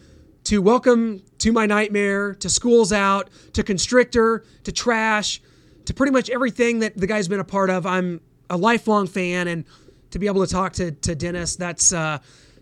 to 0.45 0.61
Welcome 0.61 1.21
to 1.39 1.51
My 1.51 1.65
Nightmare 1.65 2.33
to 2.35 2.49
Schools 2.49 2.93
Out 2.93 3.29
to 3.53 3.63
Constrictor 3.63 4.45
to 4.63 4.71
Trash 4.71 5.41
to 5.85 5.93
pretty 5.93 6.13
much 6.13 6.29
everything 6.29 6.79
that 6.79 6.95
the 6.95 7.05
guy's 7.05 7.27
been 7.27 7.41
a 7.41 7.45
part 7.45 7.69
of. 7.69 7.85
I'm 7.85 8.21
a 8.49 8.55
lifelong 8.55 9.07
fan, 9.07 9.49
and 9.49 9.65
to 10.11 10.19
be 10.19 10.27
able 10.27 10.45
to 10.45 10.51
talk 10.51 10.71
to 10.73 10.91
to 10.91 11.15
Dennis, 11.15 11.57
that's. 11.57 11.91
Uh, 11.91 12.19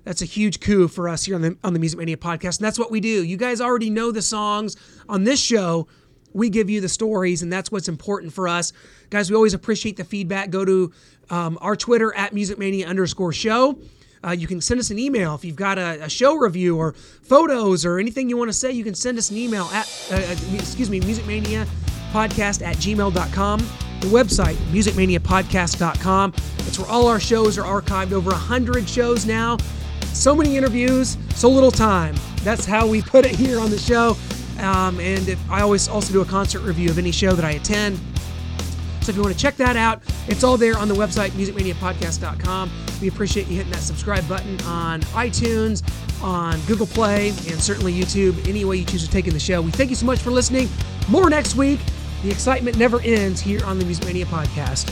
that's 0.08 0.22
a 0.22 0.26
huge 0.26 0.62
coup 0.62 0.88
for 0.88 1.10
us 1.10 1.26
here 1.26 1.36
on 1.36 1.42
the 1.42 1.58
on 1.66 1.74
the 1.74 1.80
Music 1.80 2.00
Mania 2.00 2.16
podcast, 2.16 2.60
and 2.60 2.66
that's 2.66 2.80
what 2.80 2.90
we 2.90 3.02
do. 3.02 3.26
You 3.26 3.36
guys 3.36 3.60
already 3.60 3.90
know 3.90 4.14
the 4.14 4.22
songs 4.22 4.78
on 5.10 5.26
this 5.26 5.42
show. 5.42 5.88
We 6.34 6.50
give 6.50 6.70
you 6.70 6.80
the 6.80 6.88
stories, 6.88 7.42
and 7.42 7.52
that's 7.52 7.74
what's 7.74 7.90
important 7.90 8.32
for 8.32 8.48
us, 8.48 8.72
guys. 9.10 9.30
We 9.30 9.36
always 9.36 9.54
appreciate 9.54 9.98
the 9.98 10.06
feedback. 10.06 10.50
Go 10.50 10.64
to 10.64 10.94
um, 11.30 11.58
our 11.60 11.76
Twitter 11.76 12.16
at 12.16 12.34
Music 12.34 12.58
Mania 12.58 12.88
underscore 12.88 13.34
show. 13.34 13.80
Uh, 14.26 14.32
you 14.32 14.48
can 14.48 14.62
send 14.62 14.80
us 14.80 14.92
an 14.92 14.98
email 14.98 15.36
if 15.36 15.44
you've 15.44 15.58
got 15.58 15.78
a, 15.78 16.06
a, 16.06 16.10
show 16.10 16.36
review 16.36 16.78
or 16.78 16.94
photos 16.94 17.86
or 17.86 18.00
anything 18.00 18.30
you 18.30 18.38
want 18.38 18.50
to 18.50 18.54
say. 18.54 18.72
You 18.72 18.84
can 18.86 18.96
send 18.96 19.18
us 19.18 19.30
an 19.30 19.38
email 19.38 19.66
at 19.66 19.86
uh, 20.12 20.36
excuse 20.56 20.90
me 20.90 21.02
musicmania 21.02 21.68
podcast 22.12 22.66
at 22.66 22.78
gmail.com. 22.78 23.60
The 24.00 24.08
website, 24.08 24.56
musicmaniapodcast.com. 24.72 26.34
It's 26.60 26.80
where 26.80 26.90
all 26.90 27.08
our 27.08 27.20
shows 27.20 27.58
are 27.58 27.82
archived. 27.82 28.14
Over 28.14 28.32
100 28.32 28.88
shows 28.88 29.26
now. 29.26 29.58
So 30.18 30.36
many 30.36 30.58
interviews, 30.58 31.16
so 31.36 31.48
little 31.48 31.70
time. 31.70 32.16
That's 32.38 32.66
how 32.66 32.88
we 32.88 33.02
put 33.14 33.26
it 33.26 33.36
here 33.36 33.60
on 33.60 33.70
the 33.70 33.78
show. 33.78 34.18
Um, 34.60 35.00
and 35.00 35.30
if, 35.30 35.52
I 35.52 35.62
always 35.62 35.88
also 35.88 36.12
do 36.12 36.22
a 36.22 36.26
concert 36.26 36.62
review 36.62 36.90
of 36.90 36.98
any 36.98 37.12
show 37.12 37.34
that 37.34 37.46
I 37.46 37.52
attend. 37.52 38.00
So 39.02 39.12
if 39.12 39.16
you 39.16 39.22
want 39.22 39.36
to 39.36 39.40
check 39.40 39.56
that 39.58 39.78
out, 39.78 40.02
it's 40.28 40.44
all 40.44 40.58
there 40.58 40.76
on 40.76 40.88
the 40.88 40.96
website, 40.96 41.30
musicmaniapodcast.com. 41.30 42.72
We 43.00 43.08
appreciate 43.08 43.48
you 43.48 43.58
hitting 43.58 43.72
that 43.72 43.82
subscribe 43.82 44.28
button 44.28 44.60
on 44.62 45.02
iTunes, 45.02 45.84
on 46.24 46.60
Google 46.62 46.88
Play, 46.88 47.30
and 47.30 47.62
certainly 47.62 47.94
YouTube. 47.94 48.46
Any 48.50 48.66
way 48.66 48.78
you 48.78 48.86
choose 48.86 49.06
to 49.06 49.10
take 49.10 49.28
in 49.28 49.34
the 49.34 49.40
show. 49.40 49.62
We 49.62 49.72
thank 49.72 49.92
you 49.92 49.96
so 49.96 50.08
much 50.08 50.20
for 50.20 50.32
listening. 50.32 50.68
More 51.08 51.30
next 51.30 51.56
week. 51.56 51.80
The 52.24 52.32
excitement 52.32 52.78
never 52.78 53.00
ends 53.02 53.40
here 53.40 53.64
on 53.66 53.78
the 53.78 53.86
Music 53.86 54.06
Mania 54.06 54.26
podcast. 54.26 54.92